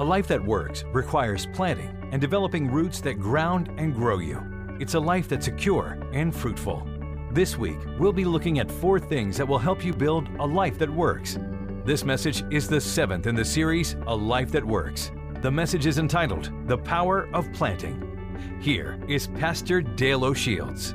A 0.00 0.04
life 0.04 0.26
that 0.28 0.42
works 0.42 0.82
requires 0.94 1.44
planting 1.52 1.94
and 2.10 2.22
developing 2.22 2.70
roots 2.70 3.02
that 3.02 3.20
ground 3.20 3.70
and 3.76 3.94
grow 3.94 4.18
you. 4.18 4.42
It's 4.80 4.94
a 4.94 4.98
life 4.98 5.28
that's 5.28 5.44
secure 5.44 5.98
and 6.14 6.34
fruitful. 6.34 6.88
This 7.32 7.58
week, 7.58 7.76
we'll 7.98 8.10
be 8.10 8.24
looking 8.24 8.60
at 8.60 8.72
four 8.72 8.98
things 8.98 9.36
that 9.36 9.46
will 9.46 9.58
help 9.58 9.84
you 9.84 9.92
build 9.92 10.26
a 10.38 10.46
life 10.46 10.78
that 10.78 10.88
works. 10.88 11.38
This 11.84 12.02
message 12.02 12.42
is 12.50 12.66
the 12.66 12.80
seventh 12.80 13.26
in 13.26 13.34
the 13.34 13.44
series, 13.44 13.94
A 14.06 14.16
Life 14.16 14.50
That 14.52 14.64
Works. 14.64 15.10
The 15.42 15.50
message 15.50 15.84
is 15.84 15.98
entitled, 15.98 16.50
The 16.66 16.78
Power 16.78 17.28
of 17.34 17.52
Planting. 17.52 18.58
Here 18.58 18.98
is 19.06 19.26
Pastor 19.26 19.82
Dale 19.82 20.24
O'Shields. 20.24 20.94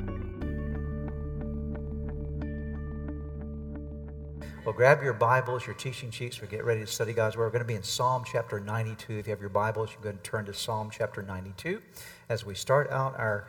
Well, 4.66 4.74
grab 4.74 5.00
your 5.00 5.12
Bibles, 5.12 5.64
your 5.64 5.76
teaching 5.76 6.10
sheets. 6.10 6.40
We 6.40 6.48
get 6.48 6.64
ready 6.64 6.80
to 6.80 6.88
study 6.88 7.12
God's 7.12 7.36
Word. 7.36 7.44
We're 7.44 7.50
going 7.50 7.62
to 7.62 7.68
be 7.68 7.76
in 7.76 7.84
Psalm 7.84 8.24
chapter 8.26 8.58
92. 8.58 9.16
If 9.16 9.28
you 9.28 9.30
have 9.30 9.38
your 9.38 9.48
Bibles, 9.48 9.90
you 9.90 9.94
can 9.98 10.02
go 10.02 10.10
and 10.10 10.24
turn 10.24 10.44
to 10.46 10.52
Psalm 10.52 10.90
chapter 10.90 11.22
92 11.22 11.80
as 12.28 12.44
we 12.44 12.56
start 12.56 12.90
out 12.90 13.16
our 13.16 13.46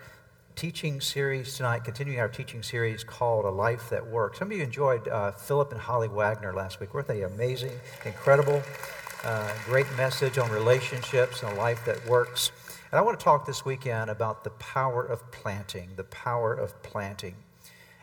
teaching 0.55 1.02
series 1.02 1.57
tonight, 1.57 1.84
continuing 1.84 2.20
our 2.20 2.30
teaching 2.30 2.62
series 2.62 3.03
called 3.03 3.45
A 3.45 3.49
Life 3.49 3.90
That 3.90 4.05
Works. 4.05 4.38
Some 4.38 4.52
of 4.52 4.57
you 4.59 4.63
enjoyed 4.63 5.07
uh, 5.07 5.31
Philip 5.31 5.71
and 5.71 5.81
Holly 5.81 6.07
Wagner 6.07 6.53
last 6.53 6.80
week. 6.80 6.93
Weren't 6.93 7.07
they 7.07 7.23
amazing, 7.23 7.73
incredible, 8.05 8.62
uh, 9.23 9.52
great 9.65 9.88
message 9.98 10.38
on 10.38 10.52
relationships 10.52 11.41
and 11.41 11.52
a 11.52 11.55
life 11.55 11.84
that 11.85 12.05
works? 12.05 12.52
And 12.91 12.99
I 12.99 13.02
want 13.02 13.20
to 13.20 13.23
talk 13.23 13.48
this 13.48 13.65
weekend 13.65 14.12
about 14.12 14.43
the 14.43 14.52
power 14.52 15.04
of 15.04 15.31
planting, 15.31 15.90
the 15.95 16.04
power 16.04 16.54
of 16.54 16.79
planting. 16.84 17.34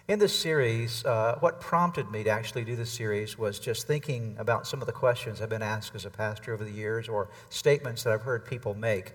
In 0.07 0.19
this 0.19 0.39
series, 0.39 1.03
uh, 1.07 1.37
what 1.41 1.63
prompted 1.63 2.11
me 2.11 2.25
to 2.25 2.31
actually 2.31 2.63
do 2.63 2.77
this 2.77 2.91
series 2.91 3.39
was 3.39 3.59
just 3.59 3.87
thinking 3.87 4.37
about 4.39 4.67
some 4.67 4.83
of 4.83 4.87
the 4.87 4.93
questions 4.93 5.41
I've 5.41 5.49
been 5.49 5.63
asked 5.63 5.95
as 5.95 6.05
a 6.05 6.11
pastor 6.11 6.53
over 6.53 6.63
the 6.63 6.71
years 6.71 7.09
or 7.09 7.31
statements 7.49 8.03
that 8.03 8.13
I've 8.13 8.21
heard 8.21 8.45
people 8.45 8.75
make. 8.75 9.13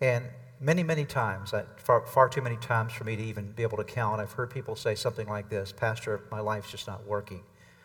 And 0.00 0.24
many, 0.60 0.82
many 0.82 1.04
times, 1.04 1.54
far, 1.76 2.04
far 2.04 2.28
too 2.28 2.42
many 2.42 2.56
times 2.56 2.92
for 2.92 3.04
me 3.04 3.14
to 3.14 3.22
even 3.22 3.52
be 3.52 3.62
able 3.62 3.76
to 3.76 3.84
count, 3.84 4.20
I've 4.20 4.32
heard 4.32 4.50
people 4.50 4.74
say 4.74 4.96
something 4.96 5.28
like 5.28 5.50
this 5.50 5.70
Pastor, 5.70 6.22
my 6.32 6.40
life's 6.40 6.72
just 6.72 6.88
not 6.88 7.06
working. 7.06 7.42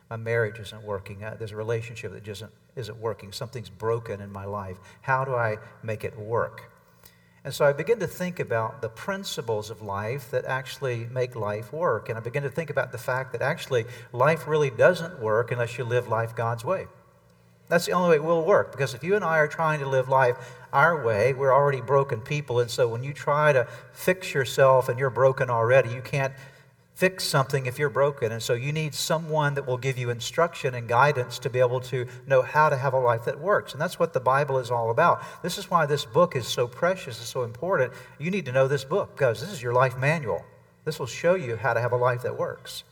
My 0.09 0.17
marriage 0.17 0.57
isn't 0.57 0.83
working. 0.83 1.23
Uh, 1.23 1.35
there's 1.37 1.51
a 1.51 1.55
relationship 1.55 2.13
that 2.13 2.23
just 2.23 2.41
isn't, 2.41 2.53
isn't 2.75 2.97
working. 2.97 3.31
Something's 3.31 3.69
broken 3.69 4.21
in 4.21 4.31
my 4.31 4.45
life. 4.45 4.77
How 5.01 5.23
do 5.23 5.35
I 5.35 5.57
make 5.83 6.03
it 6.03 6.17
work? 6.17 6.68
And 7.49 7.55
so 7.55 7.65
I 7.65 7.73
begin 7.73 7.97
to 8.01 8.05
think 8.05 8.39
about 8.39 8.83
the 8.83 8.89
principles 8.89 9.71
of 9.71 9.81
life 9.81 10.29
that 10.29 10.45
actually 10.45 11.07
make 11.11 11.35
life 11.35 11.73
work. 11.73 12.07
And 12.07 12.15
I 12.15 12.21
begin 12.21 12.43
to 12.43 12.49
think 12.51 12.69
about 12.69 12.91
the 12.91 12.99
fact 12.99 13.31
that 13.31 13.41
actually 13.41 13.85
life 14.13 14.47
really 14.47 14.69
doesn't 14.69 15.19
work 15.19 15.51
unless 15.51 15.75
you 15.75 15.83
live 15.83 16.07
life 16.07 16.35
God's 16.35 16.63
way. 16.63 16.85
That's 17.67 17.87
the 17.87 17.93
only 17.93 18.09
way 18.09 18.15
it 18.17 18.23
will 18.23 18.45
work. 18.45 18.71
Because 18.71 18.93
if 18.93 19.03
you 19.03 19.15
and 19.15 19.25
I 19.25 19.39
are 19.39 19.47
trying 19.47 19.79
to 19.79 19.87
live 19.87 20.09
life 20.09 20.37
our 20.71 21.03
way, 21.03 21.33
we're 21.33 21.51
already 21.51 21.81
broken 21.81 22.21
people. 22.21 22.59
And 22.59 22.69
so 22.69 22.87
when 22.87 23.03
you 23.03 23.13
try 23.13 23.51
to 23.51 23.67
fix 23.93 24.31
yourself 24.31 24.87
and 24.87 24.99
you're 24.99 25.09
broken 25.09 25.49
already, 25.49 25.89
you 25.89 26.03
can't 26.03 26.33
fix 26.99 27.23
something 27.23 27.65
if 27.65 27.79
you're 27.79 27.89
broken. 27.89 28.33
And 28.33 28.43
so 28.43 28.53
you 28.53 28.73
need 28.73 28.93
someone 28.93 29.53
that 29.53 29.65
will 29.65 29.77
give 29.77 29.97
you 29.97 30.09
instruction 30.09 30.75
and 30.75 30.85
guidance 30.85 31.39
to 31.39 31.49
be 31.49 31.59
able 31.59 31.79
to 31.79 32.05
know 32.27 32.41
how 32.41 32.67
to 32.67 32.75
have 32.75 32.93
a 32.93 32.99
life 32.99 33.23
that 33.23 33.39
works. 33.39 33.71
And 33.71 33.81
that's 33.81 33.97
what 33.97 34.11
the 34.11 34.19
Bible 34.19 34.57
is 34.57 34.69
all 34.69 34.91
about. 34.91 35.23
This 35.41 35.57
is 35.57 35.71
why 35.71 35.85
this 35.85 36.03
book 36.03 36.35
is 36.35 36.45
so 36.45 36.67
precious 36.67 37.17
and 37.17 37.25
so 37.25 37.43
important. 37.43 37.93
You 38.17 38.29
need 38.29 38.43
to 38.47 38.51
know 38.51 38.67
this 38.67 38.83
book 38.83 39.15
because 39.15 39.39
this 39.39 39.49
is 39.49 39.63
your 39.63 39.71
life 39.71 39.97
manual. 39.97 40.43
This 40.83 40.99
will 40.99 41.07
show 41.07 41.35
you 41.35 41.55
how 41.55 41.73
to 41.73 41.79
have 41.79 41.93
a 41.93 41.95
life 41.95 42.23
that 42.23 42.37
works. 42.37 42.83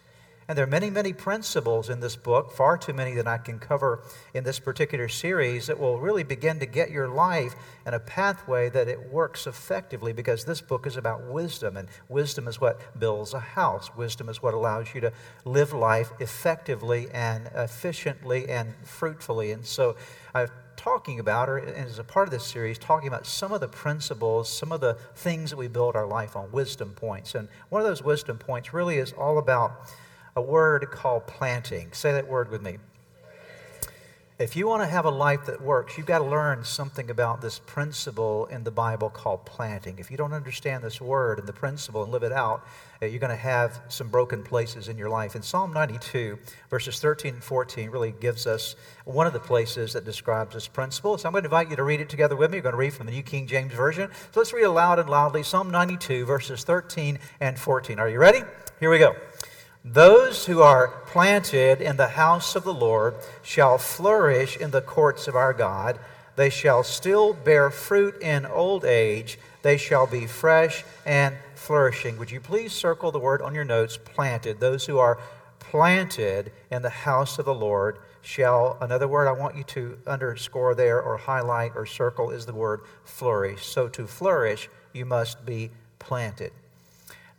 And 0.50 0.58
there 0.58 0.64
are 0.64 0.70
many, 0.70 0.90
many 0.90 1.12
principles 1.12 1.90
in 1.90 2.00
this 2.00 2.16
book, 2.16 2.52
far 2.52 2.78
too 2.78 2.94
many 2.94 3.14
that 3.16 3.28
I 3.28 3.38
can 3.38 3.60
cover 3.60 4.02
in 4.34 4.46
this 4.46 4.60
particular 4.60 5.10
series, 5.10 5.68
that 5.68 5.78
will 5.78 6.00
really 6.00 6.24
begin 6.24 6.60
to 6.60 6.66
get 6.66 6.90
your 6.90 7.10
life 7.10 7.54
in 7.86 7.94
a 7.94 8.00
pathway 8.00 8.70
that 8.70 8.88
it 8.88 9.12
works 9.12 9.46
effectively 9.46 10.14
because 10.14 10.46
this 10.46 10.62
book 10.62 10.88
is 10.88 10.96
about 10.96 11.24
wisdom. 11.24 11.76
And 11.76 11.90
wisdom 12.08 12.48
is 12.48 12.62
what 12.62 12.80
builds 12.98 13.34
a 13.34 13.42
house, 13.42 13.94
wisdom 13.98 14.30
is 14.30 14.42
what 14.42 14.54
allows 14.54 14.96
you 14.96 15.02
to 15.02 15.12
live 15.44 15.74
life 15.74 16.14
effectively 16.22 17.10
and 17.12 17.50
efficiently 17.54 18.48
and 18.48 18.74
fruitfully. 18.86 19.52
And 19.52 19.66
so 19.66 19.98
I'm 20.34 20.48
talking 20.78 21.20
about, 21.20 21.50
or 21.50 21.60
as 21.60 22.00
a 22.00 22.06
part 22.06 22.26
of 22.26 22.32
this 22.32 22.46
series, 22.46 22.78
talking 22.78 23.10
about 23.10 23.26
some 23.26 23.52
of 23.52 23.60
the 23.60 23.68
principles, 23.68 24.48
some 24.48 24.72
of 24.72 24.80
the 24.80 24.94
things 25.16 25.50
that 25.50 25.58
we 25.58 25.68
build 25.68 25.98
our 25.98 26.08
life 26.08 26.38
on, 26.38 26.54
wisdom 26.54 26.92
points. 26.92 27.36
And 27.36 27.50
one 27.68 27.82
of 27.82 27.88
those 27.88 28.02
wisdom 28.02 28.38
points 28.38 28.74
really 28.74 28.98
is 28.98 29.12
all 29.12 29.40
about 29.40 29.90
a 30.38 30.42
word 30.42 30.88
called 30.92 31.26
planting. 31.26 31.92
Say 31.94 32.12
that 32.12 32.28
word 32.28 32.52
with 32.52 32.62
me. 32.62 32.78
If 34.38 34.56
you 34.56 34.68
want 34.68 34.84
to 34.84 34.88
have 34.88 35.06
a 35.06 35.10
life 35.10 35.48
that 35.48 35.64
works, 35.64 35.98
you've 35.98 36.06
got 36.06 36.20
to 36.20 36.26
learn 36.26 36.64
something 36.64 37.10
about 37.10 37.42
this 37.42 37.58
principle 37.58 38.46
in 38.46 38.64
the 38.64 38.70
Bible 38.70 39.10
called 39.10 39.46
planting. 39.46 39.98
If 39.98 40.12
you 40.12 40.18
don't 40.18 40.34
understand 40.34 40.84
this 40.84 41.02
word 41.02 41.40
and 41.40 41.48
the 41.48 41.54
principle 41.54 42.04
and 42.04 42.12
live 42.12 42.22
it 42.22 42.32
out, 42.32 42.64
uh, 43.02 43.08
you're 43.08 43.20
going 43.20 43.32
to 43.32 43.36
have 43.36 43.82
some 43.88 44.10
broken 44.10 44.44
places 44.44 44.90
in 44.90 44.96
your 44.96 45.10
life. 45.10 45.34
And 45.34 45.44
Psalm 45.44 45.74
92, 45.74 46.38
verses 46.70 47.00
13 47.00 47.34
and 47.34 47.44
14, 47.44 47.90
really 47.90 48.12
gives 48.12 48.46
us 48.46 48.76
one 49.06 49.26
of 49.26 49.34
the 49.34 49.40
places 49.40 49.94
that 49.94 50.06
describes 50.06 50.54
this 50.54 50.68
principle. 50.68 51.18
So 51.18 51.28
I'm 51.28 51.34
going 51.34 51.42
to 51.42 51.48
invite 51.48 51.72
you 51.72 51.76
to 51.76 51.84
read 51.84 52.00
it 52.00 52.10
together 52.10 52.36
with 52.36 52.52
me. 52.52 52.58
You're 52.58 52.62
going 52.62 52.74
to 52.74 52.78
read 52.78 52.94
from 52.94 53.08
the 53.08 53.14
New 53.14 53.24
King 53.24 53.48
James 53.48 53.74
Version. 53.74 54.12
So 54.34 54.40
let's 54.40 54.54
read 54.54 54.66
aloud 54.66 55.00
and 55.00 55.10
loudly 55.10 55.42
Psalm 55.42 55.72
92, 55.72 56.28
verses 56.28 56.64
13 56.64 57.18
and 57.40 57.58
14. 57.58 57.98
Are 57.98 58.08
you 58.08 58.20
ready? 58.20 58.44
Here 58.80 58.92
we 58.92 59.00
go. 59.00 59.16
Those 59.94 60.46
who 60.46 60.62
are 60.62 60.90
planted 61.06 61.80
in 61.80 61.96
the 61.96 62.10
house 62.10 62.58
of 62.58 62.66
the 62.66 62.74
Lord 62.74 63.16
shall 63.42 63.78
flourish 63.78 64.58
in 64.58 64.72
the 64.72 64.82
courts 64.82 65.30
of 65.30 65.36
our 65.36 65.54
God. 65.54 65.98
They 66.36 66.50
shall 66.50 66.84
still 66.84 67.34
bear 67.34 67.70
fruit 67.70 68.22
in 68.22 68.46
old 68.46 68.84
age. 68.84 69.40
They 69.62 69.78
shall 69.78 70.06
be 70.06 70.28
fresh 70.28 70.84
and 71.06 71.38
flourishing. 71.56 72.18
Would 72.18 72.32
you 72.32 72.42
please 72.42 72.74
circle 72.74 73.14
the 73.14 73.20
word 73.20 73.42
on 73.42 73.56
your 73.56 73.64
notes 73.64 73.98
planted? 73.98 74.60
Those 74.60 74.86
who 74.86 74.98
are 74.98 75.20
planted 75.60 76.52
in 76.70 76.82
the 76.82 76.90
house 76.90 77.40
of 77.40 77.46
the 77.46 77.54
Lord 77.54 77.98
shall, 78.22 78.78
another 78.82 79.08
word 79.08 79.30
I 79.30 79.32
want 79.32 79.56
you 79.56 79.64
to 79.64 79.98
underscore 80.06 80.76
there 80.76 81.02
or 81.02 81.16
highlight 81.16 81.72
or 81.76 81.86
circle 81.86 82.30
is 82.32 82.46
the 82.46 82.54
word 82.54 82.82
flourish. 83.06 83.66
So 83.66 83.88
to 83.88 84.06
flourish, 84.06 84.70
you 84.92 85.06
must 85.06 85.46
be 85.46 85.72
planted. 85.98 86.52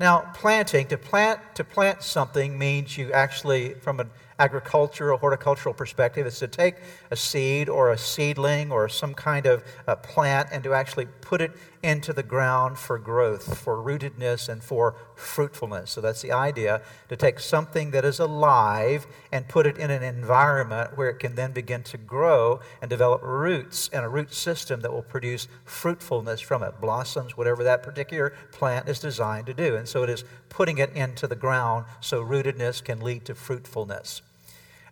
Now, 0.01 0.31
planting, 0.35 0.87
to 0.89 0.97
plant, 0.97 1.41
to 1.57 1.65
plant 1.65 2.03
something 2.03 2.57
means 2.57 2.97
you 2.97 3.13
actually, 3.13 3.75
from 3.75 3.99
an 3.99 4.11
agricultural, 4.39 5.19
horticultural 5.19 5.75
perspective, 5.75 6.27
is 6.27 6.39
to 6.39 6.49
take 6.49 6.77
a 7.11 7.17
seed 7.17 7.69
or 7.69 7.91
a 7.91 7.99
seedling 7.99 8.71
or 8.71 8.89
some 8.89 9.15
kind 9.15 9.47
of 9.47 9.63
plant 10.03 10.49
and 10.53 10.63
to 10.65 10.75
actually 10.75 11.07
put 11.21 11.41
it 11.41 11.53
into 11.83 12.13
the 12.13 12.23
ground 12.23 12.77
for 12.77 12.99
growth, 12.99 13.59
for 13.59 13.77
rootedness, 13.77 14.49
and 14.49 14.63
for 14.63 14.97
fruitfulness. 15.15 15.91
So 15.91 16.01
that's 16.01 16.23
the 16.23 16.33
idea 16.33 16.83
to 17.09 17.17
take 17.17 17.39
something 17.39 17.93
that 17.93 18.05
is 18.05 18.19
alive 18.19 19.07
and 19.31 19.49
put 19.49 19.67
it 19.67 19.79
in 19.79 19.91
an 19.91 20.03
environment 20.03 20.97
where 20.97 21.09
it 21.09 21.19
can 21.19 21.37
then 21.37 21.53
begin 21.53 21.83
to 21.85 21.97
grow 21.97 22.61
and 22.83 22.91
develop 22.91 23.23
roots 23.23 23.89
and 23.93 24.05
a 24.05 24.09
root 24.09 24.35
system 24.35 24.81
that 24.81 24.93
will 24.93 25.03
produce 25.03 25.47
fruitfulness 25.65 26.41
from 26.41 26.63
it, 26.63 26.81
blossoms, 26.81 27.37
whatever 27.37 27.63
that 27.63 27.83
particular 27.83 28.31
plant 28.51 28.89
is 28.89 28.99
designed 28.99 29.47
to 29.47 29.55
do. 29.55 29.77
And 29.77 29.89
so 29.89 30.03
it 30.03 30.11
is 30.11 30.25
putting 30.49 30.79
it 30.79 30.93
into 30.95 31.27
the 31.29 31.37
ground 31.37 31.85
so 32.01 32.25
rootedness 32.25 32.83
can 32.83 33.01
lead 33.01 33.25
to 33.27 33.35
fruitfulness. 33.35 34.23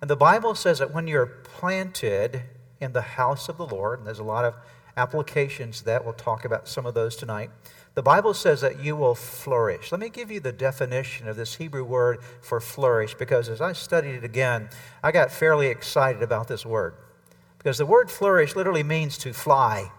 And 0.00 0.10
the 0.10 0.16
Bible 0.16 0.54
says 0.54 0.78
that 0.78 0.92
when 0.92 1.06
you're 1.06 1.26
planted 1.26 2.42
in 2.80 2.92
the 2.92 3.02
house 3.02 3.48
of 3.48 3.56
the 3.56 3.66
Lord, 3.66 3.98
and 3.98 4.06
there's 4.06 4.18
a 4.18 4.24
lot 4.24 4.44
of 4.44 4.54
applications 4.96 5.82
that 5.82 6.04
we'll 6.04 6.14
talk 6.14 6.44
about 6.44 6.68
some 6.68 6.86
of 6.86 6.94
those 6.94 7.16
tonight. 7.16 7.50
The 7.94 8.02
Bible 8.02 8.34
says 8.34 8.60
that 8.62 8.82
you 8.82 8.96
will 8.96 9.14
flourish. 9.14 9.92
Let 9.92 10.00
me 10.00 10.08
give 10.08 10.30
you 10.30 10.40
the 10.40 10.52
definition 10.52 11.28
of 11.28 11.36
this 11.36 11.56
Hebrew 11.56 11.84
word 11.84 12.18
for 12.40 12.60
flourish 12.60 13.14
because 13.14 13.48
as 13.48 13.60
I 13.60 13.72
studied 13.72 14.16
it 14.16 14.24
again, 14.24 14.68
I 15.02 15.12
got 15.12 15.30
fairly 15.30 15.68
excited 15.68 16.22
about 16.22 16.48
this 16.48 16.64
word. 16.64 16.94
Because 17.58 17.78
the 17.78 17.86
word 17.86 18.10
flourish 18.10 18.54
literally 18.54 18.82
means 18.82 19.18
to 19.18 19.32
fly. 19.32 19.90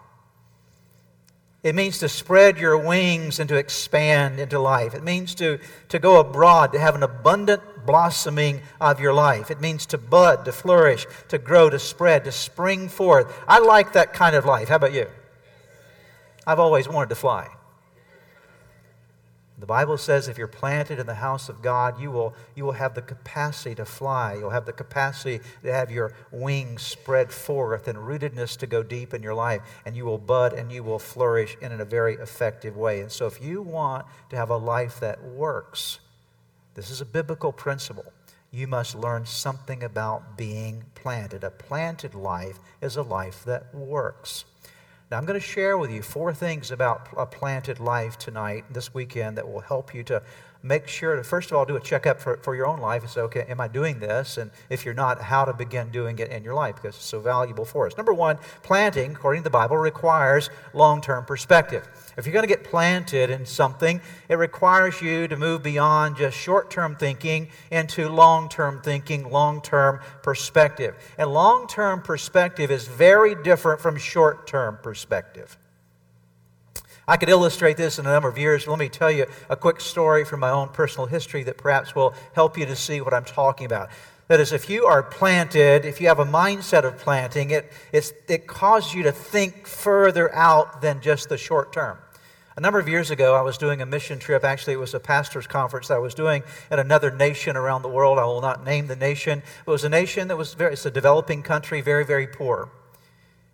It 1.62 1.74
means 1.74 1.98
to 1.98 2.08
spread 2.08 2.56
your 2.56 2.78
wings 2.78 3.40
and 3.40 3.48
to 3.48 3.56
expand 3.56 4.38
into 4.38 4.60
life. 4.60 4.94
It 4.94 5.02
means 5.02 5.34
to, 5.36 5.58
to 5.88 5.98
go 5.98 6.20
abroad, 6.20 6.72
to 6.72 6.78
have 6.78 6.94
an 6.94 7.02
abundant 7.02 7.62
blossoming 7.84 8.62
of 8.80 9.00
your 9.00 9.12
life. 9.12 9.50
It 9.50 9.60
means 9.60 9.84
to 9.86 9.98
bud, 9.98 10.44
to 10.44 10.52
flourish, 10.52 11.06
to 11.28 11.38
grow, 11.38 11.68
to 11.68 11.78
spread, 11.78 12.24
to 12.24 12.32
spring 12.32 12.88
forth. 12.88 13.36
I 13.48 13.58
like 13.58 13.94
that 13.94 14.12
kind 14.12 14.36
of 14.36 14.44
life. 14.44 14.68
How 14.68 14.76
about 14.76 14.92
you? 14.92 15.08
I've 16.46 16.60
always 16.60 16.88
wanted 16.88 17.08
to 17.08 17.16
fly. 17.16 17.48
The 19.58 19.66
Bible 19.66 19.98
says 19.98 20.28
if 20.28 20.38
you're 20.38 20.46
planted 20.46 21.00
in 21.00 21.06
the 21.06 21.14
house 21.14 21.48
of 21.48 21.62
God, 21.62 22.00
you 22.00 22.12
will, 22.12 22.32
you 22.54 22.64
will 22.64 22.72
have 22.72 22.94
the 22.94 23.02
capacity 23.02 23.74
to 23.74 23.84
fly. 23.84 24.34
You'll 24.34 24.50
have 24.50 24.66
the 24.66 24.72
capacity 24.72 25.40
to 25.64 25.72
have 25.72 25.90
your 25.90 26.14
wings 26.30 26.82
spread 26.82 27.32
forth 27.32 27.88
and 27.88 27.98
rootedness 27.98 28.56
to 28.58 28.68
go 28.68 28.84
deep 28.84 29.12
in 29.12 29.22
your 29.22 29.34
life. 29.34 29.62
And 29.84 29.96
you 29.96 30.04
will 30.04 30.18
bud 30.18 30.52
and 30.52 30.70
you 30.70 30.84
will 30.84 31.00
flourish 31.00 31.56
in 31.60 31.72
a 31.72 31.84
very 31.84 32.14
effective 32.14 32.76
way. 32.76 33.00
And 33.00 33.10
so, 33.10 33.26
if 33.26 33.42
you 33.42 33.60
want 33.60 34.06
to 34.30 34.36
have 34.36 34.50
a 34.50 34.56
life 34.56 35.00
that 35.00 35.24
works, 35.24 35.98
this 36.74 36.90
is 36.90 37.00
a 37.00 37.06
biblical 37.06 37.50
principle. 37.50 38.12
You 38.52 38.68
must 38.68 38.94
learn 38.94 39.26
something 39.26 39.82
about 39.82 40.36
being 40.36 40.84
planted. 40.94 41.42
A 41.42 41.50
planted 41.50 42.14
life 42.14 42.60
is 42.80 42.96
a 42.96 43.02
life 43.02 43.44
that 43.44 43.74
works. 43.74 44.44
Now, 45.10 45.16
I'm 45.16 45.24
going 45.24 45.40
to 45.40 45.46
share 45.46 45.78
with 45.78 45.90
you 45.90 46.02
four 46.02 46.34
things 46.34 46.70
about 46.70 47.08
a 47.16 47.24
planted 47.24 47.80
life 47.80 48.18
tonight, 48.18 48.66
this 48.70 48.92
weekend, 48.92 49.38
that 49.38 49.48
will 49.50 49.60
help 49.60 49.94
you 49.94 50.04
to 50.04 50.22
make 50.62 50.88
sure 50.88 51.14
to, 51.14 51.22
first 51.22 51.50
of 51.50 51.56
all, 51.56 51.64
do 51.64 51.76
a 51.76 51.80
checkup 51.80 52.20
for, 52.20 52.36
for 52.38 52.54
your 52.54 52.66
own 52.66 52.80
life 52.80 53.02
and 53.02 53.10
say, 53.10 53.20
okay, 53.20 53.44
am 53.48 53.60
I 53.60 53.68
doing 53.68 54.00
this? 54.00 54.38
And 54.38 54.50
if 54.68 54.84
you're 54.84 54.94
not, 54.94 55.20
how 55.20 55.44
to 55.44 55.52
begin 55.52 55.90
doing 55.90 56.18
it 56.18 56.30
in 56.30 56.42
your 56.42 56.54
life 56.54 56.76
because 56.76 56.96
it's 56.96 57.04
so 57.04 57.20
valuable 57.20 57.64
for 57.64 57.86
us. 57.86 57.96
Number 57.96 58.12
one, 58.12 58.38
planting, 58.62 59.12
according 59.12 59.42
to 59.42 59.44
the 59.44 59.50
Bible, 59.50 59.76
requires 59.76 60.50
long 60.74 61.00
term 61.00 61.24
perspective. 61.24 61.88
If 62.16 62.26
you're 62.26 62.32
going 62.32 62.46
to 62.46 62.48
get 62.48 62.64
planted 62.64 63.30
in 63.30 63.46
something, 63.46 64.00
it 64.28 64.34
requires 64.34 65.00
you 65.00 65.28
to 65.28 65.36
move 65.36 65.62
beyond 65.62 66.16
just 66.16 66.36
short 66.36 66.70
term 66.70 66.96
thinking 66.96 67.48
into 67.70 68.08
long 68.08 68.48
term 68.48 68.80
thinking, 68.82 69.30
long 69.30 69.62
term 69.62 70.00
perspective. 70.22 70.96
And 71.16 71.32
long 71.32 71.68
term 71.68 72.02
perspective 72.02 72.70
is 72.70 72.88
very 72.88 73.34
different 73.36 73.80
from 73.80 73.96
short 73.96 74.46
term 74.46 74.78
perspective. 74.82 75.56
I 77.08 77.16
could 77.16 77.30
illustrate 77.30 77.78
this 77.78 77.98
in 77.98 78.04
a 78.04 78.10
number 78.10 78.28
of 78.28 78.36
years. 78.36 78.66
But 78.66 78.72
Let 78.72 78.80
me 78.80 78.90
tell 78.90 79.10
you 79.10 79.26
a 79.48 79.56
quick 79.56 79.80
story 79.80 80.26
from 80.26 80.40
my 80.40 80.50
own 80.50 80.68
personal 80.68 81.06
history 81.06 81.42
that 81.44 81.56
perhaps 81.56 81.94
will 81.94 82.12
help 82.34 82.58
you 82.58 82.66
to 82.66 82.76
see 82.76 83.00
what 83.00 83.14
I'm 83.14 83.24
talking 83.24 83.64
about. 83.64 83.88
That 84.28 84.40
is, 84.40 84.52
if 84.52 84.68
you 84.68 84.84
are 84.84 85.02
planted, 85.02 85.86
if 85.86 86.02
you 86.02 86.08
have 86.08 86.18
a 86.18 86.26
mindset 86.26 86.84
of 86.84 86.98
planting, 86.98 87.50
it, 87.50 87.72
it 87.92 88.46
causes 88.46 88.92
you 88.92 89.04
to 89.04 89.12
think 89.12 89.66
further 89.66 90.32
out 90.34 90.82
than 90.82 91.00
just 91.00 91.30
the 91.30 91.38
short 91.38 91.72
term. 91.72 91.96
A 92.54 92.60
number 92.60 92.78
of 92.78 92.88
years 92.88 93.10
ago, 93.10 93.34
I 93.34 93.40
was 93.40 93.56
doing 93.56 93.80
a 93.80 93.86
mission 93.86 94.18
trip. 94.18 94.44
Actually, 94.44 94.74
it 94.74 94.80
was 94.80 94.92
a 94.92 95.00
pastor's 95.00 95.46
conference 95.46 95.88
that 95.88 95.94
I 95.94 95.98
was 95.98 96.12
doing 96.12 96.42
at 96.70 96.78
another 96.78 97.10
nation 97.10 97.56
around 97.56 97.80
the 97.82 97.88
world. 97.88 98.18
I 98.18 98.24
will 98.24 98.42
not 98.42 98.64
name 98.64 98.86
the 98.86 98.96
nation. 98.96 99.42
It 99.66 99.70
was 99.70 99.84
a 99.84 99.88
nation 99.88 100.28
that 100.28 100.36
was 100.36 100.52
very, 100.52 100.74
it's 100.74 100.84
a 100.84 100.90
developing 100.90 101.42
country, 101.42 101.80
very, 101.80 102.04
very 102.04 102.26
poor. 102.26 102.68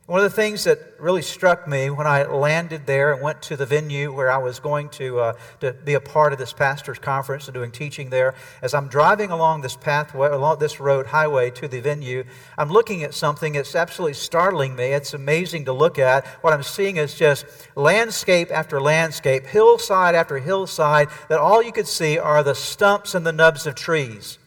One 0.06 0.20
of 0.20 0.24
the 0.24 0.36
things 0.36 0.64
that 0.64 0.78
really 0.98 1.22
struck 1.22 1.66
me 1.66 1.88
when 1.88 2.06
I 2.06 2.24
landed 2.24 2.84
there 2.84 3.14
and 3.14 3.22
went 3.22 3.40
to 3.44 3.56
the 3.56 3.64
venue 3.64 4.12
where 4.12 4.30
I 4.30 4.36
was 4.36 4.60
going 4.60 4.90
to, 4.90 5.18
uh, 5.18 5.32
to 5.60 5.72
be 5.72 5.94
a 5.94 6.00
part 6.00 6.34
of 6.34 6.38
this 6.38 6.52
pastor's 6.52 6.98
conference 6.98 7.48
and 7.48 7.54
doing 7.54 7.70
teaching 7.70 8.10
there, 8.10 8.34
as 8.60 8.74
I'm 8.74 8.88
driving 8.88 9.30
along 9.30 9.62
this 9.62 9.78
pathway, 9.78 10.28
along 10.28 10.58
this 10.58 10.78
road, 10.78 11.06
highway 11.06 11.50
to 11.52 11.68
the 11.68 11.80
venue, 11.80 12.24
I'm 12.58 12.68
looking 12.68 13.02
at 13.02 13.14
something 13.14 13.54
that's 13.54 13.74
absolutely 13.74 14.12
startling 14.12 14.76
me. 14.76 14.92
It's 14.92 15.14
amazing 15.14 15.64
to 15.64 15.72
look 15.72 15.98
at. 15.98 16.26
What 16.42 16.52
I'm 16.52 16.62
seeing 16.62 16.98
is 16.98 17.14
just 17.14 17.46
landscape 17.74 18.50
after 18.50 18.82
landscape, 18.82 19.46
hillside 19.46 20.14
after 20.14 20.38
hillside, 20.38 21.08
that 21.30 21.38
all 21.38 21.62
you 21.62 21.72
could 21.72 21.88
see 21.88 22.18
are 22.18 22.42
the 22.42 22.54
stumps 22.54 23.14
and 23.14 23.24
the 23.24 23.32
nubs 23.32 23.66
of 23.66 23.74
trees. 23.74 24.38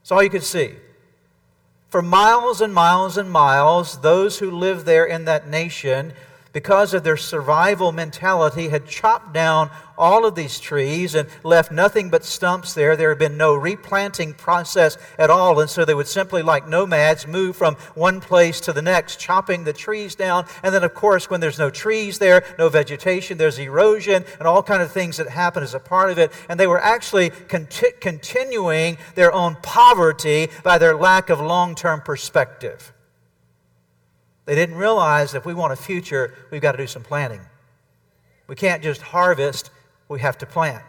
That's 0.00 0.12
all 0.12 0.22
you 0.22 0.28
could 0.28 0.44
see. 0.44 0.74
For 1.96 2.02
miles 2.02 2.60
and 2.60 2.74
miles 2.74 3.16
and 3.16 3.30
miles, 3.30 4.02
those 4.02 4.38
who 4.38 4.50
lived 4.50 4.84
there 4.84 5.06
in 5.06 5.24
that 5.24 5.48
nation, 5.48 6.12
because 6.56 6.94
of 6.94 7.04
their 7.04 7.18
survival 7.18 7.92
mentality, 7.92 8.68
had 8.68 8.86
chopped 8.86 9.34
down 9.34 9.68
all 9.98 10.24
of 10.24 10.34
these 10.34 10.58
trees 10.58 11.14
and 11.14 11.28
left 11.42 11.70
nothing 11.70 12.08
but 12.08 12.24
stumps 12.24 12.72
there. 12.72 12.96
There 12.96 13.10
had 13.10 13.18
been 13.18 13.36
no 13.36 13.54
replanting 13.54 14.32
process 14.32 14.96
at 15.18 15.28
all. 15.28 15.60
And 15.60 15.68
so 15.68 15.84
they 15.84 15.92
would 15.92 16.08
simply, 16.08 16.40
like 16.40 16.66
nomads, 16.66 17.26
move 17.26 17.56
from 17.56 17.74
one 17.94 18.22
place 18.22 18.58
to 18.62 18.72
the 18.72 18.80
next, 18.80 19.20
chopping 19.20 19.64
the 19.64 19.74
trees 19.74 20.14
down. 20.14 20.46
And 20.62 20.74
then, 20.74 20.82
of 20.82 20.94
course, 20.94 21.28
when 21.28 21.42
there's 21.42 21.58
no 21.58 21.68
trees 21.68 22.18
there, 22.18 22.42
no 22.58 22.70
vegetation, 22.70 23.36
there's 23.36 23.58
erosion 23.58 24.24
and 24.38 24.48
all 24.48 24.62
kind 24.62 24.80
of 24.80 24.90
things 24.90 25.18
that 25.18 25.28
happen 25.28 25.62
as 25.62 25.74
a 25.74 25.78
part 25.78 26.10
of 26.10 26.16
it. 26.16 26.32
And 26.48 26.58
they 26.58 26.66
were 26.66 26.80
actually 26.80 27.28
conti- 27.28 27.92
continuing 28.00 28.96
their 29.14 29.30
own 29.30 29.58
poverty 29.60 30.48
by 30.62 30.78
their 30.78 30.96
lack 30.96 31.28
of 31.28 31.38
long 31.38 31.74
term 31.74 32.00
perspective. 32.00 32.94
They 34.46 34.54
didn't 34.54 34.76
realize 34.76 35.34
if 35.34 35.44
we 35.44 35.54
want 35.54 35.72
a 35.72 35.76
future, 35.76 36.32
we've 36.50 36.62
got 36.62 36.72
to 36.72 36.78
do 36.78 36.86
some 36.86 37.02
planting. 37.02 37.40
We 38.46 38.54
can't 38.54 38.82
just 38.82 39.02
harvest 39.02 39.70
we 40.08 40.20
have 40.20 40.38
to 40.38 40.46
plant. 40.46 40.84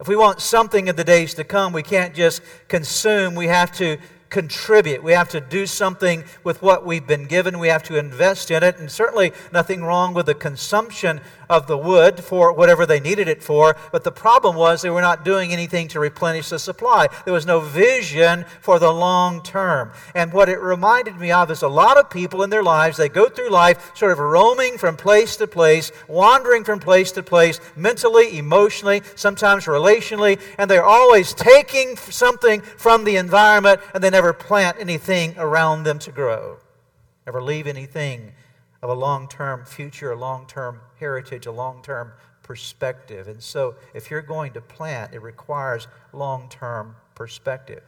If 0.00 0.08
we 0.08 0.16
want 0.16 0.40
something 0.40 0.88
in 0.88 0.96
the 0.96 1.04
days 1.04 1.34
to 1.34 1.44
come, 1.44 1.72
we 1.72 1.82
can't 1.82 2.14
just 2.14 2.40
consume, 2.68 3.34
we 3.34 3.46
have 3.48 3.72
to 3.78 3.98
contribute. 4.34 5.00
We 5.00 5.12
have 5.12 5.28
to 5.28 5.40
do 5.40 5.64
something 5.64 6.24
with 6.42 6.60
what 6.60 6.84
we've 6.84 7.06
been 7.06 7.26
given. 7.26 7.60
We 7.60 7.68
have 7.68 7.84
to 7.84 7.96
invest 7.96 8.50
in 8.50 8.64
it. 8.64 8.80
And 8.80 8.90
certainly 8.90 9.32
nothing 9.52 9.84
wrong 9.84 10.12
with 10.12 10.26
the 10.26 10.34
consumption 10.34 11.20
of 11.48 11.66
the 11.66 11.76
wood 11.76 12.24
for 12.24 12.52
whatever 12.52 12.84
they 12.84 12.98
needed 12.98 13.28
it 13.28 13.44
for. 13.44 13.76
But 13.92 14.02
the 14.02 14.10
problem 14.10 14.56
was 14.56 14.82
they 14.82 14.90
were 14.90 15.00
not 15.00 15.24
doing 15.24 15.52
anything 15.52 15.86
to 15.88 16.00
replenish 16.00 16.48
the 16.48 16.58
supply. 16.58 17.08
There 17.24 17.32
was 17.32 17.46
no 17.46 17.60
vision 17.60 18.44
for 18.60 18.80
the 18.80 18.90
long 18.90 19.40
term. 19.42 19.92
And 20.16 20.32
what 20.32 20.48
it 20.48 20.60
reminded 20.60 21.16
me 21.20 21.30
of 21.30 21.50
is 21.52 21.62
a 21.62 21.68
lot 21.68 21.96
of 21.96 22.10
people 22.10 22.42
in 22.42 22.50
their 22.50 22.62
lives, 22.62 22.96
they 22.96 23.08
go 23.08 23.28
through 23.28 23.50
life 23.50 23.92
sort 23.94 24.10
of 24.10 24.18
roaming 24.18 24.78
from 24.78 24.96
place 24.96 25.36
to 25.36 25.46
place, 25.46 25.92
wandering 26.08 26.64
from 26.64 26.80
place 26.80 27.12
to 27.12 27.22
place, 27.22 27.60
mentally, 27.76 28.36
emotionally, 28.36 29.02
sometimes 29.14 29.66
relationally, 29.66 30.40
and 30.58 30.68
they're 30.68 30.84
always 30.84 31.34
taking 31.34 31.96
something 31.96 32.60
from 32.62 33.04
the 33.04 33.16
environment 33.16 33.80
and 33.92 34.02
they 34.02 34.10
never 34.10 34.23
plant 34.32 34.76
anything 34.80 35.34
around 35.38 35.84
them 35.84 35.98
to 36.00 36.12
grow. 36.12 36.58
Never 37.26 37.42
leave 37.42 37.66
anything 37.66 38.32
of 38.82 38.90
a 38.90 38.94
long 38.94 39.28
term 39.28 39.64
future, 39.64 40.12
a 40.12 40.16
long 40.16 40.46
term 40.46 40.80
heritage, 40.98 41.46
a 41.46 41.52
long 41.52 41.82
term 41.82 42.12
perspective. 42.42 43.28
And 43.28 43.42
so, 43.42 43.74
if 43.94 44.10
you're 44.10 44.22
going 44.22 44.52
to 44.52 44.60
plant, 44.60 45.14
it 45.14 45.22
requires 45.22 45.88
long 46.12 46.48
term 46.48 46.96
perspective. 47.14 47.82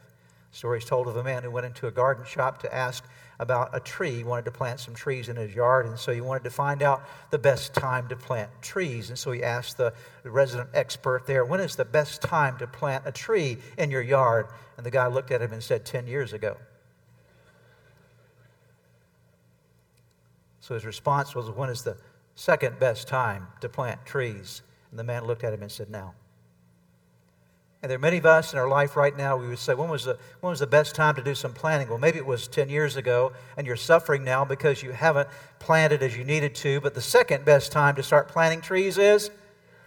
Stories 0.51 0.85
told 0.85 1.07
of 1.07 1.15
a 1.15 1.23
man 1.23 1.43
who 1.43 1.51
went 1.51 1.65
into 1.65 1.87
a 1.87 1.91
garden 1.91 2.25
shop 2.25 2.59
to 2.61 2.73
ask 2.73 3.03
about 3.39 3.69
a 3.73 3.79
tree. 3.79 4.15
He 4.15 4.23
wanted 4.23 4.45
to 4.45 4.51
plant 4.51 4.79
some 4.79 4.95
trees 4.95 5.29
in 5.29 5.35
his 5.35 5.53
yard, 5.53 5.85
and 5.85 5.97
so 5.99 6.11
he 6.11 6.21
wanted 6.21 6.43
to 6.45 6.49
find 6.49 6.81
out 6.81 7.03
the 7.29 7.37
best 7.37 7.73
time 7.73 8.07
to 8.07 8.15
plant 8.15 8.49
trees. 8.61 9.09
And 9.09 9.17
so 9.17 9.31
he 9.31 9.43
asked 9.43 9.77
the 9.77 9.93
resident 10.23 10.69
expert 10.73 11.27
there, 11.27 11.45
When 11.45 11.59
is 11.59 11.75
the 11.75 11.85
best 11.85 12.21
time 12.21 12.57
to 12.57 12.67
plant 12.67 13.03
a 13.05 13.11
tree 13.11 13.57
in 13.77 13.91
your 13.91 14.01
yard? 14.01 14.47
And 14.75 14.85
the 14.85 14.91
guy 14.91 15.07
looked 15.07 15.31
at 15.31 15.41
him 15.41 15.53
and 15.53 15.63
said, 15.63 15.85
10 15.85 16.07
years 16.07 16.33
ago. 16.33 16.57
So 20.59 20.73
his 20.73 20.85
response 20.85 21.33
was, 21.35 21.49
When 21.49 21.69
is 21.69 21.83
the 21.83 21.97
second 22.35 22.79
best 22.79 23.07
time 23.07 23.47
to 23.61 23.69
plant 23.69 24.05
trees? 24.05 24.63
And 24.89 24.99
the 24.99 25.03
man 25.03 25.25
looked 25.25 25.43
at 25.43 25.53
him 25.53 25.61
and 25.61 25.71
said, 25.71 25.89
Now. 25.89 26.13
And 27.83 27.91
there 27.91 27.97
are 27.97 27.99
many 27.99 28.17
of 28.17 28.25
us 28.25 28.53
in 28.53 28.59
our 28.59 28.67
life 28.67 28.95
right 28.95 29.15
now, 29.15 29.37
we 29.37 29.47
would 29.47 29.59
say, 29.59 29.75
when 29.75 29.89
was, 29.89 30.05
the, 30.05 30.17
when 30.41 30.49
was 30.49 30.59
the 30.59 30.67
best 30.67 30.95
time 30.95 31.13
to 31.15 31.21
do 31.21 31.35
some 31.35 31.53
planting? 31.53 31.89
Well, 31.89 31.99
maybe 31.99 32.17
it 32.17 32.25
was 32.25 32.47
10 32.47 32.69
years 32.69 32.95
ago, 32.95 33.33
and 33.55 33.67
you're 33.67 33.75
suffering 33.75 34.23
now 34.23 34.43
because 34.43 34.81
you 34.81 34.91
haven't 34.91 35.29
planted 35.59 36.01
as 36.01 36.17
you 36.17 36.23
needed 36.23 36.55
to. 36.55 36.81
But 36.81 36.95
the 36.95 37.01
second 37.01 37.45
best 37.45 37.71
time 37.71 37.95
to 37.95 38.03
start 38.03 38.29
planting 38.29 38.61
trees 38.61 38.97
is 38.97 39.29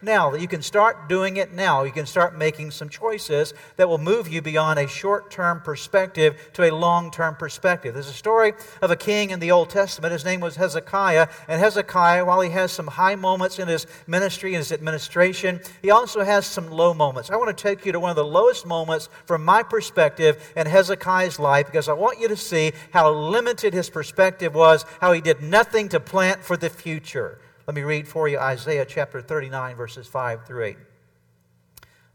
now, 0.02 0.30
that 0.30 0.40
you 0.40 0.48
can 0.48 0.62
start 0.62 1.08
doing 1.08 1.36
it 1.36 1.52
now. 1.52 1.82
You 1.84 1.92
can 1.92 2.06
start 2.06 2.36
making 2.36 2.70
some 2.70 2.88
choices 2.88 3.54
that 3.76 3.88
will 3.88 3.98
move 3.98 4.28
you 4.28 4.40
beyond 4.42 4.78
a 4.78 4.88
short 4.88 5.30
term 5.30 5.60
perspective 5.60 6.50
to 6.54 6.64
a 6.64 6.70
long 6.70 7.10
term 7.10 7.36
perspective. 7.36 7.94
There's 7.94 8.08
a 8.08 8.12
story 8.12 8.52
of 8.80 8.90
a 8.90 8.96
king 8.96 9.30
in 9.30 9.40
the 9.40 9.50
Old 9.50 9.70
Testament. 9.70 10.12
His 10.12 10.24
name 10.24 10.40
was 10.40 10.56
Hezekiah. 10.56 11.28
And 11.48 11.60
Hezekiah, 11.60 12.24
while 12.24 12.40
he 12.40 12.50
has 12.50 12.72
some 12.72 12.86
high 12.86 13.14
moments 13.14 13.58
in 13.58 13.68
his 13.68 13.86
ministry 14.06 14.54
and 14.54 14.58
his 14.58 14.72
administration, 14.72 15.60
he 15.82 15.90
also 15.90 16.24
has 16.24 16.46
some 16.46 16.70
low 16.70 16.94
moments. 16.94 17.30
I 17.30 17.36
want 17.36 17.56
to 17.56 17.62
take 17.62 17.84
you 17.84 17.92
to 17.92 18.00
one 18.00 18.10
of 18.10 18.16
the 18.16 18.24
lowest 18.24 18.66
moments 18.66 19.08
from 19.26 19.44
my 19.44 19.62
perspective 19.62 20.52
in 20.56 20.66
Hezekiah's 20.66 21.38
life 21.38 21.66
because 21.66 21.88
I 21.88 21.92
want 21.92 22.20
you 22.20 22.28
to 22.28 22.36
see 22.36 22.72
how 22.92 23.12
limited 23.12 23.74
his 23.74 23.90
perspective 23.90 24.54
was, 24.54 24.84
how 25.00 25.12
he 25.12 25.20
did 25.20 25.42
nothing 25.42 25.88
to 25.90 26.00
plant 26.00 26.42
for 26.42 26.56
the 26.56 26.70
future. 26.70 27.38
Let 27.70 27.76
me 27.76 27.82
read 27.82 28.08
for 28.08 28.26
you 28.26 28.36
Isaiah 28.36 28.84
chapter 28.84 29.20
39, 29.20 29.76
verses 29.76 30.08
5 30.08 30.44
through 30.44 30.64
8. 30.64 30.76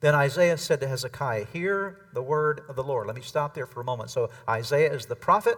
Then 0.01 0.13
Isaiah 0.13 0.57
said 0.57 0.81
to 0.81 0.87
Hezekiah, 0.89 1.45
Hear 1.45 2.07
the 2.11 2.21
word 2.21 2.63
of 2.67 2.75
the 2.75 2.83
Lord. 2.83 3.07
Let 3.07 3.15
me 3.15 3.21
stop 3.21 3.53
there 3.53 3.65
for 3.65 3.79
a 3.79 3.83
moment. 3.85 4.09
So 4.09 4.29
Isaiah 4.49 4.91
is 4.91 5.05
the 5.05 5.15
prophet, 5.15 5.55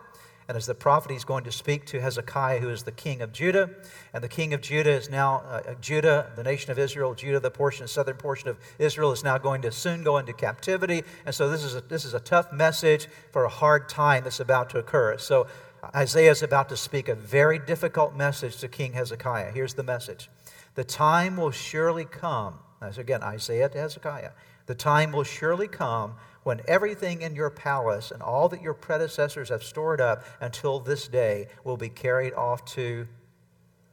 and 0.47 0.55
as 0.55 0.67
the 0.67 0.75
prophet, 0.75 1.11
he's 1.11 1.25
going 1.25 1.43
to 1.43 1.51
speak 1.51 1.85
to 1.87 1.99
Hezekiah, 1.99 2.59
who 2.59 2.69
is 2.69 2.83
the 2.83 2.91
king 2.91 3.21
of 3.21 3.33
Judah. 3.33 3.71
And 4.13 4.23
the 4.23 4.29
king 4.29 4.53
of 4.53 4.61
Judah 4.61 4.91
is 4.91 5.09
now, 5.09 5.37
uh, 5.39 5.73
Judah, 5.81 6.31
the 6.35 6.43
nation 6.43 6.71
of 6.71 6.79
Israel, 6.79 7.15
Judah, 7.15 7.39
the 7.39 7.51
portion, 7.51 7.87
southern 7.87 8.15
portion 8.15 8.47
of 8.47 8.57
Israel, 8.79 9.11
is 9.11 9.23
now 9.23 9.37
going 9.37 9.61
to 9.63 9.71
soon 9.71 10.03
go 10.03 10.19
into 10.19 10.31
captivity. 10.31 11.03
And 11.25 11.35
so 11.35 11.49
this 11.49 11.63
is 11.63 11.75
a, 11.75 11.81
this 11.81 12.05
is 12.05 12.13
a 12.13 12.19
tough 12.21 12.53
message 12.53 13.07
for 13.31 13.43
a 13.43 13.49
hard 13.49 13.89
time 13.89 14.23
that's 14.23 14.39
about 14.39 14.69
to 14.69 14.77
occur. 14.77 15.17
So 15.17 15.47
Isaiah 15.95 16.31
is 16.31 16.43
about 16.43 16.69
to 16.69 16.77
speak 16.77 17.07
a 17.07 17.15
very 17.15 17.59
difficult 17.59 18.15
message 18.15 18.57
to 18.57 18.67
King 18.67 18.93
Hezekiah. 18.93 19.51
Here's 19.51 19.73
the 19.73 19.83
message 19.83 20.29
The 20.75 20.83
time 20.83 21.37
will 21.37 21.51
surely 21.51 22.05
come. 22.05 22.59
As 22.81 22.97
again, 22.97 23.23
Isaiah 23.23 23.69
to 23.69 23.77
Hezekiah. 23.77 24.31
The 24.67 24.75
time 24.75 25.11
will 25.11 25.23
surely 25.23 25.67
come 25.67 26.15
when 26.43 26.61
everything 26.67 27.21
in 27.21 27.35
your 27.35 27.49
palace 27.49 28.11
and 28.11 28.21
all 28.21 28.49
that 28.49 28.61
your 28.61 28.73
predecessors 28.73 29.49
have 29.49 29.63
stored 29.63 29.99
up 29.99 30.23
until 30.39 30.79
this 30.79 31.07
day 31.07 31.47
will 31.63 31.77
be 31.77 31.89
carried 31.89 32.33
off 32.33 32.63
to 32.65 33.07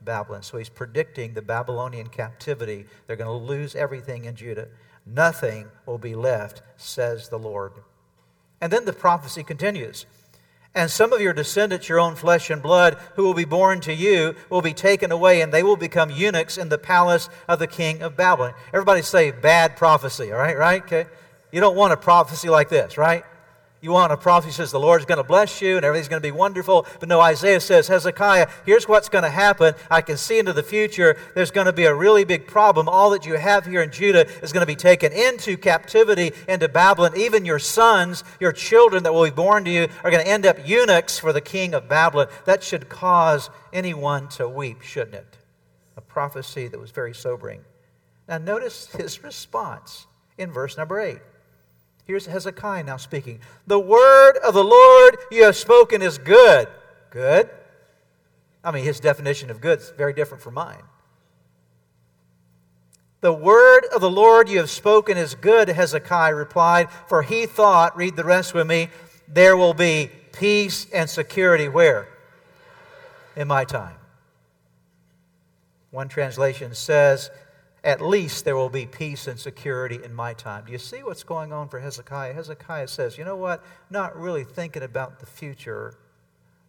Babylon. 0.03 0.43
So 0.43 0.59
he's 0.59 0.69
predicting 0.69 1.33
the 1.33 1.43
Babylonian 1.43 2.09
captivity. 2.09 2.87
They're 3.07 3.17
going 3.17 3.41
to 3.41 3.47
lose 3.47 3.75
everything 3.75 4.27
in 4.27 4.37
Judah. 4.37 4.69
Nothing 5.07 5.69
will 5.87 5.99
be 5.99 6.15
left, 6.15 6.63
says 6.77 7.29
the 7.29 7.39
Lord. 7.39 7.73
And 8.61 8.73
then 8.73 8.85
the 8.85 8.93
prophecy 8.93 9.43
continues. 9.43 10.07
And 10.75 10.91
some 10.91 11.13
of 11.13 11.21
your 11.21 11.33
descendants, 11.33 11.89
your 11.89 12.01
own 12.01 12.17
flesh 12.17 12.51
and 12.51 12.61
blood, 12.61 12.99
who 13.15 13.23
will 13.23 13.35
be 13.35 13.45
born 13.45 13.81
to 13.83 13.95
you, 13.95 14.35
will 14.51 14.63
be 14.63 14.75
taken 14.75 15.13
away, 15.13 15.41
and 15.41 15.53
they 15.53 15.63
will 15.63 15.77
become 15.77 16.11
eunuchs 16.11 16.59
in 16.59 16.69
the 16.69 16.79
palace 16.79 17.29
of 17.47 17.61
the 17.61 17.69
king 17.69 18.03
of 18.03 18.17
Babylon. 18.17 18.55
Everybody 18.73 19.03
say 19.03 19.31
bad 19.31 19.77
prophecy, 19.77 20.33
all 20.33 20.39
right? 20.39 20.59
Right? 20.59 20.83
Okay. 20.83 21.07
You 21.53 21.61
don't 21.61 21.77
want 21.77 21.93
a 21.93 21.97
prophecy 21.97 22.49
like 22.49 22.69
this, 22.69 22.99
right? 22.99 23.25
You 23.85 23.91
want 23.91 24.13
a 24.13 24.17
prophecy 24.17 24.51
says 24.53 24.71
the 24.71 24.81
Lord's 24.81 25.05
going 25.05 25.19
to 25.19 25.23
bless 25.23 25.61
you 25.61 25.77
and 25.77 25.85
everything's 25.85 26.09
going 26.09 26.23
to 26.23 26.27
be 26.27 26.33
wonderful. 26.33 26.87
But 27.01 27.07
no, 27.11 27.21
Isaiah 27.21 27.61
says, 27.61 27.87
Hezekiah, 27.87 28.49
here's 28.65 28.89
what's 28.89 29.11
going 29.11 29.25
to 29.25 29.31
happen. 29.31 29.75
I 29.91 30.01
can 30.01 30.17
see 30.17 30.39
into 30.39 30.55
the 30.55 30.63
future. 30.63 31.19
There's 31.35 31.51
going 31.51 31.67
to 31.67 31.73
be 31.75 31.85
a 31.85 31.95
really 31.95 32.25
big 32.25 32.47
problem. 32.47 32.89
All 32.89 33.11
that 33.11 33.27
you 33.27 33.35
have 33.35 33.67
here 33.67 33.83
in 33.83 33.91
Judah 33.93 34.27
is 34.43 34.55
going 34.55 34.63
to 34.63 34.67
be 34.67 34.75
taken 34.75 35.13
into 35.13 35.59
captivity 35.59 36.33
into 36.49 36.67
Babylon. 36.67 37.13
Even 37.15 37.45
your 37.45 37.59
sons, 37.59 38.25
your 38.41 38.53
children 38.53 39.03
that 39.03 39.13
will 39.13 39.25
be 39.25 39.31
born 39.31 39.67
to 39.67 39.71
you, 39.71 39.89
are 40.03 40.11
going 40.11 40.25
to 40.25 40.31
end 40.31 40.47
up 40.47 40.67
eunuchs 40.67 41.19
for 41.19 41.35
the 41.35 41.43
king 41.43 41.75
of 41.75 41.87
Babylon. 41.87 42.29
That 42.47 42.63
should 42.63 42.89
cause 42.89 43.51
anyone 43.71 44.29
to 44.29 44.49
weep, 44.49 44.81
shouldn't 44.81 45.17
it? 45.17 45.37
A 45.99 46.01
prophecy 46.01 46.69
that 46.69 46.81
was 46.81 46.91
very 46.91 47.13
sobering. 47.13 47.61
Now, 48.27 48.39
notice 48.39 48.87
his 48.87 49.23
response 49.23 50.07
in 50.39 50.53
verse 50.53 50.79
number 50.79 50.99
8. 50.99 51.19
Here's 52.07 52.27
Hezekiah 52.27 52.85
now 52.85 52.99
speaking. 52.99 53.41
The 53.67 53.79
word 53.79 54.37
of 54.39 54.55
the 54.55 54.65
Lord 54.65 55.17
you 55.31 55.45
have 55.45 55.57
spoken 55.57 56.03
is 56.03 56.19
good. 56.19 56.69
Good? 57.11 57.49
I 58.63 58.71
mean, 58.71 58.85
his 58.85 59.01
definition 59.01 59.51
of 59.51 59.61
good 59.61 59.79
is 59.79 59.93
very 59.97 60.13
different 60.13 60.43
from 60.43 60.55
mine. 60.55 60.83
The 63.21 63.33
word 63.33 63.87
of 63.95 64.03
the 64.03 64.11
Lord 64.11 64.51
you 64.51 64.59
have 64.59 64.69
spoken 64.69 65.17
is 65.17 65.35
good, 65.35 65.69
Hezekiah 65.69 66.35
replied, 66.35 66.91
for 67.09 67.23
he 67.23 67.47
thought, 67.47 67.97
read 67.97 68.17
the 68.17 68.25
rest 68.25 68.53
with 68.53 68.67
me, 68.67 68.91
there 69.27 69.57
will 69.57 69.73
be 69.73 70.11
peace 70.33 70.87
and 70.93 71.09
security 71.09 71.69
where? 71.69 72.09
In 73.35 73.49
my 73.49 73.65
time. 73.65 73.97
One 75.91 76.09
translation 76.09 76.75
says, 76.75 77.31
at 77.85 78.01
least 78.01 78.47
there 78.47 78.57
will 78.57 78.71
be 78.71 78.87
peace 78.87 79.27
and 79.27 79.39
security 79.39 80.01
in 80.03 80.15
my 80.15 80.33
time. 80.33 80.65
Do 80.65 80.73
you 80.73 80.79
see 80.79 81.03
what's 81.03 81.23
going 81.23 81.53
on 81.53 81.69
for 81.69 81.79
Hezekiah? 81.79 82.33
Hezekiah 82.33 82.89
says, 82.89 83.19
you 83.19 83.25
know 83.25 83.37
what? 83.37 83.63
Not 83.91 84.19
really 84.19 84.43
thinking 84.43 84.83
about 84.83 85.21
the 85.21 85.27
future, 85.27 85.95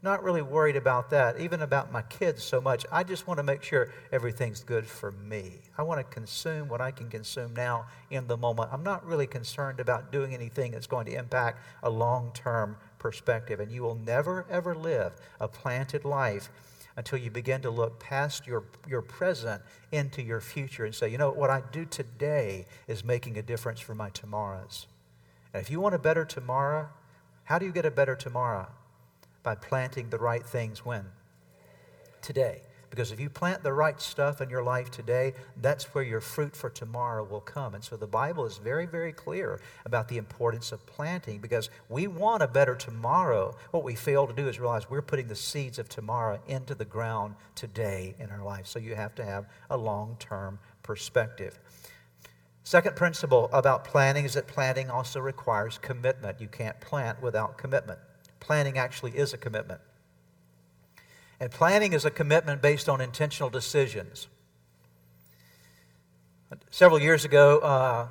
not 0.03 0.21
really 0.23 0.41
worried 0.41 0.75
about 0.75 1.09
that, 1.11 1.39
even 1.39 1.61
about 1.61 1.89
my 1.89 2.01
kids 2.01 2.43
so 2.43 2.59
much. 2.59 2.85
I 2.91 3.03
just 3.03 3.27
want 3.27 3.37
to 3.37 3.43
make 3.43 3.63
sure 3.63 3.89
everything's 4.11 4.61
good 4.61 4.85
for 4.85 5.13
me. 5.13 5.61
I 5.77 5.83
want 5.83 5.99
to 5.99 6.03
consume 6.03 6.67
what 6.67 6.81
I 6.81 6.91
can 6.91 7.09
consume 7.09 7.55
now 7.55 7.85
in 8.11 8.27
the 8.27 8.35
moment. 8.35 8.69
I'm 8.73 8.83
not 8.83 9.05
really 9.05 9.25
concerned 9.25 9.79
about 9.79 10.11
doing 10.11 10.33
anything 10.33 10.73
that's 10.73 10.85
going 10.85 11.05
to 11.05 11.13
impact 11.13 11.59
a 11.81 11.89
long 11.89 12.31
term 12.33 12.75
perspective. 12.99 13.61
And 13.61 13.71
you 13.71 13.83
will 13.83 13.95
never, 13.95 14.45
ever 14.49 14.75
live 14.75 15.13
a 15.39 15.47
planted 15.47 16.03
life 16.03 16.49
until 16.97 17.19
you 17.19 17.29
begin 17.29 17.61
to 17.61 17.69
look 17.69 17.99
past 17.99 18.47
your, 18.47 18.63
your 18.87 19.01
present 19.01 19.61
into 19.91 20.21
your 20.21 20.39
future 20.39 20.85
and 20.85 20.95
say, 20.95 21.09
you 21.09 21.17
know, 21.17 21.31
what 21.31 21.49
I 21.49 21.61
do 21.71 21.85
today 21.85 22.65
is 22.87 23.03
making 23.03 23.37
a 23.37 23.41
difference 23.41 23.79
for 23.79 23.93
my 23.93 24.09
tomorrows. 24.09 24.87
And 25.53 25.61
if 25.61 25.69
you 25.69 25.79
want 25.79 25.95
a 25.95 25.99
better 25.99 26.25
tomorrow, 26.25 26.89
how 27.43 27.59
do 27.59 27.65
you 27.65 27.71
get 27.71 27.85
a 27.85 27.91
better 27.91 28.15
tomorrow? 28.15 28.67
By 29.43 29.55
planting 29.55 30.09
the 30.09 30.17
right 30.17 30.45
things 30.45 30.85
when? 30.85 31.05
Today. 32.21 32.61
Because 32.95 33.11
if 33.11 33.19
you 33.19 33.29
plant 33.29 33.61
the 33.61 33.73
right 33.73 33.99
stuff 33.99 34.39
in 34.39 34.49
your 34.49 34.63
life 34.63 34.89
today, 34.89 35.33
that's 35.61 35.93
where 35.93 36.03
your 36.03 36.21
fruit 36.21 36.55
for 36.55 36.69
tomorrow 36.69 37.25
will 37.25 37.41
come. 37.41 37.75
And 37.75 37.83
so 37.83 37.97
the 37.97 38.07
Bible 38.07 38.45
is 38.45 38.57
very, 38.57 38.85
very 38.85 39.11
clear 39.11 39.59
about 39.83 40.07
the 40.07 40.17
importance 40.17 40.71
of 40.71 40.85
planting 40.85 41.39
because 41.39 41.69
we 41.89 42.07
want 42.07 42.41
a 42.41 42.47
better 42.47 42.73
tomorrow. 42.73 43.53
What 43.71 43.83
we 43.83 43.95
fail 43.95 44.25
to 44.25 44.33
do 44.33 44.47
is 44.47 44.61
realize 44.61 44.89
we're 44.89 45.01
putting 45.01 45.27
the 45.27 45.35
seeds 45.35 45.77
of 45.77 45.89
tomorrow 45.89 46.39
into 46.47 46.73
the 46.73 46.85
ground 46.85 47.35
today 47.53 48.15
in 48.17 48.29
our 48.29 48.41
life. 48.41 48.65
So 48.65 48.79
you 48.79 48.95
have 48.95 49.13
to 49.15 49.25
have 49.25 49.47
a 49.69 49.75
long 49.75 50.15
term 50.17 50.57
perspective. 50.81 51.59
Second 52.63 52.95
principle 52.95 53.49
about 53.51 53.83
planting 53.83 54.23
is 54.23 54.35
that 54.35 54.47
planting 54.47 54.89
also 54.89 55.19
requires 55.19 55.77
commitment. 55.79 56.39
You 56.39 56.47
can't 56.47 56.79
plant 56.79 57.21
without 57.21 57.57
commitment. 57.57 57.99
Planting 58.39 58.77
actually 58.77 59.11
is 59.11 59.33
a 59.33 59.37
commitment. 59.37 59.81
And 61.39 61.51
planning 61.51 61.93
is 61.93 62.05
a 62.05 62.11
commitment 62.11 62.61
based 62.61 62.87
on 62.87 63.01
intentional 63.01 63.49
decisions. 63.49 64.27
Several 66.69 66.99
years 66.99 67.25
ago, 67.25 67.59
uh, 67.59 68.07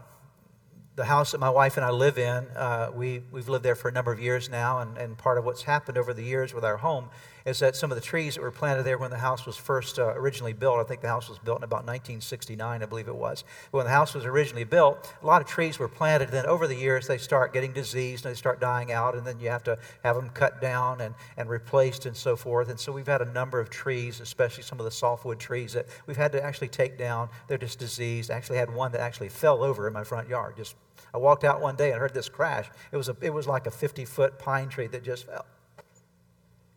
the 0.97 1.05
house 1.05 1.33
that 1.33 1.39
my 1.39 1.51
wife 1.51 1.77
and 1.77 1.85
I 1.85 1.91
live 1.91 2.19
in, 2.19 2.47
uh, 2.57 2.91
we, 2.95 3.23
we've 3.33 3.49
lived 3.49 3.65
there 3.65 3.75
for 3.75 3.89
a 3.89 3.93
number 3.93 4.13
of 4.13 4.21
years 4.21 4.49
now, 4.49 4.81
and, 4.81 4.97
and 4.99 5.17
part 5.17 5.39
of 5.39 5.45
what's 5.45 5.63
happened 5.63 5.99
over 5.99 6.13
the 6.13 6.23
years 6.23 6.53
with 6.53 6.65
our 6.65 6.77
home 6.77 7.09
is 7.45 7.59
that 7.59 7.77
some 7.77 7.91
of 7.91 7.97
the 7.97 8.03
trees 8.03 8.35
that 8.35 8.41
were 8.41 8.51
planted 8.51 8.85
there 8.85 8.97
when 8.97 9.11
the 9.11 9.19
house 9.19 9.45
was 9.45 9.57
first 9.57 9.99
uh, 9.99 10.15
originally 10.15 10.55
built, 10.55 10.79
I 10.79 10.85
think 10.85 11.03
the 11.03 11.09
house 11.09 11.29
was 11.29 11.39
built 11.39 11.59
in 11.59 11.65
about 11.65 11.87
1969, 11.87 12.83
I 12.83 12.87
believe 12.87 13.09
it 13.09 13.15
was. 13.15 13.45
When 13.71 13.85
the 13.85 13.91
house 13.91 14.15
was 14.15 14.25
originally 14.25 14.65
built, 14.65 15.13
a 15.23 15.27
lot 15.27 15.43
of 15.43 15.49
trees 15.49 15.79
were 15.79 15.89
planted. 15.89 16.31
Then 16.31 16.47
over 16.47 16.67
the 16.67 16.75
years, 16.75 17.07
they 17.07 17.19
start 17.19 17.53
getting 17.53 17.73
diseased 17.73 18.25
and 18.25 18.35
they 18.35 18.39
start 18.39 18.61
dying 18.61 18.93
out, 18.93 19.15
and 19.15 19.27
then 19.27 19.39
you 19.41 19.51
have 19.51 19.63
to 19.65 19.79
have 20.03 20.17
them 20.17 20.31
cut 20.31 20.63
down 20.63 21.03
and, 21.03 21.15
and 21.37 21.51
replaced 21.51 22.07
and 22.07 22.17
so 22.17 22.35
forth. 22.35 22.71
And 22.71 22.81
so 22.81 22.93
we've 22.93 23.07
had 23.07 23.21
a 23.21 23.31
number 23.33 23.61
of 23.61 23.69
trees, 23.69 24.21
especially 24.21 24.63
some 24.63 24.79
of 24.79 24.85
the 24.87 24.91
softwood 24.91 25.39
trees, 25.39 25.75
that 25.75 25.87
we've 26.07 26.17
had 26.17 26.33
to 26.33 26.43
actually 26.43 26.69
take 26.69 26.97
down. 26.97 27.29
They're 27.49 27.59
just 27.59 27.79
diseased. 27.79 28.31
I 28.31 28.37
actually 28.37 28.59
had 28.59 28.75
one 28.75 28.93
that 28.93 29.03
actually 29.03 29.29
fell 29.29 29.63
over 29.63 29.87
in 29.87 29.93
my 29.93 30.05
front 30.05 30.29
yard. 30.29 30.57
Just 30.57 30.77
I 31.13 31.19
walked 31.19 31.45
out 31.45 31.61
one 31.61 31.77
day 31.77 31.93
and 31.93 32.01
heard 32.01 32.15
this 32.15 32.29
crash. 32.29 32.71
It 32.91 32.97
was, 32.97 33.09
a, 33.09 33.17
it 33.21 33.33
was 33.33 33.47
like 33.47 33.67
a 33.67 33.71
50 33.71 34.05
foot 34.07 34.39
pine 34.39 34.69
tree 34.69 34.87
that 34.89 35.05
just 35.05 35.27
fell. 35.27 35.45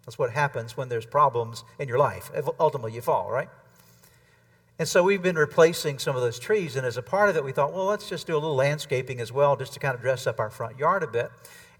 That's 0.07 0.17
what 0.17 0.31
happens 0.31 0.77
when 0.77 0.87
there's 0.87 1.05
problems 1.05 1.65
in 1.79 1.89
your 1.89 1.99
life. 1.99 2.31
Ultimately, 2.61 2.93
you 2.93 3.01
fall, 3.01 3.29
right? 3.29 3.49
And 4.79 4.87
so 4.87 5.03
we've 5.03 5.21
been 5.21 5.35
replacing 5.35 5.99
some 5.99 6.15
of 6.15 6.21
those 6.21 6.39
trees. 6.39 6.77
And 6.77 6.87
as 6.87 6.95
a 6.95 7.01
part 7.01 7.29
of 7.29 7.35
it, 7.35 7.43
we 7.43 7.51
thought, 7.51 7.73
well, 7.73 7.87
let's 7.87 8.07
just 8.07 8.25
do 8.25 8.33
a 8.33 8.39
little 8.39 8.55
landscaping 8.55 9.19
as 9.19 9.33
well, 9.33 9.57
just 9.57 9.73
to 9.73 9.79
kind 9.79 9.93
of 9.93 9.99
dress 9.99 10.25
up 10.25 10.39
our 10.39 10.49
front 10.49 10.79
yard 10.79 11.03
a 11.03 11.07
bit. 11.07 11.29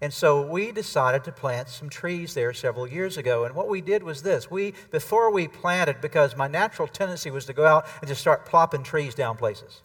And 0.02 0.12
so 0.12 0.42
we 0.42 0.72
decided 0.72 1.24
to 1.24 1.32
plant 1.32 1.70
some 1.70 1.88
trees 1.88 2.34
there 2.34 2.52
several 2.52 2.86
years 2.86 3.16
ago. 3.16 3.44
And 3.44 3.54
what 3.54 3.66
we 3.66 3.80
did 3.80 4.02
was 4.02 4.22
this 4.22 4.50
we, 4.50 4.74
before 4.90 5.32
we 5.32 5.48
planted, 5.48 6.02
because 6.02 6.36
my 6.36 6.48
natural 6.48 6.86
tendency 6.86 7.30
was 7.30 7.46
to 7.46 7.54
go 7.54 7.64
out 7.64 7.86
and 8.02 8.08
just 8.08 8.20
start 8.20 8.44
plopping 8.44 8.82
trees 8.82 9.14
down 9.14 9.38
places. 9.38 9.80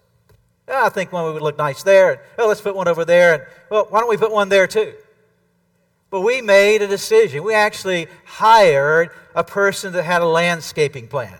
Ah, 0.67 0.87
I 0.87 0.89
think 0.89 1.13
one 1.13 1.33
would 1.33 1.41
look 1.41 1.57
nice 1.57 1.81
there. 1.81 2.11
And, 2.11 2.19
oh, 2.37 2.49
let's 2.49 2.59
put 2.59 2.75
one 2.75 2.89
over 2.89 3.05
there. 3.05 3.35
And, 3.35 3.43
well, 3.69 3.87
why 3.89 4.01
don't 4.01 4.09
we 4.09 4.17
put 4.17 4.33
one 4.33 4.49
there 4.49 4.67
too? 4.67 4.95
But 6.13 6.21
we 6.21 6.43
made 6.43 6.83
a 6.83 6.87
decision. 6.87 7.43
We 7.43 7.55
actually 7.55 8.05
hired 8.23 9.09
a 9.33 9.43
person 9.43 9.93
that 9.93 10.03
had 10.03 10.21
a 10.21 10.27
landscaping 10.27 11.07
plan. 11.07 11.39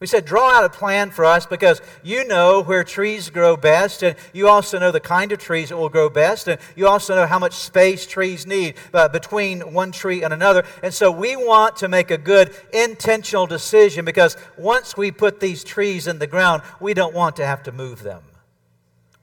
We 0.00 0.06
said, 0.06 0.26
draw 0.26 0.50
out 0.50 0.64
a 0.64 0.68
plan 0.68 1.10
for 1.10 1.24
us 1.24 1.46
because 1.46 1.80
you 2.02 2.26
know 2.26 2.62
where 2.62 2.84
trees 2.84 3.30
grow 3.30 3.56
best, 3.56 4.02
and 4.02 4.16
you 4.34 4.48
also 4.48 4.78
know 4.78 4.90
the 4.90 5.00
kind 5.00 5.32
of 5.32 5.38
trees 5.38 5.70
that 5.70 5.78
will 5.78 5.88
grow 5.88 6.10
best, 6.10 6.46
and 6.46 6.60
you 6.76 6.86
also 6.88 7.14
know 7.14 7.26
how 7.26 7.38
much 7.38 7.54
space 7.54 8.06
trees 8.06 8.46
need 8.46 8.74
uh, 8.92 9.08
between 9.08 9.72
one 9.72 9.92
tree 9.92 10.22
and 10.22 10.34
another. 10.34 10.62
And 10.82 10.92
so 10.92 11.10
we 11.10 11.34
want 11.34 11.76
to 11.76 11.88
make 11.88 12.10
a 12.10 12.18
good 12.18 12.54
intentional 12.74 13.46
decision 13.46 14.04
because 14.04 14.36
once 14.58 14.94
we 14.94 15.10
put 15.10 15.40
these 15.40 15.64
trees 15.64 16.06
in 16.06 16.18
the 16.18 16.26
ground, 16.26 16.60
we 16.80 16.92
don't 16.92 17.14
want 17.14 17.36
to 17.36 17.46
have 17.46 17.62
to 17.62 17.72
move 17.72 18.02
them. 18.02 18.24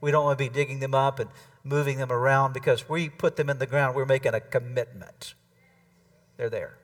We 0.00 0.10
don't 0.10 0.24
want 0.24 0.36
to 0.38 0.44
be 0.44 0.48
digging 0.48 0.80
them 0.80 0.94
up 0.94 1.20
and 1.20 1.30
moving 1.64 1.98
them 1.98 2.12
around 2.12 2.52
because 2.52 2.88
we 2.88 3.08
put 3.08 3.36
them 3.36 3.50
in 3.50 3.58
the 3.58 3.66
ground. 3.66 3.96
We're 3.96 4.06
making 4.06 4.34
a 4.34 4.40
commitment. 4.40 5.34
They're 6.36 6.50
there. 6.50 6.78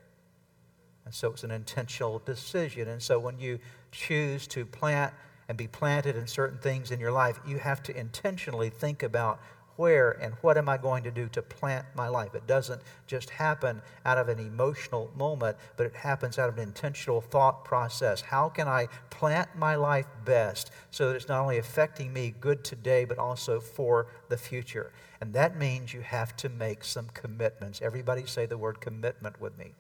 And 1.04 1.14
so 1.14 1.32
it's 1.32 1.44
an 1.44 1.50
intentional 1.50 2.18
decision. 2.18 2.88
And 2.88 3.02
so 3.02 3.18
when 3.18 3.38
you 3.38 3.58
choose 3.92 4.46
to 4.48 4.64
plant 4.64 5.12
and 5.48 5.58
be 5.58 5.68
planted 5.68 6.16
in 6.16 6.26
certain 6.26 6.58
things 6.58 6.90
in 6.90 6.98
your 6.98 7.12
life, 7.12 7.38
you 7.46 7.58
have 7.58 7.82
to 7.84 7.96
intentionally 7.96 8.70
think 8.70 9.02
about 9.02 9.40
where 9.76 10.12
and 10.12 10.34
what 10.40 10.56
am 10.56 10.68
I 10.68 10.76
going 10.76 11.02
to 11.04 11.10
do 11.10 11.28
to 11.28 11.42
plant 11.42 11.86
my 11.94 12.08
life? 12.08 12.34
It 12.34 12.46
doesn't 12.46 12.80
just 13.06 13.30
happen 13.30 13.82
out 14.04 14.18
of 14.18 14.28
an 14.28 14.38
emotional 14.38 15.10
moment, 15.16 15.56
but 15.76 15.86
it 15.86 15.94
happens 15.94 16.38
out 16.38 16.48
of 16.48 16.56
an 16.56 16.62
intentional 16.62 17.20
thought 17.20 17.64
process. 17.64 18.20
How 18.20 18.48
can 18.48 18.68
I 18.68 18.88
plant 19.10 19.48
my 19.56 19.74
life 19.74 20.06
best 20.24 20.70
so 20.90 21.08
that 21.08 21.16
it's 21.16 21.28
not 21.28 21.40
only 21.40 21.58
affecting 21.58 22.12
me 22.12 22.34
good 22.40 22.64
today, 22.64 23.04
but 23.04 23.18
also 23.18 23.60
for 23.60 24.06
the 24.28 24.36
future? 24.36 24.92
And 25.20 25.32
that 25.34 25.56
means 25.56 25.92
you 25.92 26.02
have 26.02 26.36
to 26.36 26.48
make 26.48 26.84
some 26.84 27.08
commitments. 27.14 27.80
Everybody 27.82 28.26
say 28.26 28.46
the 28.46 28.58
word 28.58 28.80
commitment 28.80 29.40
with 29.40 29.56
me. 29.58 29.72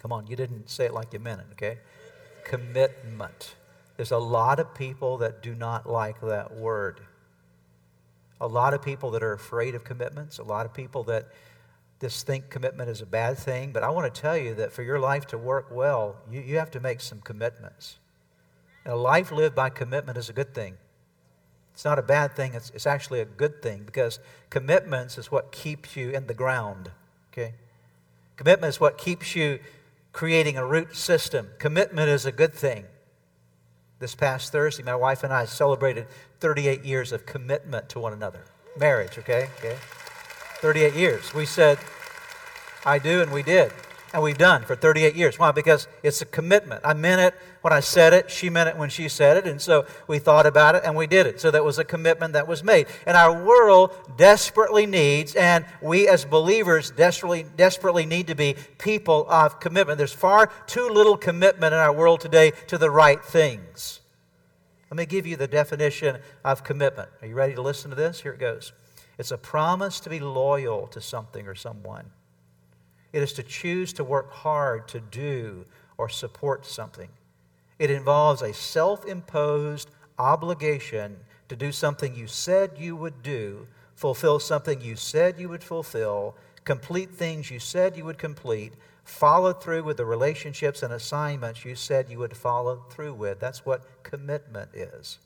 Come 0.00 0.12
on, 0.12 0.26
you 0.26 0.36
didn't 0.36 0.70
say 0.70 0.86
it 0.86 0.94
like 0.94 1.12
you 1.12 1.18
meant 1.18 1.42
it, 1.42 1.46
okay? 1.52 1.78
Commitment. 2.44 3.54
There's 3.96 4.12
a 4.12 4.18
lot 4.18 4.58
of 4.58 4.74
people 4.74 5.18
that 5.18 5.42
do 5.42 5.54
not 5.54 5.86
like 5.86 6.20
that 6.22 6.56
word 6.56 7.00
a 8.40 8.46
lot 8.46 8.74
of 8.74 8.82
people 8.82 9.10
that 9.12 9.22
are 9.22 9.32
afraid 9.32 9.74
of 9.74 9.84
commitments, 9.84 10.38
a 10.38 10.42
lot 10.42 10.64
of 10.66 10.72
people 10.72 11.04
that 11.04 11.28
just 12.00 12.26
think 12.26 12.48
commitment 12.48 12.88
is 12.88 13.02
a 13.02 13.06
bad 13.06 13.36
thing. 13.36 13.72
But 13.72 13.82
I 13.82 13.90
want 13.90 14.12
to 14.12 14.20
tell 14.20 14.36
you 14.36 14.54
that 14.54 14.72
for 14.72 14.82
your 14.82 14.98
life 14.98 15.26
to 15.28 15.38
work 15.38 15.68
well, 15.70 16.16
you, 16.30 16.40
you 16.40 16.58
have 16.58 16.70
to 16.72 16.80
make 16.80 17.00
some 17.00 17.20
commitments. 17.20 17.98
And 18.84 18.94
a 18.94 18.96
life 18.96 19.30
lived 19.30 19.54
by 19.54 19.68
commitment 19.68 20.16
is 20.16 20.30
a 20.30 20.32
good 20.32 20.54
thing. 20.54 20.78
It's 21.74 21.84
not 21.84 21.98
a 21.98 22.02
bad 22.02 22.34
thing, 22.34 22.54
it's, 22.54 22.70
it's 22.70 22.86
actually 22.86 23.20
a 23.20 23.24
good 23.24 23.62
thing 23.62 23.84
because 23.84 24.18
commitments 24.48 25.18
is 25.18 25.30
what 25.30 25.52
keeps 25.52 25.96
you 25.96 26.10
in 26.10 26.26
the 26.26 26.34
ground. 26.34 26.90
Okay? 27.32 27.54
Commitment 28.36 28.70
is 28.70 28.80
what 28.80 28.98
keeps 28.98 29.36
you 29.36 29.60
creating 30.12 30.56
a 30.56 30.66
root 30.66 30.96
system. 30.96 31.48
Commitment 31.58 32.08
is 32.08 32.26
a 32.26 32.32
good 32.32 32.54
thing. 32.54 32.84
This 33.98 34.14
past 34.14 34.50
Thursday, 34.50 34.82
my 34.82 34.94
wife 34.94 35.22
and 35.22 35.32
I 35.32 35.44
celebrated 35.44 36.06
38 36.40 36.84
years 36.84 37.12
of 37.12 37.26
commitment 37.26 37.88
to 37.90 37.98
one 37.98 38.12
another. 38.12 38.40
Marriage, 38.76 39.18
okay? 39.18 39.48
Okay. 39.58 39.76
38 40.60 40.94
years. 40.94 41.32
We 41.34 41.46
said, 41.46 41.78
I 42.84 42.98
do, 42.98 43.22
and 43.22 43.32
we 43.32 43.42
did 43.42 43.72
and 44.12 44.22
we've 44.22 44.38
done 44.38 44.62
for 44.62 44.74
38 44.74 45.14
years. 45.14 45.38
Why? 45.38 45.52
Because 45.52 45.86
it's 46.02 46.20
a 46.20 46.26
commitment. 46.26 46.80
I 46.84 46.94
meant 46.94 47.20
it 47.20 47.34
when 47.62 47.72
I 47.72 47.80
said 47.80 48.12
it, 48.12 48.30
she 48.30 48.50
meant 48.50 48.68
it 48.68 48.76
when 48.76 48.88
she 48.88 49.08
said 49.08 49.36
it, 49.36 49.46
and 49.46 49.60
so 49.60 49.86
we 50.06 50.18
thought 50.18 50.46
about 50.46 50.74
it 50.74 50.82
and 50.84 50.96
we 50.96 51.06
did 51.06 51.26
it. 51.26 51.40
So 51.40 51.50
that 51.50 51.64
was 51.64 51.78
a 51.78 51.84
commitment 51.84 52.32
that 52.32 52.48
was 52.48 52.64
made. 52.64 52.86
And 53.06 53.16
our 53.16 53.44
world 53.44 53.94
desperately 54.16 54.86
needs, 54.86 55.34
and 55.34 55.64
we 55.82 56.08
as 56.08 56.24
believers 56.24 56.90
desperately, 56.90 57.44
desperately 57.56 58.06
need 58.06 58.26
to 58.28 58.34
be 58.34 58.56
people 58.78 59.26
of 59.28 59.60
commitment. 59.60 59.98
There's 59.98 60.12
far 60.12 60.50
too 60.66 60.88
little 60.88 61.16
commitment 61.16 61.74
in 61.74 61.78
our 61.78 61.92
world 61.92 62.20
today 62.20 62.52
to 62.68 62.78
the 62.78 62.90
right 62.90 63.22
things. 63.22 64.00
Let 64.90 64.96
me 64.96 65.06
give 65.06 65.26
you 65.26 65.36
the 65.36 65.46
definition 65.48 66.18
of 66.44 66.64
commitment. 66.64 67.08
Are 67.22 67.28
you 67.28 67.34
ready 67.34 67.54
to 67.54 67.62
listen 67.62 67.90
to 67.90 67.96
this? 67.96 68.20
Here 68.20 68.32
it 68.32 68.40
goes. 68.40 68.72
It's 69.18 69.30
a 69.30 69.38
promise 69.38 70.00
to 70.00 70.10
be 70.10 70.18
loyal 70.18 70.86
to 70.88 71.00
something 71.00 71.46
or 71.46 71.54
someone 71.54 72.10
it 73.12 73.22
is 73.22 73.32
to 73.34 73.42
choose 73.42 73.92
to 73.94 74.04
work 74.04 74.30
hard 74.30 74.86
to 74.88 75.00
do 75.00 75.64
or 75.98 76.08
support 76.08 76.64
something. 76.64 77.08
It 77.78 77.90
involves 77.90 78.42
a 78.42 78.54
self 78.54 79.04
imposed 79.04 79.90
obligation 80.18 81.16
to 81.48 81.56
do 81.56 81.72
something 81.72 82.14
you 82.14 82.26
said 82.26 82.72
you 82.76 82.94
would 82.94 83.22
do, 83.22 83.66
fulfill 83.94 84.38
something 84.38 84.80
you 84.80 84.96
said 84.96 85.40
you 85.40 85.48
would 85.48 85.64
fulfill, 85.64 86.36
complete 86.64 87.10
things 87.10 87.50
you 87.50 87.58
said 87.58 87.96
you 87.96 88.04
would 88.04 88.18
complete, 88.18 88.74
follow 89.04 89.52
through 89.52 89.84
with 89.84 89.96
the 89.96 90.04
relationships 90.04 90.82
and 90.82 90.92
assignments 90.92 91.64
you 91.64 91.74
said 91.74 92.08
you 92.08 92.18
would 92.18 92.36
follow 92.36 92.84
through 92.90 93.14
with. 93.14 93.40
That's 93.40 93.64
what 93.66 94.02
commitment 94.02 94.70
is. 94.74 95.18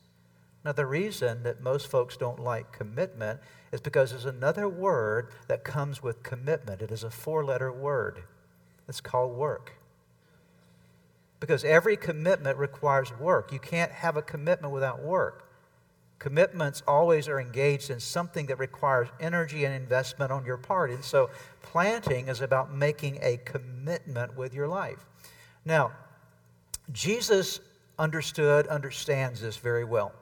Now, 0.64 0.72
the 0.72 0.86
reason 0.86 1.42
that 1.42 1.60
most 1.60 1.88
folks 1.88 2.16
don't 2.16 2.40
like 2.40 2.72
commitment 2.72 3.40
is 3.70 3.82
because 3.82 4.10
there's 4.10 4.24
another 4.24 4.66
word 4.66 5.28
that 5.46 5.62
comes 5.62 6.02
with 6.02 6.22
commitment. 6.22 6.80
It 6.80 6.90
is 6.90 7.04
a 7.04 7.10
four 7.10 7.44
letter 7.44 7.70
word. 7.70 8.22
It's 8.88 9.00
called 9.00 9.36
work. 9.36 9.74
Because 11.38 11.64
every 11.64 11.96
commitment 11.98 12.56
requires 12.56 13.12
work. 13.18 13.52
You 13.52 13.58
can't 13.58 13.92
have 13.92 14.16
a 14.16 14.22
commitment 14.22 14.72
without 14.72 15.02
work. 15.02 15.43
Commitments 16.18 16.82
always 16.86 17.28
are 17.28 17.40
engaged 17.40 17.90
in 17.90 18.00
something 18.00 18.46
that 18.46 18.58
requires 18.58 19.08
energy 19.20 19.64
and 19.64 19.74
investment 19.74 20.30
on 20.30 20.44
your 20.44 20.56
part. 20.56 20.90
And 20.90 21.04
so 21.04 21.30
planting 21.62 22.28
is 22.28 22.40
about 22.40 22.72
making 22.72 23.18
a 23.20 23.38
commitment 23.44 24.36
with 24.36 24.54
your 24.54 24.68
life. 24.68 25.04
Now, 25.64 25.92
Jesus 26.92 27.60
understood, 27.98 28.66
understands 28.68 29.40
this 29.40 29.56
very 29.56 29.84
well. 29.84 30.12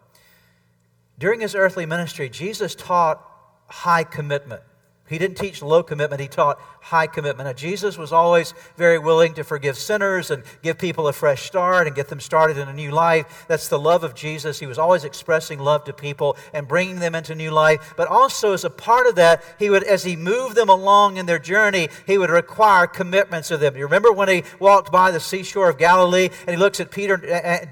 During 1.19 1.41
his 1.41 1.55
earthly 1.55 1.87
ministry, 1.87 2.29
Jesus 2.29 2.75
taught 2.75 3.23
high 3.69 4.05
commitment. 4.05 4.63
He 5.09 5.19
didn't 5.19 5.37
teach 5.37 5.63
low 5.63 5.83
commitment, 5.83 6.21
he 6.21 6.29
taught 6.29 6.61
high 6.83 7.07
commitment. 7.07 7.47
Now, 7.47 7.53
Jesus 7.53 7.97
was 7.97 8.13
always 8.13 8.55
very 8.77 8.99
willing 8.99 9.35
to 9.35 9.45
forgive 9.45 9.79
sinners 9.79 10.31
and 10.31 10.43
give 10.63 10.79
people 10.79 11.07
a 11.07 11.13
fresh 11.13 11.43
start 11.43 11.87
and 11.87 11.95
get 11.95 12.09
them 12.09 12.21
started 12.21 12.59
in 12.59 12.69
a 12.69 12.73
new 12.73 12.91
life. 12.91 13.45
That's 13.49 13.69
the 13.69 13.79
love 13.79 14.03
of 14.03 14.15
Jesus. 14.15 14.59
He 14.59 14.67
was 14.67 14.79
always 14.79 15.05
expressing 15.05 15.61
love 15.61 15.85
to 15.85 15.93
people 15.93 16.37
and 16.53 16.67
bringing 16.67 16.99
them 16.99 17.15
into 17.15 17.35
new 17.35 17.53
life. 17.53 17.95
But 17.97 18.09
also, 18.09 18.53
as 18.53 18.65
a 18.65 18.71
part 18.71 19.07
of 19.07 19.15
that, 19.15 19.45
he 19.59 19.71
would, 19.71 19.85
as 19.85 20.03
he 20.03 20.17
moved 20.17 20.57
them 20.57 20.69
along 20.69 21.19
in 21.19 21.27
their 21.27 21.39
journey, 21.39 21.89
he 22.05 22.19
would 22.19 22.31
require 22.31 22.87
commitments 22.89 23.51
of 23.53 23.61
them. 23.61 23.77
You 23.77 23.85
remember 23.85 24.13
when 24.13 24.29
he 24.29 24.43
walked 24.59 24.91
by 24.91 25.13
the 25.13 25.21
seashore 25.21 25.71
of 25.71 25.79
Galilee 25.79 26.31
and 26.47 26.51
he 26.51 26.57
looks 26.57 26.81
at 26.81 26.91
Peter, 26.91 27.25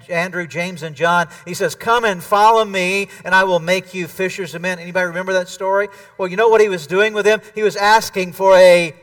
Andrew, 0.08 0.46
James, 0.46 0.84
and 0.84 0.94
John? 0.94 1.28
He 1.44 1.54
says, 1.54 1.74
Come 1.74 2.04
and 2.04 2.22
follow 2.22 2.64
me, 2.64 3.08
and 3.24 3.34
I 3.34 3.42
will 3.44 3.60
make 3.60 3.92
you 3.92 4.06
fishers 4.06 4.54
of 4.54 4.62
men. 4.62 4.78
Anybody 4.78 5.06
remember 5.06 5.32
that 5.32 5.48
story? 5.48 5.88
Well, 6.16 6.28
you 6.28 6.36
know 6.36 6.48
what 6.48 6.60
he 6.60 6.68
was 6.68 6.86
doing 6.86 7.12
with 7.12 7.24
them? 7.24 7.40
He 7.54 7.64
was 7.64 7.74
asking 7.74 8.32
for 8.32 8.56
a 8.56 8.94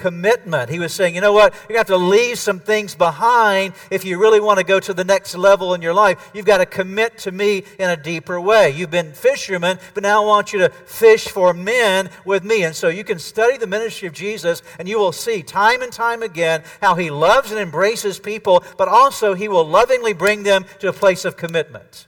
commitment. 0.00 0.70
He 0.70 0.78
was 0.78 0.94
saying, 0.94 1.14
you 1.14 1.20
know 1.20 1.34
what? 1.34 1.52
To 1.68 1.76
have 1.76 1.86
to 1.88 1.96
leave 1.96 2.38
some 2.38 2.58
things 2.58 2.94
behind 2.94 3.74
if 3.90 4.02
you 4.02 4.18
really 4.18 4.40
want 4.40 4.58
to 4.58 4.64
go 4.64 4.80
to 4.80 4.94
the 4.94 5.04
next 5.04 5.36
level 5.36 5.74
in 5.74 5.82
your 5.82 5.92
life. 5.92 6.30
You've 6.34 6.46
got 6.46 6.58
to 6.58 6.66
commit 6.66 7.18
to 7.18 7.32
me 7.32 7.64
in 7.78 7.90
a 7.90 7.96
deeper 7.96 8.40
way. 8.40 8.70
You've 8.70 8.90
been 8.90 9.12
fishermen, 9.12 9.78
but 9.92 10.02
now 10.02 10.22
I 10.22 10.26
want 10.26 10.54
you 10.54 10.60
to 10.60 10.70
fish 10.70 11.28
for 11.28 11.52
men 11.52 12.08
with 12.24 12.44
me. 12.44 12.64
And 12.64 12.74
so 12.74 12.88
you 12.88 13.04
can 13.04 13.18
study 13.18 13.58
the 13.58 13.66
ministry 13.66 14.08
of 14.08 14.14
Jesus, 14.14 14.62
and 14.78 14.88
you 14.88 14.98
will 14.98 15.12
see 15.12 15.42
time 15.42 15.82
and 15.82 15.92
time 15.92 16.22
again 16.22 16.62
how 16.80 16.94
he 16.94 17.10
loves 17.10 17.50
and 17.50 17.60
embraces 17.60 18.18
people, 18.18 18.64
but 18.78 18.88
also 18.88 19.34
he 19.34 19.48
will 19.48 19.66
lovingly 19.66 20.14
bring 20.14 20.44
them 20.44 20.64
to 20.78 20.88
a 20.88 20.94
place 20.94 21.26
of 21.26 21.36
commitment. 21.36 22.06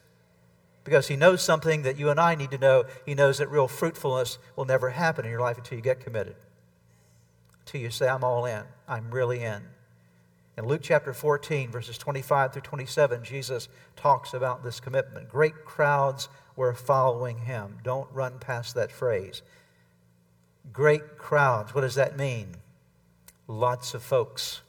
Because 0.85 1.09
he 1.09 1.17
knows 1.17 1.43
something 1.43 1.83
that 1.83 1.99
you 1.99 2.09
and 2.09 2.19
I 2.19 2.35
need 2.35 2.51
to 2.53 2.59
know. 2.59 2.85
He 3.05 3.15
knows 3.15 3.39
that 3.39 3.51
real 3.51 3.69
fruitfulness 3.69 4.39
will 4.57 4.65
never 4.65 4.91
happen 4.91 5.27
in 5.27 5.31
your 5.31 5.41
life 5.41 5.59
until 5.59 5.77
you 5.77 5.83
get 5.83 6.01
committed 6.01 6.35
till 7.65 7.81
you 7.81 7.91
say, 7.91 8.09
I'm 8.09 8.25
all 8.25 8.45
in. 8.47 8.65
I'm 8.89 9.11
really 9.11 9.41
in. 9.41 9.63
In 10.57 10.67
Luke 10.67 10.83
chapter 10.83 11.15
14, 11.15 11.71
verses 11.71 11.97
25 11.97 12.53
through 12.53 12.63
27, 12.63 13.25
Jesus 13.25 13.69
talks 13.97 14.35
about 14.35 14.63
this 14.63 14.81
commitment. 14.81 15.29
Great 15.29 15.65
crowds 15.65 16.29
were 16.57 16.75
following 16.75 17.39
him. 17.39 17.79
Don't 17.83 18.11
run 18.13 18.39
past 18.39 18.75
that 18.75 18.93
phrase. 18.93 19.43
Great 20.73 21.17
crowds. 21.17 21.75
What 21.75 21.81
does 21.81 21.95
that 21.95 22.19
mean? 22.19 22.57
Lots 23.49 23.95
of 23.95 24.03
folks. 24.03 24.61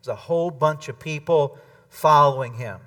There's 0.00 0.12
a 0.12 0.20
whole 0.22 0.50
bunch 0.50 0.88
of 0.88 0.98
people 0.98 1.58
following 1.88 2.54
him 2.54 2.80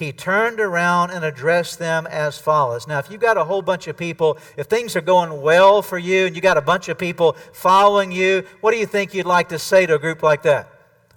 he 0.00 0.12
turned 0.12 0.60
around 0.60 1.10
and 1.10 1.26
addressed 1.26 1.78
them 1.78 2.06
as 2.06 2.38
follows. 2.38 2.88
Now, 2.88 2.98
if 2.98 3.10
you've 3.10 3.20
got 3.20 3.36
a 3.36 3.44
whole 3.44 3.60
bunch 3.60 3.86
of 3.86 3.98
people, 3.98 4.38
if 4.56 4.66
things 4.66 4.96
are 4.96 5.02
going 5.02 5.42
well 5.42 5.82
for 5.82 5.98
you 5.98 6.24
and 6.24 6.34
you 6.34 6.40
got 6.40 6.56
a 6.56 6.62
bunch 6.62 6.88
of 6.88 6.98
people 6.98 7.34
following 7.52 8.10
you, 8.10 8.44
what 8.62 8.72
do 8.72 8.78
you 8.78 8.86
think 8.86 9.12
you'd 9.12 9.26
like 9.26 9.50
to 9.50 9.58
say 9.58 9.84
to 9.84 9.96
a 9.96 9.98
group 9.98 10.22
like 10.22 10.42
that? 10.42 10.72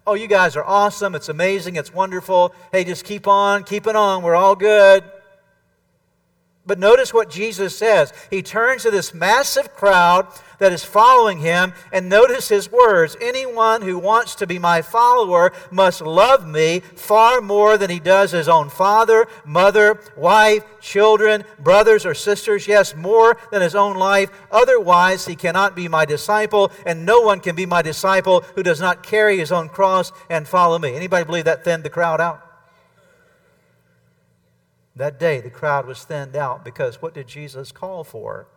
Oh, 0.06 0.16
you 0.16 0.28
guys 0.28 0.58
are 0.58 0.66
awesome. 0.66 1.16
It's 1.16 1.30
amazing. 1.30 1.78
It's 1.78 1.94
wonderful. 1.94 2.54
Hey, 2.74 2.84
just 2.84 3.06
keep 3.06 3.26
on, 3.26 3.64
keep 3.64 3.88
it 3.88 3.96
on. 3.96 4.22
We're 4.22 4.36
all 4.36 4.58
good. 4.58 5.06
But 6.66 6.78
notice 6.78 7.14
what 7.14 7.30
Jesus 7.30 7.78
says. 7.78 8.12
He 8.30 8.42
turns 8.42 8.84
to 8.84 8.92
this 8.92 9.14
massive 9.14 9.74
crowd 9.74 10.28
that 10.64 10.72
is 10.72 10.86
following 10.86 11.40
him, 11.40 11.74
and 11.92 12.08
notice 12.08 12.48
his 12.48 12.72
words 12.72 13.18
Anyone 13.20 13.82
who 13.82 14.00
wants 14.00 14.34
to 14.36 14.48
be 14.48 14.58
my 14.58 14.82
follower 14.82 15.52
must 15.70 16.02
love 16.02 16.48
me 16.48 16.80
far 16.80 17.42
more 17.42 17.78
than 17.78 17.90
he 17.90 18.00
does 18.00 18.32
his 18.32 18.48
own 18.48 18.70
father, 18.70 19.28
mother, 19.46 20.00
wife, 20.16 20.64
children, 20.80 21.44
brothers, 21.60 22.06
or 22.06 22.14
sisters. 22.14 22.66
Yes, 22.66 22.96
more 22.96 23.38
than 23.52 23.62
his 23.62 23.76
own 23.76 23.98
life. 23.98 24.30
Otherwise, 24.52 25.26
he 25.26 25.36
cannot 25.36 25.76
be 25.76 25.90
my 25.90 26.06
disciple, 26.06 26.72
and 26.86 27.06
no 27.06 27.20
one 27.20 27.42
can 27.42 27.56
be 27.56 27.66
my 27.66 27.82
disciple 27.82 28.42
who 28.56 28.64
does 28.64 28.80
not 28.80 29.04
carry 29.04 29.38
his 29.38 29.52
own 29.52 29.68
cross 29.68 30.14
and 30.30 30.48
follow 30.48 30.80
me. 30.80 30.96
Anybody 30.96 31.26
believe 31.26 31.46
that 31.46 31.66
thinned 31.66 31.84
the 31.84 31.90
crowd 31.90 32.22
out? 32.22 32.42
That 34.96 35.20
day, 35.20 35.42
the 35.42 35.50
crowd 35.50 35.86
was 35.86 36.06
thinned 36.06 36.38
out 36.38 36.64
because 36.64 37.02
what 37.02 37.14
did 37.14 37.28
Jesus 37.28 37.74
call 37.74 38.06
for? 38.06 38.48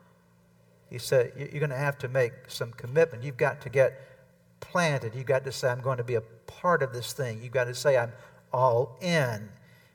He 0.91 0.99
said, 0.99 1.33
You're 1.37 1.61
going 1.61 1.71
to 1.71 1.77
have 1.77 1.99
to 1.99 2.09
make 2.09 2.33
some 2.49 2.73
commitment. 2.73 3.25
You've 3.25 3.37
got 3.37 3.61
to 3.63 3.69
get 3.69 4.01
planted. 4.61 5.15
You've 5.15 5.27
got 5.27 5.45
to 5.45 5.53
say, 5.53 5.69
I'm 5.69 5.81
going 5.81 5.99
to 5.99 6.05
be 6.05 6.15
a 6.15 6.21
part 6.21 6.83
of 6.83 6.93
this 6.93 7.13
thing. 7.13 7.43
You've 7.43 7.53
got 7.53 7.65
to 7.65 7.75
say, 7.75 7.97
I'm 7.97 8.13
all 8.53 8.97
in. 9.01 9.49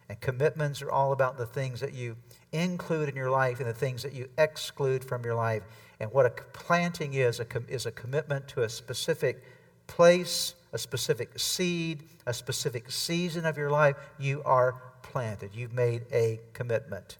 And 0.10 0.20
commitments 0.20 0.82
are 0.82 0.92
all 0.92 1.14
about 1.14 1.38
the 1.38 1.46
things 1.46 1.80
that 1.80 1.94
you 1.94 2.18
include 2.52 3.08
in 3.08 3.16
your 3.16 3.30
life 3.30 3.60
and 3.60 3.70
the 3.70 3.74
things 3.74 4.04
that 4.04 4.14
you 4.14 4.28
exclude 4.38 5.06
from 5.06 5.24
your 5.24 5.36
life. 5.36 5.64
And 6.00 6.12
what 6.12 6.26
a 6.26 6.30
planting 6.30 7.14
is, 7.14 7.40
a, 7.40 7.46
is 7.70 7.86
a 7.86 7.92
commitment 7.92 8.48
to 8.50 8.64
a 8.64 8.70
specific 8.70 9.44
place, 9.88 10.56
a 10.74 10.78
specific 10.78 11.40
seed, 11.40 12.04
a 12.26 12.34
specific 12.34 12.92
season 12.92 13.46
of 13.46 13.58
your 13.58 13.70
life. 13.70 13.96
You 14.20 14.42
are 14.44 14.82
planted. 15.02 15.52
You've 15.54 15.74
made 15.74 16.04
a 16.12 16.42
commitment. 16.54 17.18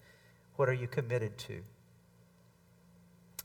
What 0.56 0.68
are 0.68 0.74
you 0.74 0.86
committed 0.86 1.38
to? 1.38 1.62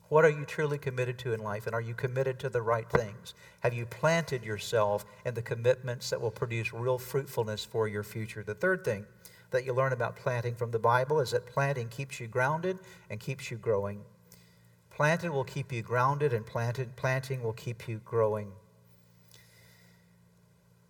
What 0.10 0.24
are 0.24 0.30
you 0.30 0.46
truly 0.46 0.78
committed 0.78 1.18
to 1.20 1.34
in 1.34 1.42
life? 1.42 1.66
And 1.66 1.76
are 1.76 1.82
you 1.82 1.94
committed 1.94 2.40
to 2.40 2.50
the 2.50 2.62
right 2.62 2.90
things? 2.90 3.34
Have 3.60 3.74
you 3.74 3.86
planted 3.86 4.44
yourself 4.44 5.06
in 5.26 5.34
the 5.34 5.42
commitments 5.42 6.10
that 6.10 6.22
will 6.22 6.32
produce 6.32 6.74
real 6.74 6.98
fruitfulness 6.98 7.66
for 7.66 7.88
your 7.88 8.04
future? 8.04 8.44
The 8.44 8.56
third 8.56 8.86
thing 8.86 9.06
that 9.52 9.66
you 9.66 9.74
learn 9.74 9.94
about 9.94 10.16
planting 10.16 10.56
from 10.56 10.72
the 10.72 10.80
Bible 10.80 11.20
is 11.20 11.32
that 11.32 11.46
planting 11.46 11.90
keeps 11.90 12.20
you 12.20 12.28
grounded 12.28 12.80
and 13.10 13.20
keeps 13.20 13.52
you 13.52 13.58
growing. 13.58 14.02
Planted 14.90 15.32
will 15.32 15.44
keep 15.44 15.72
you 15.72 15.84
grounded, 15.84 16.34
and 16.34 16.46
planted, 16.46 16.96
planting 16.96 17.44
will 17.44 17.54
keep 17.54 17.88
you 17.88 18.02
growing. 18.04 18.52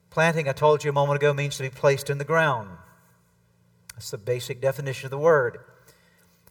Planting, 0.09 0.47
I 0.47 0.53
told 0.53 0.83
you 0.83 0.91
a 0.91 0.93
moment 0.93 1.17
ago, 1.17 1.33
means 1.33 1.57
to 1.57 1.63
be 1.63 1.69
placed 1.69 2.09
in 2.09 2.17
the 2.17 2.23
ground. 2.23 2.69
That's 3.93 4.11
the 4.11 4.17
basic 4.17 4.61
definition 4.61 5.07
of 5.07 5.11
the 5.11 5.17
word. 5.17 5.59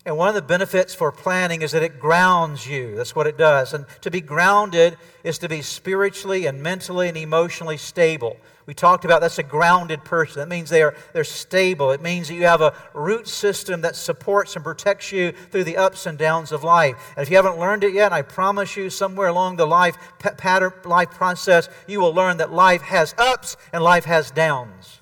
And 0.06 0.16
one 0.16 0.28
of 0.28 0.36
the 0.36 0.42
benefits 0.42 0.94
for 0.94 1.10
planning 1.10 1.62
is 1.62 1.72
that 1.72 1.82
it 1.82 1.98
grounds 1.98 2.64
you. 2.64 2.94
That's 2.94 3.16
what 3.16 3.26
it 3.26 3.36
does. 3.36 3.74
And 3.74 3.86
to 4.02 4.10
be 4.10 4.20
grounded 4.20 4.96
is 5.24 5.36
to 5.38 5.48
be 5.48 5.62
spiritually 5.62 6.46
and 6.46 6.62
mentally 6.62 7.08
and 7.08 7.16
emotionally 7.16 7.76
stable. 7.76 8.36
We 8.66 8.74
talked 8.74 9.04
about 9.04 9.20
that's 9.20 9.40
a 9.40 9.42
grounded 9.42 10.04
person. 10.04 10.38
That 10.38 10.48
means 10.48 10.70
they 10.70 10.82
are 10.82 10.94
they're 11.12 11.24
stable. 11.24 11.90
It 11.90 12.00
means 12.00 12.28
that 12.28 12.34
you 12.34 12.44
have 12.44 12.60
a 12.60 12.72
root 12.94 13.26
system 13.26 13.80
that 13.80 13.96
supports 13.96 14.54
and 14.54 14.64
protects 14.64 15.10
you 15.10 15.32
through 15.32 15.64
the 15.64 15.76
ups 15.76 16.06
and 16.06 16.16
downs 16.16 16.52
of 16.52 16.62
life. 16.62 16.94
And 17.16 17.24
if 17.24 17.28
you 17.28 17.34
haven't 17.34 17.58
learned 17.58 17.82
it 17.82 17.92
yet, 17.92 18.12
I 18.12 18.22
promise 18.22 18.76
you 18.76 18.90
somewhere 18.90 19.28
along 19.28 19.56
the 19.56 19.66
life 19.66 19.96
pattern 20.20 20.72
life 20.84 21.10
process, 21.10 21.68
you 21.88 21.98
will 21.98 22.14
learn 22.14 22.36
that 22.36 22.52
life 22.52 22.82
has 22.82 23.12
ups 23.18 23.56
and 23.72 23.82
life 23.82 24.04
has 24.04 24.30
downs. 24.30 25.00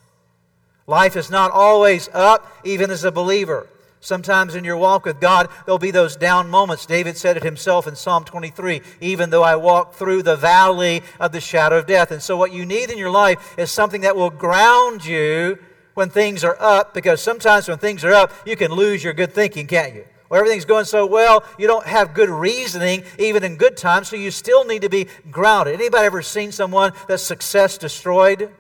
Life 0.87 1.15
is 1.15 1.31
not 1.31 1.51
always 1.51 2.09
up 2.15 2.51
even 2.65 2.91
as 2.91 3.05
a 3.05 3.13
believer. 3.13 3.69
Sometimes 4.05 4.55
in 4.55 4.65
your 4.65 4.77
walk 4.77 5.07
with 5.07 5.19
God, 5.19 5.49
there'll 5.65 5.79
be 5.79 5.91
those 5.91 6.15
down 6.15 6.51
moments. 6.51 6.85
David 6.85 7.17
said 7.17 7.39
it 7.39 7.43
himself 7.43 7.87
in 7.87 7.97
Psalm 7.97 8.23
23 8.23 8.83
even 9.01 9.31
though 9.31 9.43
I 9.43 9.57
walk 9.57 9.95
through 9.95 10.23
the 10.25 10.37
valley 10.37 11.03
of 11.19 11.33
the 11.33 11.41
shadow 11.41 11.79
of 11.79 11.87
death. 11.87 12.11
And 12.11 12.23
so, 12.23 12.37
what 12.37 12.53
you 12.53 12.67
need 12.67 12.91
in 12.91 12.99
your 12.99 13.09
life 13.09 13.55
is 13.57 13.71
something 13.71 14.03
that 14.03 14.15
will 14.15 14.29
ground 14.29 15.07
you 15.07 15.59
when 15.95 16.11
things 16.11 16.45
are 16.45 16.57
up, 16.61 16.93
because 16.93 17.23
sometimes 17.23 17.67
when 17.67 17.79
things 17.79 18.05
are 18.05 18.13
up, 18.13 18.31
you 18.45 18.57
can 18.57 18.73
lose 18.73 19.03
your 19.03 19.15
good 19.15 19.33
thinking, 19.33 19.67
can't 19.67 19.95
you? 19.95 20.05
Well, 20.29 20.39
everything's 20.39 20.67
going 20.67 20.85
so 20.85 21.07
well, 21.07 21.43
you 21.59 21.67
don't 21.67 21.87
have 21.87 22.13
good 22.13 22.29
reasoning 22.29 23.05
even 23.19 23.43
in 23.43 23.57
good 23.57 23.79
times, 23.79 24.09
so 24.09 24.17
you 24.17 24.31
still 24.31 24.67
need 24.67 24.83
to 24.83 24.91
be 24.91 25.07
grounded. 25.31 25.81
Anybody 25.81 26.05
ever 26.05 26.21
seen 26.21 26.53
someone 26.53 26.93
that 27.09 27.21
success 27.21 27.79
destroyed? 27.79 28.51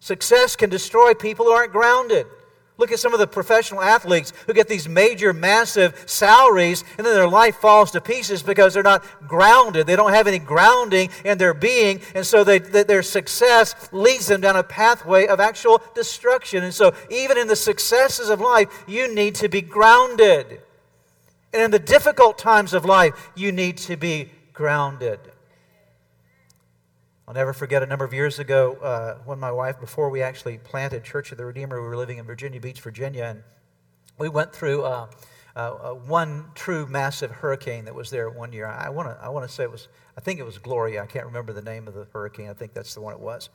Success 0.00 0.54
can 0.54 0.68
destroy 0.68 1.14
people 1.14 1.46
who 1.46 1.52
aren't 1.52 1.72
grounded. 1.72 2.26
Look 2.78 2.90
at 2.90 2.98
some 2.98 3.12
of 3.12 3.20
the 3.20 3.26
professional 3.26 3.82
athletes 3.82 4.32
who 4.46 4.54
get 4.54 4.66
these 4.66 4.88
major, 4.88 5.32
massive 5.32 6.04
salaries, 6.06 6.84
and 6.96 7.06
then 7.06 7.14
their 7.14 7.28
life 7.28 7.56
falls 7.56 7.90
to 7.90 8.00
pieces 8.00 8.42
because 8.42 8.72
they're 8.72 8.82
not 8.82 9.04
grounded. 9.28 9.86
They 9.86 9.94
don't 9.94 10.12
have 10.12 10.26
any 10.26 10.38
grounding 10.38 11.10
in 11.24 11.36
their 11.36 11.52
being, 11.52 12.00
and 12.14 12.26
so 12.26 12.44
they, 12.44 12.58
their 12.58 13.02
success 13.02 13.74
leads 13.92 14.26
them 14.26 14.40
down 14.40 14.56
a 14.56 14.62
pathway 14.62 15.26
of 15.26 15.38
actual 15.38 15.82
destruction. 15.94 16.64
And 16.64 16.72
so, 16.74 16.94
even 17.10 17.36
in 17.36 17.46
the 17.46 17.56
successes 17.56 18.30
of 18.30 18.40
life, 18.40 18.84
you 18.88 19.14
need 19.14 19.34
to 19.36 19.48
be 19.48 19.60
grounded. 19.60 20.62
And 21.52 21.62
in 21.62 21.70
the 21.70 21.78
difficult 21.78 22.38
times 22.38 22.72
of 22.72 22.86
life, 22.86 23.30
you 23.34 23.52
need 23.52 23.76
to 23.78 23.96
be 23.96 24.30
grounded. 24.54 25.20
I'll 27.26 27.34
never 27.34 27.52
forget 27.52 27.82
a 27.82 27.86
number 27.86 28.04
of 28.04 28.12
years 28.12 28.40
ago 28.40 28.74
uh, 28.82 29.14
when 29.24 29.38
my 29.38 29.52
wife, 29.52 29.78
before 29.78 30.10
we 30.10 30.22
actually 30.22 30.58
planted 30.58 31.04
Church 31.04 31.30
of 31.30 31.38
the 31.38 31.44
Redeemer, 31.44 31.80
we 31.80 31.86
were 31.86 31.96
living 31.96 32.18
in 32.18 32.26
Virginia 32.26 32.60
Beach, 32.60 32.80
Virginia, 32.80 33.24
and 33.24 33.42
we 34.18 34.28
went 34.28 34.52
through 34.52 34.82
uh, 34.82 35.06
uh, 35.54 35.70
one 35.92 36.46
true 36.54 36.86
massive 36.86 37.30
hurricane 37.30 37.84
that 37.84 37.94
was 37.94 38.10
there 38.10 38.28
one 38.28 38.52
year. 38.52 38.66
I 38.66 38.88
want 38.88 39.08
to 39.08 39.24
I 39.24 39.28
want 39.28 39.48
to 39.48 39.54
say 39.54 39.62
it 39.62 39.70
was 39.70 39.88
I 40.16 40.20
think 40.20 40.40
it 40.40 40.44
was 40.44 40.58
Gloria. 40.58 41.02
I 41.02 41.06
can't 41.06 41.26
remember 41.26 41.52
the 41.52 41.62
name 41.62 41.86
of 41.86 41.94
the 41.94 42.06
hurricane. 42.12 42.48
I 42.50 42.54
think 42.54 42.74
that's 42.74 42.94
the 42.94 43.00
one 43.00 43.14
it 43.14 43.20
was. 43.20 43.50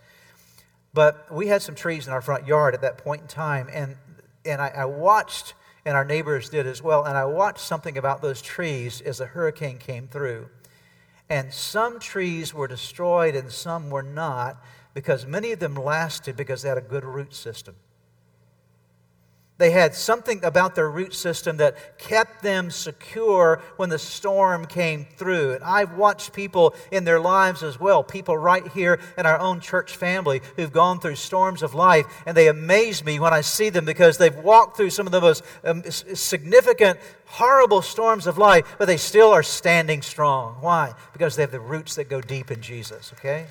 But 0.94 1.32
we 1.32 1.48
had 1.48 1.62
some 1.62 1.76
trees 1.76 2.08
in 2.08 2.14
our 2.14 2.22
front 2.22 2.48
yard 2.48 2.74
at 2.74 2.82
that 2.82 2.98
point 2.98 3.22
in 3.24 3.28
time, 3.28 3.68
and 3.72 3.98
and 4.46 4.62
I, 4.62 4.70
I 4.70 4.86
watched, 4.86 5.56
and 5.86 5.96
our 5.98 6.06
neighbors 6.06 6.50
did 6.50 6.66
as 6.68 6.82
well, 6.82 7.04
and 7.04 7.18
I 7.18 7.26
watched 7.26 7.60
something 7.60 7.98
about 7.98 8.22
those 8.22 8.42
trees 8.42 9.02
as 9.02 9.18
the 9.18 9.26
hurricane 9.26 9.78
came 9.78 10.08
through. 10.08 10.48
And 11.30 11.54
some 11.54 12.00
trees 12.00 12.54
were 12.54 12.68
destroyed 12.68 13.36
and 13.36 13.52
some 13.52 13.90
were 13.90 14.04
not 14.04 14.64
because 14.94 15.26
many 15.26 15.52
of 15.52 15.60
them 15.60 15.76
lasted 15.76 16.36
because 16.36 16.62
they 16.62 16.70
had 16.70 16.78
a 16.78 16.82
good 16.82 17.04
root 17.04 17.34
system. 17.34 17.76
They 19.58 19.72
had 19.72 19.96
something 19.96 20.44
about 20.44 20.76
their 20.76 20.90
root 20.90 21.16
system 21.16 21.58
that 21.58 21.98
kept 21.98 22.44
them 22.44 22.70
secure 22.70 23.62
when 23.78 23.90
the 23.90 23.98
storm 23.98 24.66
came 24.66 25.08
through. 25.16 25.54
And 25.54 25.64
I've 25.64 25.98
watched 25.98 26.34
people 26.34 26.76
in 26.92 27.06
their 27.06 27.20
lives 27.20 27.64
as 27.64 27.80
well, 27.80 28.04
people 28.04 28.38
right 28.38 28.68
here 28.68 29.00
in 29.18 29.26
our 29.26 29.40
own 29.40 29.60
church 29.60 29.96
family 29.96 30.42
who've 30.58 30.72
gone 30.72 31.00
through 31.00 31.16
storms 31.16 31.64
of 31.64 31.74
life, 31.74 32.06
and 32.28 32.38
they 32.38 32.48
amaze 32.48 33.04
me 33.04 33.20
when 33.20 33.34
I 33.34 33.42
see 33.42 33.70
them 33.70 33.86
because 33.86 34.20
they've 34.20 34.36
walked 34.36 34.78
through 34.78 34.92
some 34.92 35.08
of 35.08 35.12
the 35.12 35.22
most 35.22 35.44
um, 35.64 35.84
significant, 35.90 37.00
horrible 37.26 37.82
storms 37.82 38.28
of 38.28 38.38
life, 38.38 38.76
but 38.78 38.86
they 38.86 38.98
still 38.98 39.32
are 39.32 39.44
standing 39.44 40.04
strong. 40.04 40.58
Why? 40.62 40.94
Because 41.14 41.36
they 41.36 41.42
have 41.42 41.52
the 41.52 41.60
roots 41.60 41.96
that 41.96 42.10
go 42.10 42.22
deep 42.22 42.52
in 42.52 42.62
Jesus, 42.62 43.12
okay? 43.18 43.48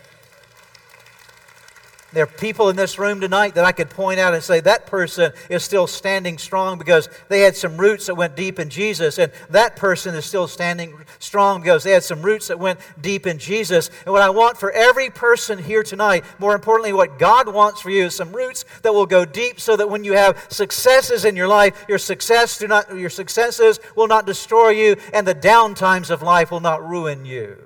There 2.13 2.23
are 2.23 2.29
people 2.29 2.69
in 2.69 2.77
this 2.77 3.01
room 3.01 3.21
tonight 3.21 3.57
that 3.57 3.65
I 3.65 3.73
could 3.73 3.91
point 3.91 4.21
out 4.21 4.33
and 4.33 4.43
say 4.43 4.61
that 4.61 4.87
person 4.87 5.33
is 5.51 5.65
still 5.65 5.89
standing 5.89 6.39
strong 6.39 6.79
because 6.79 7.09
they 7.29 7.41
had 7.41 7.57
some 7.57 7.77
roots 7.77 8.07
that 8.07 8.15
went 8.15 8.37
deep 8.37 8.61
in 8.61 8.71
Jesus, 8.71 9.19
and 9.19 9.33
that 9.51 9.75
person 9.75 10.15
is 10.15 10.25
still 10.25 10.47
standing 10.47 10.97
strong 11.19 11.61
because 11.61 11.83
they 11.83 11.91
had 11.91 12.05
some 12.05 12.23
roots 12.23 12.47
that 12.47 12.61
went 12.61 12.79
deep 13.01 13.27
in 13.27 13.39
Jesus. 13.39 13.91
And 14.05 14.13
what 14.13 14.23
I 14.23 14.31
want 14.31 14.57
for 14.57 14.71
every 14.71 15.11
person 15.11 15.59
here 15.59 15.83
tonight, 15.83 16.25
more 16.39 16.55
importantly, 16.55 16.93
what 16.93 17.19
God 17.19 17.53
wants 17.53 17.81
for 17.81 17.91
you 17.91 18.05
is 18.05 18.15
some 18.15 18.33
roots 18.33 18.65
that 18.83 18.95
will 18.95 19.07
go 19.07 19.25
deep 19.25 19.59
so 19.59 19.77
that 19.77 19.91
when 19.91 20.05
you 20.05 20.13
have 20.13 20.47
successes 20.49 21.25
in 21.25 21.35
your 21.35 21.49
life, 21.49 21.85
your 21.89 21.99
success 21.99 22.57
do 22.57 22.69
not 22.69 22.97
your 22.97 23.11
successes 23.11 23.81
will 23.97 24.07
not 24.07 24.27
destroy 24.27 24.71
you, 24.71 24.97
and 25.13 25.27
the 25.27 25.35
down 25.35 25.75
times 25.75 26.11
of 26.11 26.23
life 26.23 26.53
will 26.53 26.61
not 26.61 26.89
ruin 26.89 27.25
you. 27.25 27.59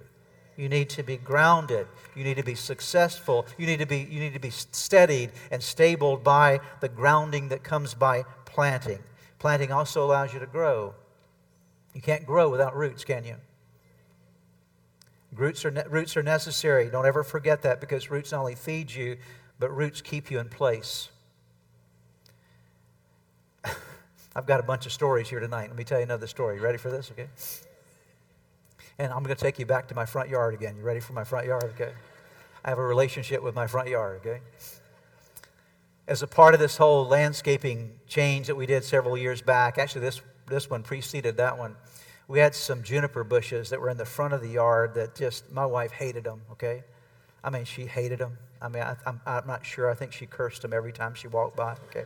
You 0.56 0.70
need 0.70 0.88
to 0.90 1.02
be 1.02 1.18
grounded 1.18 1.86
you 2.20 2.26
need 2.26 2.36
to 2.36 2.42
be 2.42 2.54
successful. 2.54 3.46
You 3.56 3.66
need 3.66 3.78
to 3.78 3.86
be, 3.86 4.06
you 4.10 4.20
need 4.20 4.34
to 4.34 4.38
be 4.38 4.50
steadied 4.50 5.30
and 5.50 5.62
stabled 5.62 6.22
by 6.22 6.60
the 6.80 6.88
grounding 6.90 7.48
that 7.48 7.64
comes 7.64 7.94
by 7.94 8.24
planting. 8.44 8.98
Planting 9.38 9.72
also 9.72 10.04
allows 10.04 10.34
you 10.34 10.38
to 10.38 10.46
grow. 10.46 10.92
You 11.94 12.02
can't 12.02 12.26
grow 12.26 12.50
without 12.50 12.76
roots, 12.76 13.04
can 13.04 13.24
you? 13.24 13.36
Roots 15.34 15.64
are, 15.64 15.70
ne- 15.70 15.86
roots 15.88 16.14
are 16.14 16.22
necessary. 16.22 16.90
Don't 16.90 17.06
ever 17.06 17.24
forget 17.24 17.62
that 17.62 17.80
because 17.80 18.10
roots 18.10 18.32
not 18.32 18.40
only 18.40 18.54
feed 18.54 18.92
you, 18.92 19.16
but 19.58 19.74
roots 19.74 20.02
keep 20.02 20.30
you 20.30 20.40
in 20.40 20.50
place. 20.50 21.08
I've 24.36 24.46
got 24.46 24.60
a 24.60 24.64
bunch 24.64 24.84
of 24.84 24.92
stories 24.92 25.30
here 25.30 25.40
tonight. 25.40 25.68
Let 25.68 25.76
me 25.78 25.84
tell 25.84 26.00
you 26.00 26.04
another 26.04 26.26
story. 26.26 26.56
You 26.56 26.62
ready 26.62 26.76
for 26.76 26.90
this? 26.90 27.10
Okay. 27.12 27.28
And 28.98 29.10
I'm 29.10 29.22
going 29.22 29.34
to 29.34 29.42
take 29.42 29.58
you 29.58 29.64
back 29.64 29.88
to 29.88 29.94
my 29.94 30.04
front 30.04 30.28
yard 30.28 30.52
again. 30.52 30.76
You 30.76 30.82
ready 30.82 31.00
for 31.00 31.14
my 31.14 31.24
front 31.24 31.46
yard? 31.46 31.64
Okay. 31.64 31.92
I 32.64 32.70
have 32.70 32.78
a 32.78 32.84
relationship 32.84 33.42
with 33.42 33.54
my 33.54 33.66
front 33.66 33.88
yard, 33.88 34.20
okay? 34.20 34.40
As 36.06 36.22
a 36.22 36.26
part 36.26 36.54
of 36.54 36.60
this 36.60 36.76
whole 36.76 37.06
landscaping 37.06 37.92
change 38.06 38.48
that 38.48 38.56
we 38.56 38.66
did 38.66 38.84
several 38.84 39.16
years 39.16 39.42
back, 39.42 39.78
actually, 39.78 40.02
this, 40.02 40.20
this 40.46 40.68
one 40.68 40.82
preceded 40.82 41.36
that 41.36 41.58
one, 41.58 41.76
we 42.28 42.38
had 42.38 42.54
some 42.54 42.82
juniper 42.82 43.24
bushes 43.24 43.70
that 43.70 43.80
were 43.80 43.90
in 43.90 43.96
the 43.96 44.04
front 44.04 44.34
of 44.34 44.40
the 44.40 44.48
yard 44.48 44.94
that 44.94 45.14
just, 45.14 45.50
my 45.50 45.66
wife 45.66 45.92
hated 45.92 46.24
them, 46.24 46.42
okay? 46.52 46.84
I 47.42 47.50
mean, 47.50 47.64
she 47.64 47.86
hated 47.86 48.18
them. 48.18 48.38
I 48.60 48.68
mean, 48.68 48.82
I, 48.82 48.90
am 48.90 48.98
I'm, 49.06 49.20
I'm 49.26 49.46
not 49.46 49.64
sure. 49.64 49.90
I 49.90 49.94
think 49.94 50.12
she 50.12 50.26
cursed 50.26 50.62
them 50.62 50.72
every 50.72 50.92
time 50.92 51.14
she 51.14 51.28
walked 51.28 51.56
by, 51.56 51.76
okay? 51.88 52.04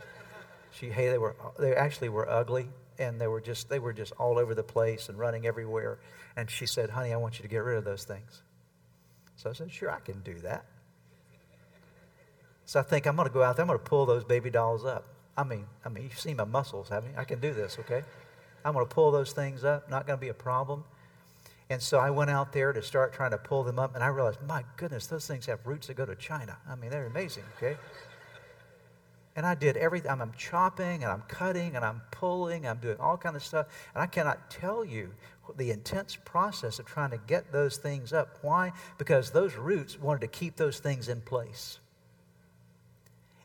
She 0.71 0.89
hated, 0.89 1.13
they 1.13 1.17
were, 1.17 1.35
they 1.59 1.75
actually 1.75 2.09
were 2.09 2.29
ugly 2.29 2.69
and 2.97 3.19
they 3.19 3.27
were 3.27 3.41
just, 3.41 3.69
they 3.69 3.79
were 3.79 3.93
just 3.93 4.13
all 4.13 4.39
over 4.39 4.55
the 4.55 4.63
place 4.63 5.09
and 5.09 5.17
running 5.17 5.45
everywhere. 5.45 5.99
And 6.35 6.49
she 6.49 6.65
said, 6.65 6.89
honey, 6.89 7.13
I 7.13 7.17
want 7.17 7.37
you 7.37 7.43
to 7.43 7.49
get 7.49 7.59
rid 7.59 7.77
of 7.77 7.83
those 7.83 8.03
things. 8.03 8.41
So 9.35 9.49
I 9.49 9.53
said, 9.53 9.71
sure, 9.71 9.91
I 9.91 9.99
can 9.99 10.21
do 10.21 10.35
that. 10.39 10.65
So 12.65 12.79
I 12.79 12.83
think 12.83 13.05
I'm 13.05 13.15
going 13.15 13.27
to 13.27 13.33
go 13.33 13.43
out 13.43 13.57
there. 13.57 13.63
I'm 13.63 13.67
going 13.67 13.79
to 13.79 13.85
pull 13.85 14.05
those 14.05 14.23
baby 14.23 14.49
dolls 14.49 14.85
up. 14.85 15.05
I 15.37 15.43
mean, 15.43 15.65
I 15.83 15.89
mean, 15.89 16.03
you've 16.05 16.19
seen 16.19 16.37
my 16.37 16.45
muscles, 16.45 16.89
haven't 16.89 17.11
you? 17.11 17.17
I 17.17 17.25
can 17.25 17.39
do 17.39 17.53
this, 17.53 17.77
okay? 17.79 18.03
I'm 18.63 18.73
going 18.73 18.85
to 18.87 18.93
pull 18.93 19.11
those 19.11 19.33
things 19.33 19.63
up. 19.63 19.89
Not 19.89 20.07
going 20.07 20.17
to 20.17 20.21
be 20.21 20.29
a 20.29 20.33
problem. 20.33 20.83
And 21.69 21.81
so 21.81 21.99
I 21.99 22.11
went 22.11 22.29
out 22.29 22.53
there 22.53 22.73
to 22.73 22.81
start 22.81 23.13
trying 23.13 23.31
to 23.31 23.37
pull 23.37 23.63
them 23.63 23.79
up, 23.79 23.95
and 23.95 24.03
I 24.03 24.07
realized, 24.07 24.39
my 24.47 24.63
goodness, 24.77 25.07
those 25.07 25.25
things 25.25 25.47
have 25.47 25.65
roots 25.65 25.87
that 25.87 25.95
go 25.95 26.05
to 26.05 26.15
China. 26.15 26.57
I 26.69 26.75
mean, 26.75 26.91
they're 26.91 27.07
amazing, 27.07 27.43
okay? 27.57 27.77
And 29.35 29.45
I 29.45 29.53
did 29.53 29.75
everything. 29.75 30.11
I'm, 30.11 30.31
chopping 30.37 31.03
and 31.03 31.11
I'm 31.11 31.23
cutting 31.27 31.75
and 31.75 31.83
I'm 31.83 32.01
pulling. 32.11 32.65
I'm 32.65 32.77
doing 32.77 32.97
all 32.99 33.17
kind 33.17 33.35
of 33.35 33.43
stuff. 33.43 33.67
And 33.93 34.01
I 34.01 34.07
cannot 34.07 34.49
tell 34.49 34.85
you 34.85 35.11
the 35.57 35.71
intense 35.71 36.15
process 36.15 36.79
of 36.79 36.85
trying 36.85 37.11
to 37.11 37.19
get 37.27 37.51
those 37.51 37.77
things 37.77 38.13
up. 38.13 38.37
Why? 38.41 38.71
Because 38.97 39.31
those 39.31 39.55
roots 39.55 39.99
wanted 39.99 40.21
to 40.21 40.27
keep 40.27 40.55
those 40.55 40.79
things 40.79 41.09
in 41.09 41.21
place. 41.21 41.79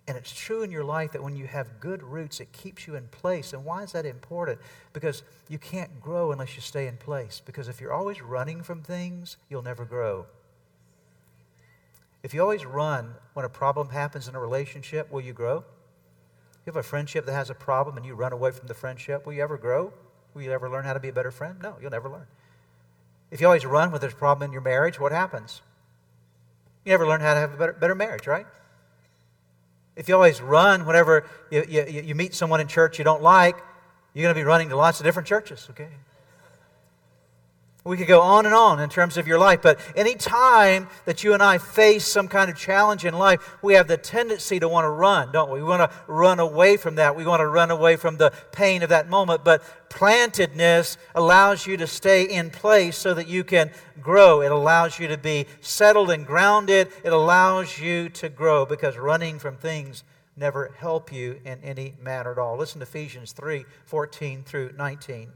And 0.07 0.17
it's 0.17 0.33
true 0.33 0.63
in 0.63 0.71
your 0.71 0.85
life 0.85 1.13
that 1.13 1.23
when 1.23 1.37
you 1.37 1.47
have 1.47 1.79
good 1.79 2.03
roots, 2.03 2.41
it 2.41 2.53
keeps 2.53 2.87
you 2.87 2.95
in 2.95 3.07
place. 3.09 3.53
And 3.53 3.65
why 3.65 3.83
is 3.83 3.93
that 3.93 4.07
important? 4.07 4.59
Because 4.93 5.23
you 5.49 5.59
can't 5.59 6.01
grow 6.01 6.33
unless 6.33 6.57
you 6.57 6.63
stay 6.63 6.87
in 6.87 6.97
place. 6.97 7.43
Because 7.45 7.69
if 7.69 7.81
you're 7.81 7.93
always 7.93 8.23
running 8.23 8.63
from 8.63 8.83
things, 8.83 9.37
you'll 9.49 9.63
never 9.63 9.85
grow. 9.85 10.27
If 12.23 12.35
you 12.35 12.43
always 12.43 12.65
run 12.65 13.15
when 13.35 13.45
a 13.45 13.49
problem 13.49 13.91
happens 13.91 14.29
in 14.29 14.35
a 14.35 14.41
relationship, 14.41 15.11
will 15.11 15.21
you 15.21 15.33
grow? 15.33 15.65
You 16.65 16.73
have 16.73 16.77
a 16.77 16.83
friendship 16.83 17.27
that 17.27 17.33
has 17.33 17.51
a 17.51 17.55
problem 17.55 17.97
and 17.97 18.05
you 18.05 18.15
run 18.15 18.33
away 18.33 18.51
from 18.51 18.69
the 18.69 18.75
friendship, 18.75 19.25
will 19.25 19.33
you 19.33 19.43
ever 19.43 19.57
grow? 19.57 19.93
Will 20.35 20.43
you 20.43 20.53
ever 20.53 20.69
learn 20.69 20.85
how 20.85 20.93
to 20.93 21.01
be 21.01 21.09
a 21.09 21.13
better 21.13 21.31
friend? 21.31 21.57
No, 21.63 21.77
you'll 21.81 21.91
never 21.91 22.09
learn. 22.09 22.27
If 23.31 23.41
you 23.41 23.47
always 23.47 23.65
run 23.65 23.91
when 23.91 24.01
there's 24.01 24.13
a 24.13 24.17
problem 24.17 24.49
in 24.49 24.53
your 24.53 24.61
marriage, 24.61 25.01
what 25.01 25.13
happens? 25.13 25.63
You 26.85 26.91
never 26.91 27.07
learn 27.07 27.21
how 27.21 27.35
to 27.35 27.41
have 27.41 27.55
a 27.55 27.57
better, 27.57 27.73
better 27.73 27.95
marriage, 27.95 28.27
right? 28.27 28.47
If 29.97 30.09
you 30.09 30.15
always 30.15 30.41
run 30.41 30.87
whenever 30.87 31.27
you, 31.51 31.65
you, 31.69 31.85
you 31.85 32.15
meet 32.15 32.35
someone 32.35 32.61
in 32.61 32.69
church 32.69 32.99
you 32.99 33.05
don't 33.05 33.23
like, 33.23 33.57
You're 34.15 34.25
going 34.25 34.35
to 34.35 34.39
be 34.39 34.45
running 34.45 34.69
to 34.71 34.77
lots 34.77 35.01
of 35.01 35.05
different 35.05 35.29
churches, 35.29 35.67
okay? 35.71 35.89
We 37.91 37.97
could 37.97 38.07
go 38.07 38.21
on 38.21 38.47
and 38.47 38.55
on 38.55 38.79
in 38.79 38.89
terms 38.89 39.17
of 39.17 39.27
your 39.27 39.41
life, 39.41 39.63
but 39.63 39.81
any 39.97 40.15
time 40.15 40.87
that 41.07 41.25
you 41.25 41.35
and 41.35 41.43
I 41.43 41.59
face 41.59 42.07
some 42.07 42.29
kind 42.29 42.49
of 42.49 42.57
challenge 42.57 43.05
in 43.05 43.15
life, 43.15 43.57
we 43.63 43.75
have 43.75 43.89
the 43.89 43.97
tendency 43.97 44.61
to 44.61 44.69
want 44.69 44.85
to 44.85 44.91
run, 44.91 45.33
don't 45.33 45.51
we? 45.51 45.61
We 45.61 45.67
want 45.67 45.91
to 45.91 45.97
run 46.07 46.39
away 46.39 46.77
from 46.77 46.95
that. 46.95 47.17
We 47.17 47.27
want 47.27 47.41
to 47.41 47.49
run 47.49 47.73
away 47.73 47.97
from 47.97 48.17
the 48.17 48.33
pain 48.53 48.85
of 48.85 48.91
that 48.91 49.09
moment. 49.09 49.43
But 49.43 49.65
plantedness 49.91 50.99
allows 51.17 51.67
you 51.67 51.77
to 51.79 51.89
stay 51.89 52.23
in 52.23 52.51
place 52.51 52.97
so 52.97 53.13
that 53.13 53.27
you 53.27 53.43
can 53.43 53.73
grow. 54.01 54.41
It 54.41 54.53
allows 54.53 55.01
you 55.01 55.09
to 55.09 55.19
be 55.19 55.47
settled 55.61 56.13
and 56.13 56.25
grounded. 56.25 56.93
It 57.03 57.13
allows 57.13 57.81
you 57.81 58.09
to 58.11 58.29
grow 58.29 58.65
because 58.67 58.97
running 58.99 59.41
from 59.41 59.57
things 59.57 60.05
never 60.37 60.73
help 60.79 61.13
you 61.13 61.41
in 61.45 61.59
any 61.65 61.97
manner 62.01 62.31
at 62.31 62.39
all. 62.39 62.57
Listen 62.57 62.79
to 62.79 62.87
Ephesians 62.87 63.33
3 63.33 63.65
14 63.85 64.45
through 64.45 64.75
19. 64.79 65.33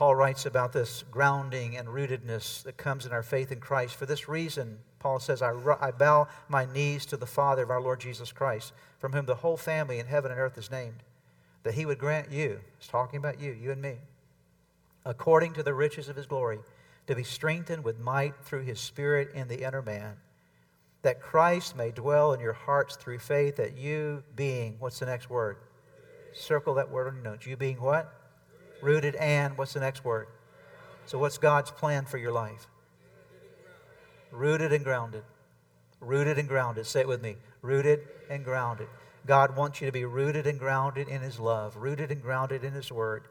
Paul 0.00 0.14
writes 0.14 0.46
about 0.46 0.72
this 0.72 1.04
grounding 1.10 1.76
and 1.76 1.86
rootedness 1.86 2.62
that 2.62 2.78
comes 2.78 3.04
in 3.04 3.12
our 3.12 3.22
faith 3.22 3.52
in 3.52 3.60
Christ. 3.60 3.96
For 3.96 4.06
this 4.06 4.30
reason, 4.30 4.78
Paul 4.98 5.18
says, 5.18 5.42
I, 5.42 5.52
I 5.78 5.90
bow 5.90 6.26
my 6.48 6.64
knees 6.64 7.04
to 7.04 7.18
the 7.18 7.26
Father 7.26 7.64
of 7.64 7.70
our 7.70 7.82
Lord 7.82 8.00
Jesus 8.00 8.32
Christ, 8.32 8.72
from 8.98 9.12
whom 9.12 9.26
the 9.26 9.34
whole 9.34 9.58
family 9.58 9.98
in 9.98 10.06
heaven 10.06 10.30
and 10.30 10.40
earth 10.40 10.56
is 10.56 10.70
named, 10.70 11.02
that 11.64 11.74
he 11.74 11.84
would 11.84 11.98
grant 11.98 12.32
you, 12.32 12.60
he's 12.78 12.88
talking 12.88 13.18
about 13.18 13.38
you, 13.38 13.52
you 13.52 13.72
and 13.72 13.82
me, 13.82 13.96
according 15.04 15.52
to 15.52 15.62
the 15.62 15.74
riches 15.74 16.08
of 16.08 16.16
his 16.16 16.24
glory, 16.24 16.60
to 17.06 17.14
be 17.14 17.22
strengthened 17.22 17.84
with 17.84 18.00
might 18.00 18.42
through 18.42 18.62
his 18.62 18.80
Spirit 18.80 19.30
in 19.34 19.48
the 19.48 19.66
inner 19.66 19.82
man, 19.82 20.16
that 21.02 21.20
Christ 21.20 21.76
may 21.76 21.90
dwell 21.90 22.32
in 22.32 22.40
your 22.40 22.54
hearts 22.54 22.96
through 22.96 23.18
faith, 23.18 23.56
that 23.56 23.76
you 23.76 24.22
being, 24.34 24.76
what's 24.78 24.98
the 24.98 25.04
next 25.04 25.28
word? 25.28 25.58
Circle 26.32 26.72
that 26.76 26.90
word 26.90 27.06
on 27.06 27.16
your 27.16 27.24
notes. 27.24 27.44
You 27.44 27.58
being 27.58 27.78
what? 27.82 28.19
Rooted 28.82 29.14
and, 29.16 29.56
what's 29.58 29.72
the 29.72 29.80
next 29.80 30.04
word? 30.04 30.26
So, 31.06 31.18
what's 31.18 31.38
God's 31.38 31.70
plan 31.70 32.04
for 32.04 32.18
your 32.18 32.32
life? 32.32 32.66
Rooted 34.30 34.72
and 34.72 34.84
grounded. 34.84 35.24
Rooted 36.00 36.38
and 36.38 36.48
grounded. 36.48 36.86
Say 36.86 37.00
it 37.00 37.08
with 37.08 37.22
me. 37.22 37.36
Rooted 37.62 38.00
and 38.28 38.44
grounded. 38.44 38.88
God 39.26 39.56
wants 39.56 39.80
you 39.80 39.86
to 39.86 39.92
be 39.92 40.04
rooted 40.04 40.46
and 40.46 40.58
grounded 40.58 41.08
in 41.08 41.20
His 41.20 41.38
love, 41.38 41.76
rooted 41.76 42.10
and 42.10 42.22
grounded 42.22 42.64
in 42.64 42.72
His 42.72 42.90
Word, 42.90 43.24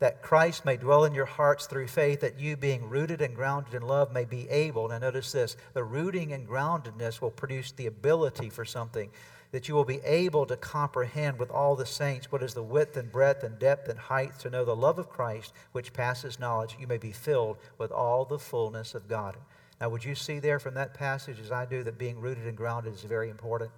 that 0.00 0.22
Christ 0.22 0.64
may 0.64 0.76
dwell 0.76 1.04
in 1.04 1.14
your 1.14 1.24
hearts 1.26 1.66
through 1.66 1.88
faith, 1.88 2.20
that 2.20 2.38
you, 2.38 2.56
being 2.56 2.88
rooted 2.88 3.20
and 3.20 3.34
grounded 3.34 3.74
in 3.74 3.82
love, 3.82 4.12
may 4.12 4.24
be 4.24 4.48
able. 4.48 4.88
Now, 4.88 4.98
notice 4.98 5.32
this 5.32 5.56
the 5.72 5.82
rooting 5.82 6.32
and 6.32 6.46
groundedness 6.46 7.20
will 7.20 7.30
produce 7.30 7.72
the 7.72 7.86
ability 7.86 8.50
for 8.50 8.64
something 8.64 9.10
that 9.50 9.68
you 9.68 9.74
will 9.74 9.84
be 9.84 10.00
able 10.04 10.44
to 10.46 10.56
comprehend 10.56 11.38
with 11.38 11.50
all 11.50 11.74
the 11.74 11.86
saints 11.86 12.30
what 12.30 12.42
is 12.42 12.54
the 12.54 12.62
width 12.62 12.96
and 12.96 13.10
breadth 13.10 13.42
and 13.42 13.58
depth 13.58 13.88
and 13.88 13.98
height 13.98 14.38
to 14.40 14.50
know 14.50 14.64
the 14.64 14.76
love 14.76 14.98
of 14.98 15.08
Christ, 15.08 15.52
which 15.72 15.92
passes 15.92 16.38
knowledge. 16.38 16.76
You 16.78 16.86
may 16.86 16.98
be 16.98 17.12
filled 17.12 17.56
with 17.78 17.90
all 17.90 18.24
the 18.24 18.38
fullness 18.38 18.94
of 18.94 19.08
God. 19.08 19.36
Now, 19.80 19.88
would 19.88 20.04
you 20.04 20.14
see 20.14 20.38
there 20.38 20.58
from 20.58 20.74
that 20.74 20.94
passage, 20.94 21.38
as 21.40 21.52
I 21.52 21.64
do, 21.64 21.82
that 21.84 21.98
being 21.98 22.20
rooted 22.20 22.46
and 22.46 22.56
grounded 22.56 22.94
is 22.94 23.04
very 23.04 23.30
important? 23.30 23.70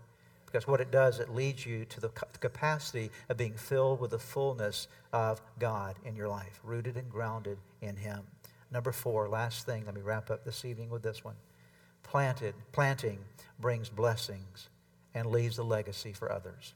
Because 0.46 0.66
what 0.66 0.80
it 0.80 0.90
does, 0.90 1.20
it 1.20 1.32
leads 1.32 1.64
you 1.64 1.84
to 1.84 2.00
the 2.00 2.08
capacity 2.08 3.10
of 3.28 3.36
being 3.36 3.54
filled 3.54 4.00
with 4.00 4.10
the 4.10 4.18
fullness 4.18 4.88
of 5.12 5.40
God 5.60 5.96
in 6.04 6.16
your 6.16 6.28
life, 6.28 6.58
rooted 6.64 6.96
and 6.96 7.08
grounded 7.08 7.58
in 7.80 7.94
Him. 7.94 8.22
Number 8.72 8.90
four, 8.90 9.28
last 9.28 9.66
thing, 9.66 9.84
let 9.86 9.94
me 9.94 10.00
wrap 10.00 10.30
up 10.30 10.44
this 10.44 10.64
evening 10.64 10.90
with 10.90 11.02
this 11.02 11.22
one. 11.22 11.36
Planted, 12.02 12.54
planting 12.72 13.18
brings 13.60 13.88
blessings 13.88 14.70
and 15.14 15.26
leaves 15.26 15.58
a 15.58 15.62
legacy 15.62 16.12
for 16.12 16.30
others. 16.30 16.74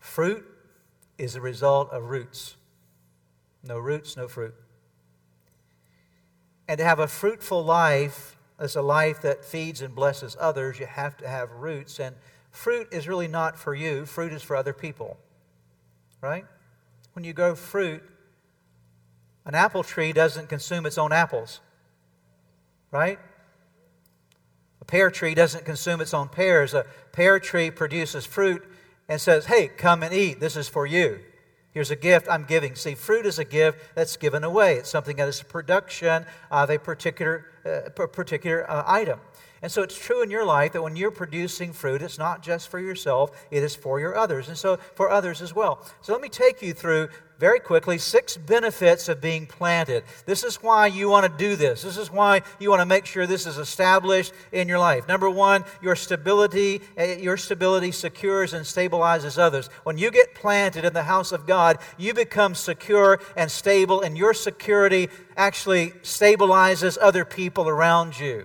Fruit 0.00 0.44
is 1.18 1.34
a 1.36 1.40
result 1.40 1.90
of 1.90 2.10
roots. 2.10 2.56
No 3.62 3.78
roots, 3.78 4.16
no 4.16 4.28
fruit. 4.28 4.54
And 6.68 6.78
to 6.78 6.84
have 6.84 6.98
a 6.98 7.08
fruitful 7.08 7.64
life, 7.64 8.36
as 8.58 8.76
a 8.76 8.82
life 8.82 9.20
that 9.22 9.44
feeds 9.44 9.82
and 9.82 9.94
blesses 9.94 10.36
others, 10.38 10.78
you 10.78 10.86
have 10.86 11.16
to 11.18 11.28
have 11.28 11.50
roots. 11.52 11.98
And 11.98 12.14
fruit 12.50 12.88
is 12.92 13.08
really 13.08 13.28
not 13.28 13.58
for 13.58 13.74
you, 13.74 14.06
fruit 14.06 14.32
is 14.32 14.42
for 14.42 14.56
other 14.56 14.72
people. 14.72 15.16
Right? 16.20 16.44
When 17.14 17.24
you 17.24 17.32
grow 17.32 17.54
fruit, 17.54 18.02
an 19.44 19.54
apple 19.54 19.82
tree 19.82 20.12
doesn't 20.12 20.48
consume 20.48 20.86
its 20.86 20.96
own 20.96 21.12
apples. 21.12 21.60
Right? 22.90 23.18
A 24.84 24.86
pear 24.86 25.10
tree 25.10 25.34
doesn't 25.34 25.64
consume 25.64 26.02
its 26.02 26.12
own 26.12 26.28
pears. 26.28 26.74
A 26.74 26.84
pear 27.10 27.40
tree 27.40 27.70
produces 27.70 28.26
fruit 28.26 28.62
and 29.08 29.18
says, 29.18 29.46
Hey, 29.46 29.68
come 29.68 30.02
and 30.02 30.12
eat. 30.12 30.40
This 30.40 30.56
is 30.56 30.68
for 30.68 30.84
you. 30.84 31.20
Here's 31.70 31.90
a 31.90 31.96
gift 31.96 32.28
I'm 32.30 32.44
giving. 32.44 32.74
See, 32.74 32.94
fruit 32.94 33.24
is 33.24 33.38
a 33.38 33.46
gift 33.46 33.94
that's 33.94 34.18
given 34.18 34.44
away. 34.44 34.74
It's 34.74 34.90
something 34.90 35.16
that 35.16 35.26
is 35.26 35.40
a 35.40 35.46
production 35.46 36.26
of 36.50 36.68
a 36.68 36.78
particular, 36.78 37.46
uh, 37.64 37.88
particular 38.08 38.70
uh, 38.70 38.84
item. 38.86 39.20
And 39.64 39.72
so 39.72 39.80
it's 39.80 39.98
true 39.98 40.22
in 40.22 40.30
your 40.30 40.44
life 40.44 40.72
that 40.74 40.82
when 40.82 40.94
you're 40.94 41.10
producing 41.10 41.72
fruit, 41.72 42.02
it's 42.02 42.18
not 42.18 42.42
just 42.42 42.68
for 42.68 42.78
yourself, 42.78 43.30
it 43.50 43.62
is 43.62 43.74
for 43.74 43.98
your 43.98 44.14
others, 44.14 44.48
and 44.48 44.58
so 44.58 44.76
for 44.94 45.08
others 45.08 45.40
as 45.40 45.54
well. 45.54 45.82
So 46.02 46.12
let 46.12 46.20
me 46.20 46.28
take 46.28 46.60
you 46.60 46.74
through 46.74 47.08
very 47.38 47.60
quickly 47.60 47.96
six 47.96 48.36
benefits 48.36 49.08
of 49.08 49.22
being 49.22 49.46
planted. 49.46 50.04
This 50.26 50.44
is 50.44 50.56
why 50.56 50.88
you 50.88 51.08
want 51.08 51.24
to 51.24 51.38
do 51.38 51.56
this. 51.56 51.80
This 51.80 51.96
is 51.96 52.12
why 52.12 52.42
you 52.60 52.68
want 52.68 52.80
to 52.80 52.86
make 52.86 53.06
sure 53.06 53.26
this 53.26 53.46
is 53.46 53.56
established 53.56 54.34
in 54.52 54.68
your 54.68 54.78
life. 54.78 55.08
Number 55.08 55.30
one, 55.30 55.64
your 55.80 55.96
stability, 55.96 56.82
eh, 56.98 57.16
your 57.16 57.38
stability 57.38 57.90
secures 57.90 58.52
and 58.52 58.66
stabilizes 58.66 59.38
others. 59.38 59.70
When 59.84 59.96
you 59.96 60.10
get 60.10 60.34
planted 60.34 60.84
in 60.84 60.92
the 60.92 61.04
house 61.04 61.32
of 61.32 61.46
God, 61.46 61.78
you 61.96 62.12
become 62.12 62.54
secure 62.54 63.18
and 63.34 63.50
stable, 63.50 64.02
and 64.02 64.18
your 64.18 64.34
security 64.34 65.08
actually 65.38 65.92
stabilizes 66.02 66.98
other 67.00 67.24
people 67.24 67.66
around 67.66 68.20
you. 68.20 68.44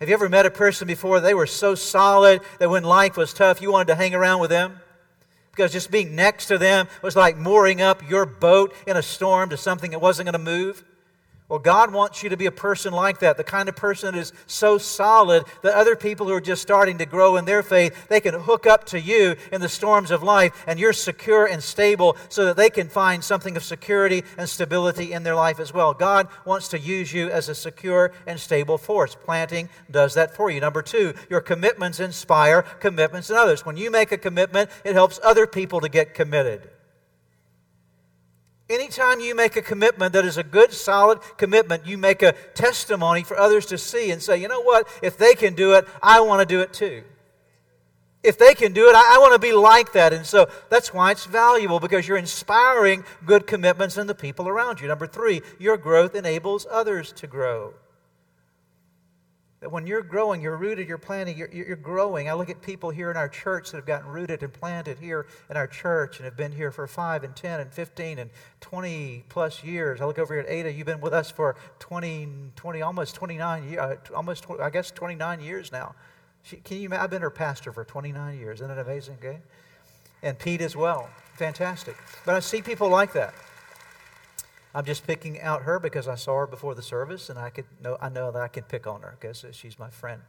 Have 0.00 0.08
you 0.08 0.14
ever 0.14 0.28
met 0.28 0.46
a 0.46 0.50
person 0.50 0.86
before? 0.86 1.20
They 1.20 1.34
were 1.34 1.46
so 1.46 1.74
solid 1.74 2.42
that 2.58 2.68
when 2.68 2.84
life 2.84 3.16
was 3.16 3.32
tough, 3.32 3.62
you 3.62 3.72
wanted 3.72 3.88
to 3.88 3.94
hang 3.94 4.14
around 4.14 4.40
with 4.40 4.50
them? 4.50 4.80
because 5.56 5.72
just 5.72 5.90
being 5.90 6.14
next 6.14 6.46
to 6.46 6.58
them 6.58 6.86
was 7.02 7.16
like 7.16 7.38
mooring 7.38 7.80
up 7.80 8.08
your 8.08 8.26
boat 8.26 8.74
in 8.86 8.96
a 8.96 9.02
storm 9.02 9.48
to 9.48 9.56
something 9.56 9.90
that 9.92 10.00
wasn't 10.00 10.26
going 10.26 10.34
to 10.34 10.38
move. 10.38 10.84
Well, 11.48 11.60
God 11.60 11.92
wants 11.92 12.24
you 12.24 12.30
to 12.30 12.36
be 12.36 12.46
a 12.46 12.52
person 12.52 12.92
like 12.92 13.20
that, 13.20 13.36
the 13.36 13.44
kind 13.44 13.68
of 13.68 13.76
person 13.76 14.12
that 14.12 14.20
is 14.20 14.32
so 14.48 14.78
solid 14.78 15.44
that 15.62 15.74
other 15.74 15.94
people 15.94 16.26
who 16.26 16.32
are 16.32 16.40
just 16.40 16.60
starting 16.60 16.98
to 16.98 17.06
grow 17.06 17.36
in 17.36 17.44
their 17.44 17.62
faith, 17.62 18.08
they 18.08 18.18
can 18.20 18.34
hook 18.34 18.66
up 18.66 18.84
to 18.86 19.00
you 19.00 19.36
in 19.52 19.60
the 19.60 19.68
storms 19.68 20.10
of 20.10 20.24
life, 20.24 20.64
and 20.66 20.80
you're 20.80 20.92
secure 20.92 21.46
and 21.46 21.62
stable 21.62 22.16
so 22.30 22.46
that 22.46 22.56
they 22.56 22.68
can 22.68 22.88
find 22.88 23.22
something 23.22 23.56
of 23.56 23.62
security 23.62 24.24
and 24.36 24.48
stability 24.48 25.12
in 25.12 25.22
their 25.22 25.36
life 25.36 25.60
as 25.60 25.72
well. 25.72 25.94
God 25.94 26.26
wants 26.44 26.66
to 26.68 26.80
use 26.80 27.12
you 27.12 27.30
as 27.30 27.48
a 27.48 27.54
secure 27.54 28.10
and 28.26 28.40
stable 28.40 28.76
force. 28.76 29.14
Planting 29.14 29.68
does 29.88 30.14
that 30.14 30.34
for 30.34 30.50
you. 30.50 30.58
Number 30.58 30.82
two, 30.82 31.14
your 31.30 31.40
commitments 31.40 32.00
inspire 32.00 32.62
commitments 32.80 33.30
in 33.30 33.36
others. 33.36 33.64
When 33.64 33.76
you 33.76 33.92
make 33.92 34.10
a 34.10 34.18
commitment, 34.18 34.68
it 34.84 34.94
helps 34.94 35.20
other 35.22 35.46
people 35.46 35.80
to 35.80 35.88
get 35.88 36.12
committed. 36.12 36.70
Anytime 38.68 39.20
you 39.20 39.34
make 39.34 39.56
a 39.56 39.62
commitment 39.62 40.12
that 40.12 40.24
is 40.24 40.36
a 40.36 40.42
good, 40.42 40.72
solid 40.72 41.20
commitment, 41.36 41.86
you 41.86 41.96
make 41.96 42.22
a 42.22 42.32
testimony 42.54 43.22
for 43.22 43.38
others 43.38 43.64
to 43.66 43.78
see 43.78 44.10
and 44.10 44.20
say, 44.20 44.40
you 44.40 44.48
know 44.48 44.60
what? 44.62 44.88
If 45.02 45.16
they 45.16 45.34
can 45.34 45.54
do 45.54 45.74
it, 45.74 45.86
I 46.02 46.20
want 46.20 46.40
to 46.40 46.52
do 46.52 46.60
it 46.60 46.72
too. 46.72 47.04
If 48.24 48.38
they 48.38 48.54
can 48.54 48.72
do 48.72 48.88
it, 48.88 48.96
I, 48.96 49.14
I 49.14 49.18
want 49.18 49.34
to 49.34 49.38
be 49.38 49.52
like 49.52 49.92
that. 49.92 50.12
And 50.12 50.26
so 50.26 50.48
that's 50.68 50.92
why 50.92 51.12
it's 51.12 51.26
valuable 51.26 51.78
because 51.78 52.08
you're 52.08 52.16
inspiring 52.16 53.04
good 53.24 53.46
commitments 53.46 53.98
in 53.98 54.08
the 54.08 54.16
people 54.16 54.48
around 54.48 54.80
you. 54.80 54.88
Number 54.88 55.06
three, 55.06 55.42
your 55.60 55.76
growth 55.76 56.16
enables 56.16 56.66
others 56.68 57.12
to 57.12 57.28
grow. 57.28 57.74
That 59.66 59.70
when 59.70 59.84
you're 59.84 60.04
growing, 60.04 60.40
you're 60.40 60.56
rooted, 60.56 60.86
you're 60.86 60.96
planting, 60.96 61.36
you're, 61.36 61.50
you're 61.50 61.74
growing. 61.74 62.28
I 62.28 62.34
look 62.34 62.50
at 62.50 62.62
people 62.62 62.90
here 62.90 63.10
in 63.10 63.16
our 63.16 63.28
church 63.28 63.72
that 63.72 63.78
have 63.78 63.84
gotten 63.84 64.08
rooted 64.08 64.44
and 64.44 64.52
planted 64.52 64.96
here 65.00 65.26
in 65.50 65.56
our 65.56 65.66
church 65.66 66.18
and 66.18 66.24
have 66.24 66.36
been 66.36 66.52
here 66.52 66.70
for 66.70 66.86
5 66.86 67.24
and 67.24 67.34
10 67.34 67.58
and 67.58 67.72
15 67.72 68.20
and 68.20 68.30
20 68.60 69.24
plus 69.28 69.64
years. 69.64 70.00
I 70.00 70.04
look 70.04 70.20
over 70.20 70.34
here 70.34 70.44
at 70.44 70.48
Ada. 70.48 70.72
You've 70.72 70.86
been 70.86 71.00
with 71.00 71.12
us 71.12 71.32
for 71.32 71.56
20, 71.80 72.28
20 72.54 72.82
almost 72.82 73.16
29 73.16 73.68
years, 73.68 73.80
uh, 73.80 73.96
almost, 74.14 74.46
I 74.62 74.70
guess, 74.70 74.92
29 74.92 75.40
years 75.40 75.72
now. 75.72 75.96
She, 76.44 76.58
can 76.58 76.76
you, 76.76 76.88
I've 76.92 77.10
been 77.10 77.22
her 77.22 77.28
pastor 77.28 77.72
for 77.72 77.84
29 77.84 78.38
years. 78.38 78.60
Isn't 78.60 78.70
it 78.70 78.78
amazing? 78.78 79.16
Okay? 79.16 79.40
And 80.22 80.38
Pete 80.38 80.60
as 80.60 80.76
well. 80.76 81.10
Fantastic. 81.34 81.96
But 82.24 82.36
I 82.36 82.38
see 82.38 82.62
people 82.62 82.88
like 82.88 83.12
that. 83.14 83.34
I'm 84.76 84.84
just 84.84 85.06
picking 85.06 85.40
out 85.40 85.62
her 85.62 85.80
because 85.80 86.06
I 86.06 86.16
saw 86.16 86.40
her 86.40 86.46
before 86.46 86.74
the 86.74 86.82
service, 86.82 87.30
and 87.30 87.38
I 87.38 87.48
could 87.48 87.64
know 87.82 87.96
I 87.98 88.10
know 88.10 88.30
that 88.30 88.42
I 88.42 88.48
can 88.48 88.64
pick 88.64 88.86
on 88.86 89.00
her 89.00 89.16
because 89.18 89.42
she's 89.52 89.78
my 89.78 89.88
friend. 89.88 90.20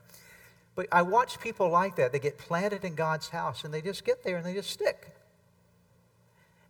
But 0.74 0.88
I 0.90 1.02
watch 1.02 1.42
people 1.42 1.70
like 1.70 1.98
that. 1.98 2.14
They 2.14 2.20
get 2.20 2.38
planted 2.38 2.86
in 2.86 2.96
God's 2.96 3.28
house, 3.28 3.66
and 3.66 3.74
they 3.74 3.82
just 3.82 4.06
get 4.06 4.24
there 4.24 4.38
and 4.38 4.46
they 4.46 4.54
just 4.54 4.70
stick. 4.70 5.14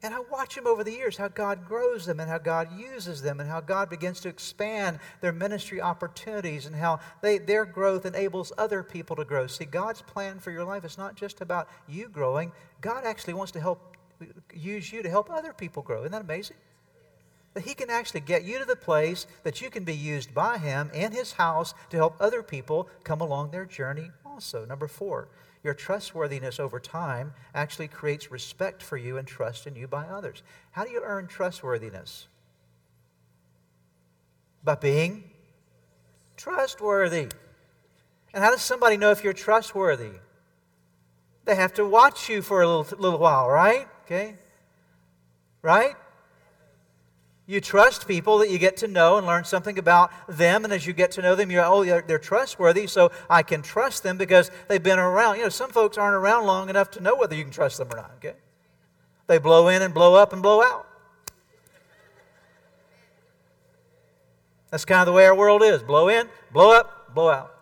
And 0.01 0.15
I 0.15 0.21
watch 0.31 0.55
them 0.55 0.65
over 0.65 0.83
the 0.83 0.91
years, 0.91 1.17
how 1.17 1.27
God 1.27 1.67
grows 1.67 2.07
them 2.07 2.19
and 2.19 2.29
how 2.29 2.39
God 2.39 2.79
uses 2.79 3.21
them 3.21 3.39
and 3.39 3.49
how 3.49 3.61
God 3.61 3.89
begins 3.89 4.19
to 4.21 4.29
expand 4.29 4.99
their 5.21 5.31
ministry 5.31 5.81
opportunities 5.81 6.65
and 6.65 6.75
how 6.75 6.99
they, 7.21 7.39
their 7.39 7.65
growth 7.65 8.05
enables 8.05 8.51
other 8.57 8.83
people 8.83 9.15
to 9.15 9.25
grow. 9.25 9.47
See, 9.47 9.65
God's 9.65 10.03
plan 10.03 10.39
for 10.39 10.51
your 10.51 10.63
life 10.63 10.85
is 10.85 10.99
not 10.99 11.15
just 11.15 11.41
about 11.41 11.67
you 11.87 12.09
growing, 12.09 12.51
God 12.79 13.05
actually 13.05 13.33
wants 13.33 13.51
to 13.53 13.59
help 13.59 13.97
use 14.53 14.91
you 14.93 15.01
to 15.01 15.09
help 15.09 15.31
other 15.31 15.53
people 15.53 15.81
grow. 15.81 16.01
Isn't 16.01 16.11
that 16.11 16.21
amazing? 16.21 16.57
That 17.57 17.63
He 17.63 17.73
can 17.73 17.89
actually 17.89 18.19
get 18.19 18.43
you 18.43 18.59
to 18.59 18.65
the 18.65 18.75
place 18.75 19.25
that 19.41 19.61
you 19.61 19.71
can 19.71 19.83
be 19.83 19.95
used 19.95 20.31
by 20.31 20.59
Him 20.59 20.91
in 20.93 21.11
His 21.11 21.31
house 21.31 21.73
to 21.89 21.97
help 21.97 22.15
other 22.19 22.43
people 22.43 22.87
come 23.03 23.19
along 23.19 23.49
their 23.49 23.65
journey 23.65 24.11
also. 24.23 24.63
Number 24.63 24.87
four, 24.87 25.29
your 25.63 25.73
trustworthiness 25.73 26.59
over 26.59 26.79
time 26.79 27.33
actually 27.55 27.87
creates 27.87 28.29
respect 28.29 28.83
for 28.83 28.95
you 28.95 29.17
and 29.17 29.27
trust 29.27 29.65
in 29.65 29.75
you 29.75 29.87
by 29.87 30.05
others. 30.05 30.43
How 30.69 30.83
do 30.83 30.91
you 30.91 31.01
earn 31.03 31.25
trustworthiness? 31.25 32.27
By 34.63 34.75
being 34.75 35.23
trustworthy. 36.35 37.29
And 38.35 38.43
how 38.43 38.51
does 38.51 38.61
somebody 38.61 38.97
know 38.97 39.09
if 39.09 39.23
you're 39.23 39.33
trustworthy? 39.33 40.19
They 41.45 41.55
have 41.55 41.73
to 41.73 41.87
watch 41.87 42.29
you 42.29 42.43
for 42.43 42.61
a 42.61 42.67
little, 42.67 42.99
little 42.99 43.17
while, 43.17 43.49
right? 43.49 43.87
Okay? 44.05 44.35
Right? 45.63 45.95
You 47.49 47.61
trust 47.61 48.09
people 48.09 48.39
that 48.39 48.49
you 48.49 48.59
get 48.59 48.75
to 48.77 48.87
know 48.87 49.17
and 49.17 49.25
learn 49.25 49.45
something 49.45 49.79
about 49.79 50.11
them. 50.27 50.65
And 50.65 50.73
as 50.73 50.85
you 50.85 50.91
get 50.91 51.11
to 51.11 51.21
know 51.21 51.33
them, 51.33 51.49
you're, 51.49 51.63
oh, 51.63 51.85
they're, 51.85 52.03
they're, 52.05 52.19
trustworthy, 52.19 52.87
so 52.87 53.09
I 53.29 53.41
can 53.41 53.61
trust 53.61 54.03
them 54.03 54.17
because 54.17 54.51
they've 54.67 54.83
been 54.83 54.99
around. 54.99 55.37
You 55.37 55.43
know, 55.43 55.49
some 55.49 55.71
folks 55.71 55.97
aren't 55.97 56.15
around 56.15 56.45
long 56.45 56.69
enough 56.69 56.91
to 56.91 57.01
know 57.01 57.15
whether 57.15 57.35
you 57.35 57.43
can 57.43 57.53
trust 57.53 57.77
them 57.77 57.87
or 57.89 57.95
not, 57.95 58.11
okay? 58.17 58.35
They 59.27 59.37
blow 59.37 59.69
in 59.69 59.81
and 59.81 59.93
blow 59.93 60.15
up 60.15 60.33
and 60.33 60.43
blow 60.43 60.61
out. 60.61 60.87
That's 64.69 64.83
kind 64.83 64.99
of 64.99 65.05
the 65.05 65.13
way 65.13 65.25
our 65.25 65.35
world 65.35 65.63
is 65.63 65.81
blow 65.81 66.09
in, 66.09 66.27
blow 66.51 66.71
up, 66.71 67.15
blow 67.15 67.29
out. 67.29 67.53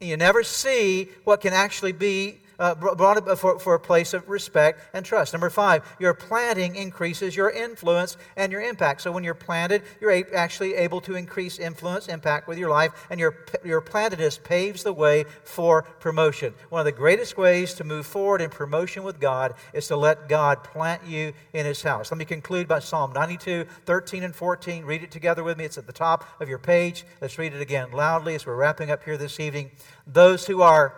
And 0.00 0.08
you 0.08 0.16
never 0.16 0.42
see 0.42 1.10
what 1.24 1.42
can 1.42 1.52
actually 1.52 1.92
be 1.92 2.39
uh, 2.60 2.74
brought 2.74 3.16
it 3.16 3.36
for, 3.36 3.58
for 3.58 3.74
a 3.74 3.80
place 3.80 4.12
of 4.12 4.28
respect 4.28 4.94
and 4.94 5.04
trust. 5.04 5.32
Number 5.32 5.50
five, 5.50 5.82
your 5.98 6.14
planting 6.14 6.76
increases 6.76 7.34
your 7.34 7.50
influence 7.50 8.18
and 8.36 8.52
your 8.52 8.60
impact. 8.60 9.00
So 9.00 9.10
when 9.10 9.24
you're 9.24 9.34
planted, 9.34 9.82
you're 10.00 10.10
a- 10.10 10.34
actually 10.34 10.74
able 10.74 11.00
to 11.02 11.16
increase 11.16 11.58
influence, 11.58 12.06
impact 12.06 12.46
with 12.46 12.58
your 12.58 12.68
life, 12.68 12.92
and 13.08 13.18
your, 13.18 13.46
your 13.64 13.80
plantedness 13.80 14.42
paves 14.42 14.82
the 14.82 14.92
way 14.92 15.24
for 15.42 15.82
promotion. 15.82 16.52
One 16.68 16.80
of 16.80 16.84
the 16.84 16.92
greatest 16.92 17.38
ways 17.38 17.72
to 17.74 17.84
move 17.84 18.06
forward 18.06 18.42
in 18.42 18.50
promotion 18.50 19.04
with 19.04 19.18
God 19.18 19.54
is 19.72 19.88
to 19.88 19.96
let 19.96 20.28
God 20.28 20.62
plant 20.62 21.06
you 21.06 21.32
in 21.54 21.64
His 21.64 21.82
house. 21.82 22.10
Let 22.10 22.18
me 22.18 22.26
conclude 22.26 22.68
by 22.68 22.80
Psalm 22.80 23.12
92, 23.14 23.64
13 23.86 24.22
and 24.22 24.36
14. 24.36 24.84
Read 24.84 25.02
it 25.02 25.10
together 25.10 25.42
with 25.42 25.56
me. 25.56 25.64
It's 25.64 25.78
at 25.78 25.86
the 25.86 25.92
top 25.92 26.28
of 26.40 26.48
your 26.48 26.58
page. 26.58 27.06
Let's 27.22 27.38
read 27.38 27.54
it 27.54 27.62
again 27.62 27.90
loudly 27.92 28.34
as 28.34 28.44
we're 28.44 28.56
wrapping 28.56 28.90
up 28.90 29.02
here 29.04 29.16
this 29.16 29.40
evening. 29.40 29.70
Those 30.06 30.46
who 30.46 30.60
are 30.60 30.94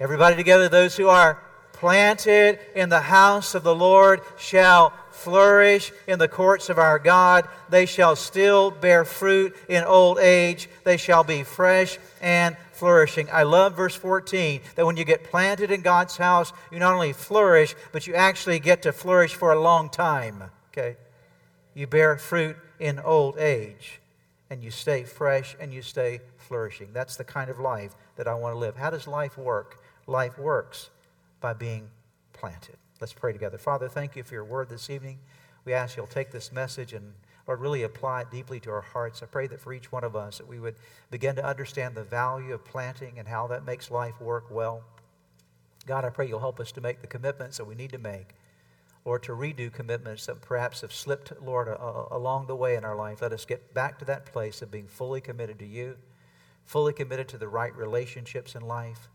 Everybody 0.00 0.36
together, 0.36 0.68
those 0.68 0.96
who 0.96 1.08
are 1.08 1.42
planted 1.72 2.58
in 2.74 2.88
the 2.88 3.00
house 3.00 3.54
of 3.54 3.62
the 3.64 3.74
Lord 3.74 4.20
shall 4.36 4.92
flourish 5.10 5.92
in 6.06 6.18
the 6.20 6.28
courts 6.28 6.68
of 6.68 6.78
our 6.78 7.00
God. 7.00 7.48
They 7.68 7.86
shall 7.86 8.14
still 8.14 8.70
bear 8.70 9.04
fruit 9.04 9.56
in 9.68 9.82
old 9.82 10.18
age. 10.18 10.68
They 10.84 10.96
shall 10.96 11.24
be 11.24 11.42
fresh 11.42 11.98
and 12.20 12.56
flourishing. 12.72 13.28
I 13.32 13.42
love 13.42 13.76
verse 13.76 13.96
14 13.96 14.60
that 14.76 14.86
when 14.86 14.96
you 14.96 15.04
get 15.04 15.24
planted 15.24 15.72
in 15.72 15.82
God's 15.82 16.16
house, 16.16 16.52
you 16.70 16.78
not 16.78 16.94
only 16.94 17.12
flourish, 17.12 17.74
but 17.90 18.06
you 18.06 18.14
actually 18.14 18.60
get 18.60 18.82
to 18.82 18.92
flourish 18.92 19.34
for 19.34 19.52
a 19.52 19.60
long 19.60 19.90
time. 19.90 20.44
Okay? 20.72 20.96
You 21.74 21.88
bear 21.88 22.16
fruit 22.18 22.56
in 22.78 23.00
old 23.00 23.36
age, 23.38 24.00
and 24.48 24.62
you 24.62 24.70
stay 24.70 25.02
fresh 25.02 25.56
and 25.58 25.72
you 25.72 25.82
stay 25.82 26.20
flourishing. 26.36 26.88
That's 26.92 27.16
the 27.16 27.24
kind 27.24 27.50
of 27.50 27.58
life 27.58 27.94
that 28.16 28.28
I 28.28 28.34
want 28.34 28.54
to 28.54 28.58
live. 28.58 28.76
How 28.76 28.90
does 28.90 29.06
life 29.06 29.36
work? 29.36 29.80
Life 30.08 30.38
works 30.38 30.88
by 31.40 31.52
being 31.52 31.90
planted. 32.32 32.76
Let's 33.00 33.12
pray 33.12 33.32
together. 33.32 33.58
Father, 33.58 33.88
thank 33.88 34.16
you 34.16 34.24
for 34.24 34.34
your 34.34 34.44
word 34.44 34.70
this 34.70 34.90
evening. 34.90 35.18
We 35.64 35.74
ask 35.74 35.96
you'll 35.96 36.06
take 36.06 36.30
this 36.30 36.50
message 36.50 36.94
and, 36.94 37.12
Lord, 37.46 37.60
really 37.60 37.82
apply 37.82 38.22
it 38.22 38.30
deeply 38.30 38.58
to 38.60 38.70
our 38.70 38.80
hearts. 38.80 39.22
I 39.22 39.26
pray 39.26 39.46
that 39.48 39.60
for 39.60 39.72
each 39.72 39.92
one 39.92 40.04
of 40.04 40.16
us 40.16 40.38
that 40.38 40.48
we 40.48 40.58
would 40.58 40.76
begin 41.10 41.36
to 41.36 41.44
understand 41.44 41.94
the 41.94 42.02
value 42.02 42.54
of 42.54 42.64
planting 42.64 43.18
and 43.18 43.28
how 43.28 43.46
that 43.48 43.66
makes 43.66 43.90
life 43.90 44.18
work 44.20 44.50
well. 44.50 44.82
God, 45.86 46.04
I 46.04 46.10
pray 46.10 46.26
you'll 46.26 46.40
help 46.40 46.58
us 46.58 46.72
to 46.72 46.80
make 46.80 47.02
the 47.02 47.06
commitments 47.06 47.58
that 47.58 47.66
we 47.66 47.74
need 47.74 47.92
to 47.92 47.98
make 47.98 48.34
or 49.04 49.18
to 49.18 49.32
redo 49.32 49.72
commitments 49.72 50.26
that 50.26 50.40
perhaps 50.40 50.80
have 50.80 50.92
slipped, 50.92 51.32
Lord, 51.40 51.68
along 51.68 52.46
the 52.46 52.56
way 52.56 52.76
in 52.76 52.84
our 52.84 52.96
life. 52.96 53.22
Let 53.22 53.32
us 53.32 53.44
get 53.44 53.74
back 53.74 53.98
to 53.98 54.04
that 54.06 54.26
place 54.26 54.62
of 54.62 54.70
being 54.70 54.86
fully 54.86 55.20
committed 55.20 55.58
to 55.60 55.66
you, 55.66 55.96
fully 56.64 56.92
committed 56.94 57.28
to 57.28 57.38
the 57.38 57.48
right 57.48 57.74
relationships 57.76 58.54
in 58.54 58.62
life 58.62 59.08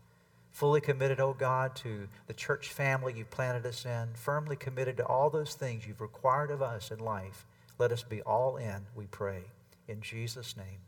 fully 0.54 0.80
committed, 0.80 1.18
oh 1.18 1.34
God, 1.36 1.74
to 1.74 2.06
the 2.28 2.32
church 2.32 2.68
family 2.68 3.12
you've 3.16 3.30
planted 3.30 3.66
us 3.66 3.84
in, 3.84 4.10
firmly 4.14 4.54
committed 4.54 4.96
to 4.96 5.04
all 5.04 5.28
those 5.28 5.54
things 5.54 5.84
you've 5.86 6.00
required 6.00 6.52
of 6.52 6.62
us 6.62 6.92
in 6.92 7.00
life. 7.00 7.44
Let 7.76 7.90
us 7.90 8.04
be 8.04 8.22
all 8.22 8.56
in, 8.56 8.86
we 8.94 9.06
pray. 9.06 9.42
In 9.88 10.00
Jesus' 10.00 10.56
name. 10.56 10.78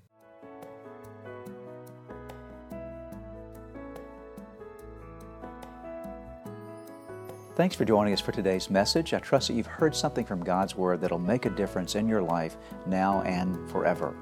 Thanks 7.56 7.74
for 7.74 7.84
joining 7.84 8.12
us 8.12 8.20
for 8.20 8.32
today's 8.32 8.70
message. 8.70 9.14
I 9.14 9.18
trust 9.18 9.48
that 9.48 9.54
you've 9.54 9.66
heard 9.66 9.96
something 9.96 10.24
from 10.24 10.44
God's 10.44 10.76
Word 10.76 11.00
that'll 11.00 11.18
make 11.18 11.44
a 11.44 11.50
difference 11.50 11.96
in 11.96 12.06
your 12.06 12.22
life 12.22 12.56
now 12.86 13.22
and 13.22 13.68
forever. 13.68 14.14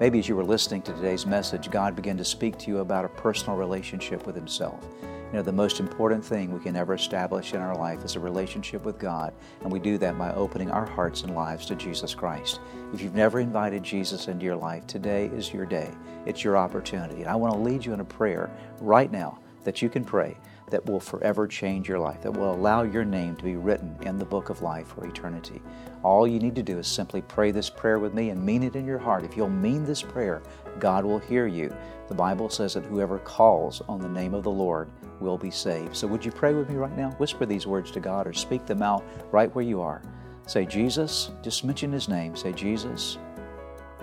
Maybe 0.00 0.18
as 0.18 0.26
you 0.26 0.34
were 0.34 0.44
listening 0.44 0.80
to 0.82 0.94
today's 0.94 1.26
message, 1.26 1.70
God 1.70 1.94
began 1.94 2.16
to 2.16 2.24
speak 2.24 2.56
to 2.60 2.70
you 2.70 2.78
about 2.78 3.04
a 3.04 3.10
personal 3.10 3.58
relationship 3.58 4.26
with 4.26 4.34
Himself. 4.34 4.82
You 5.02 5.34
know, 5.34 5.42
the 5.42 5.52
most 5.52 5.78
important 5.78 6.24
thing 6.24 6.50
we 6.50 6.58
can 6.58 6.74
ever 6.74 6.94
establish 6.94 7.52
in 7.52 7.60
our 7.60 7.76
life 7.76 8.02
is 8.02 8.16
a 8.16 8.20
relationship 8.20 8.82
with 8.86 8.98
God, 8.98 9.34
and 9.60 9.70
we 9.70 9.78
do 9.78 9.98
that 9.98 10.16
by 10.16 10.32
opening 10.32 10.70
our 10.70 10.86
hearts 10.86 11.20
and 11.20 11.34
lives 11.34 11.66
to 11.66 11.74
Jesus 11.74 12.14
Christ. 12.14 12.60
If 12.94 13.02
you've 13.02 13.14
never 13.14 13.40
invited 13.40 13.82
Jesus 13.82 14.26
into 14.26 14.46
your 14.46 14.56
life, 14.56 14.86
today 14.86 15.26
is 15.26 15.52
your 15.52 15.66
day. 15.66 15.90
It's 16.24 16.42
your 16.42 16.56
opportunity. 16.56 17.20
And 17.20 17.28
I 17.28 17.36
want 17.36 17.52
to 17.52 17.60
lead 17.60 17.84
you 17.84 17.92
in 17.92 18.00
a 18.00 18.04
prayer 18.04 18.50
right 18.80 19.12
now 19.12 19.38
that 19.64 19.82
you 19.82 19.90
can 19.90 20.02
pray 20.02 20.34
that 20.70 20.84
will 20.86 21.00
forever 21.00 21.46
change 21.46 21.88
your 21.88 21.98
life, 21.98 22.22
that 22.22 22.32
will 22.32 22.54
allow 22.54 22.82
your 22.82 23.04
name 23.04 23.36
to 23.36 23.44
be 23.44 23.56
written 23.56 23.96
in 24.02 24.18
the 24.18 24.24
book 24.24 24.50
of 24.50 24.62
life 24.62 24.88
for 24.88 25.06
eternity. 25.06 25.60
All 26.02 26.26
you 26.26 26.38
need 26.38 26.54
to 26.54 26.62
do 26.62 26.78
is 26.78 26.86
simply 26.86 27.22
pray 27.22 27.50
this 27.50 27.68
prayer 27.68 27.98
with 27.98 28.14
me 28.14 28.30
and 28.30 28.44
mean 28.44 28.62
it 28.62 28.76
in 28.76 28.86
your 28.86 28.98
heart. 28.98 29.24
If 29.24 29.36
you'll 29.36 29.50
mean 29.50 29.84
this 29.84 30.02
prayer, 30.02 30.42
God 30.78 31.04
will 31.04 31.18
hear 31.18 31.46
you. 31.46 31.74
The 32.08 32.14
Bible 32.14 32.48
says 32.48 32.74
that 32.74 32.84
whoever 32.84 33.18
calls 33.18 33.82
on 33.88 34.00
the 34.00 34.08
name 34.08 34.34
of 34.34 34.42
the 34.42 34.50
Lord 34.50 34.90
will 35.20 35.38
be 35.38 35.50
saved. 35.50 35.94
So 35.96 36.06
would 36.06 36.24
you 36.24 36.32
pray 36.32 36.54
with 36.54 36.68
me 36.68 36.76
right 36.76 36.96
now? 36.96 37.10
Whisper 37.12 37.46
these 37.46 37.66
words 37.66 37.90
to 37.92 38.00
God 38.00 38.26
or 38.26 38.32
speak 38.32 38.66
them 38.66 38.82
out 38.82 39.04
right 39.30 39.54
where 39.54 39.64
you 39.64 39.80
are. 39.80 40.02
Say, 40.46 40.66
Jesus, 40.66 41.30
just 41.42 41.64
mention 41.64 41.92
his 41.92 42.08
name. 42.08 42.34
Say, 42.34 42.52
Jesus, 42.52 43.18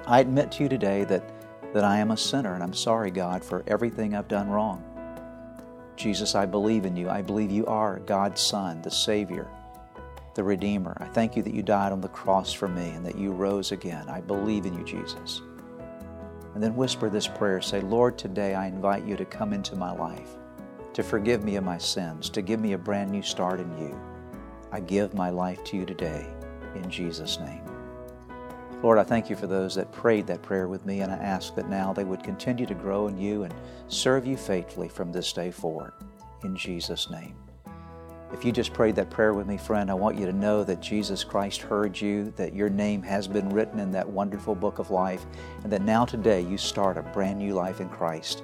I 0.05 0.21
admit 0.21 0.51
to 0.53 0.63
you 0.63 0.69
today 0.69 1.03
that, 1.05 1.29
that 1.73 1.83
I 1.83 1.97
am 1.97 2.11
a 2.11 2.17
sinner 2.17 2.53
and 2.53 2.63
I'm 2.63 2.73
sorry, 2.73 3.11
God, 3.11 3.43
for 3.43 3.63
everything 3.67 4.15
I've 4.15 4.29
done 4.29 4.49
wrong. 4.49 4.83
Jesus, 5.97 6.35
I 6.35 6.45
believe 6.45 6.85
in 6.85 6.95
you. 6.95 7.09
I 7.09 7.23
believe 7.23 7.51
you 7.51 7.65
are 7.65 7.99
God's 7.99 8.39
Son, 8.39 8.81
the 8.83 8.91
Savior, 8.91 9.47
the 10.35 10.43
Redeemer. 10.43 10.95
I 10.99 11.05
thank 11.05 11.35
you 11.35 11.41
that 11.41 11.53
you 11.53 11.63
died 11.63 11.91
on 11.91 12.01
the 12.01 12.07
cross 12.07 12.53
for 12.53 12.67
me 12.67 12.89
and 12.89 13.03
that 13.03 13.17
you 13.17 13.31
rose 13.31 13.71
again. 13.71 14.07
I 14.07 14.21
believe 14.21 14.67
in 14.67 14.75
you, 14.75 14.85
Jesus. 14.85 15.41
And 16.53 16.63
then 16.63 16.75
whisper 16.75 17.09
this 17.09 17.27
prayer 17.27 17.61
say, 17.61 17.81
Lord, 17.81 18.17
today 18.17 18.53
I 18.53 18.67
invite 18.67 19.05
you 19.05 19.15
to 19.17 19.25
come 19.25 19.53
into 19.53 19.75
my 19.75 19.91
life, 19.91 20.29
to 20.93 21.01
forgive 21.01 21.43
me 21.43 21.55
of 21.55 21.63
my 21.63 21.79
sins, 21.79 22.29
to 22.29 22.43
give 22.43 22.59
me 22.59 22.73
a 22.73 22.77
brand 22.77 23.11
new 23.11 23.23
start 23.23 23.59
in 23.59 23.77
you. 23.79 23.99
I 24.71 24.81
give 24.81 25.15
my 25.15 25.31
life 25.31 25.63
to 25.65 25.77
you 25.77 25.85
today 25.85 26.27
in 26.75 26.89
Jesus' 26.91 27.39
name. 27.39 27.76
Lord, 28.83 28.99
I 28.99 29.03
thank 29.03 29.27
you 29.27 29.35
for 29.35 29.47
those 29.47 29.73
that 29.73 29.91
prayed 29.91 30.27
that 30.27 30.43
prayer 30.43 30.67
with 30.67 30.85
me, 30.85 31.01
and 31.01 31.11
I 31.11 31.15
ask 31.15 31.55
that 31.55 31.67
now 31.67 31.93
they 31.93 32.03
would 32.03 32.23
continue 32.23 32.67
to 32.67 32.75
grow 32.75 33.07
in 33.07 33.17
you 33.17 33.41
and 33.43 33.53
serve 33.87 34.27
you 34.27 34.37
faithfully 34.37 34.87
from 34.87 35.11
this 35.11 35.33
day 35.33 35.49
forward. 35.49 35.93
In 36.43 36.55
Jesus' 36.55 37.09
name. 37.09 37.35
If 38.31 38.45
you 38.45 38.51
just 38.51 38.73
prayed 38.73 38.95
that 38.97 39.09
prayer 39.09 39.33
with 39.33 39.47
me, 39.47 39.57
friend, 39.57 39.89
I 39.89 39.95
want 39.95 40.19
you 40.19 40.27
to 40.27 40.33
know 40.33 40.63
that 40.63 40.79
Jesus 40.79 41.23
Christ 41.23 41.61
heard 41.61 41.99
you, 41.99 42.31
that 42.35 42.53
your 42.53 42.69
name 42.69 43.01
has 43.01 43.27
been 43.27 43.49
written 43.49 43.79
in 43.79 43.91
that 43.93 44.07
wonderful 44.07 44.53
book 44.53 44.77
of 44.77 44.91
life, 44.91 45.25
and 45.63 45.71
that 45.73 45.81
now 45.81 46.05
today 46.05 46.41
you 46.41 46.57
start 46.57 46.97
a 46.97 47.01
brand 47.01 47.39
new 47.39 47.55
life 47.55 47.81
in 47.81 47.89
Christ. 47.89 48.43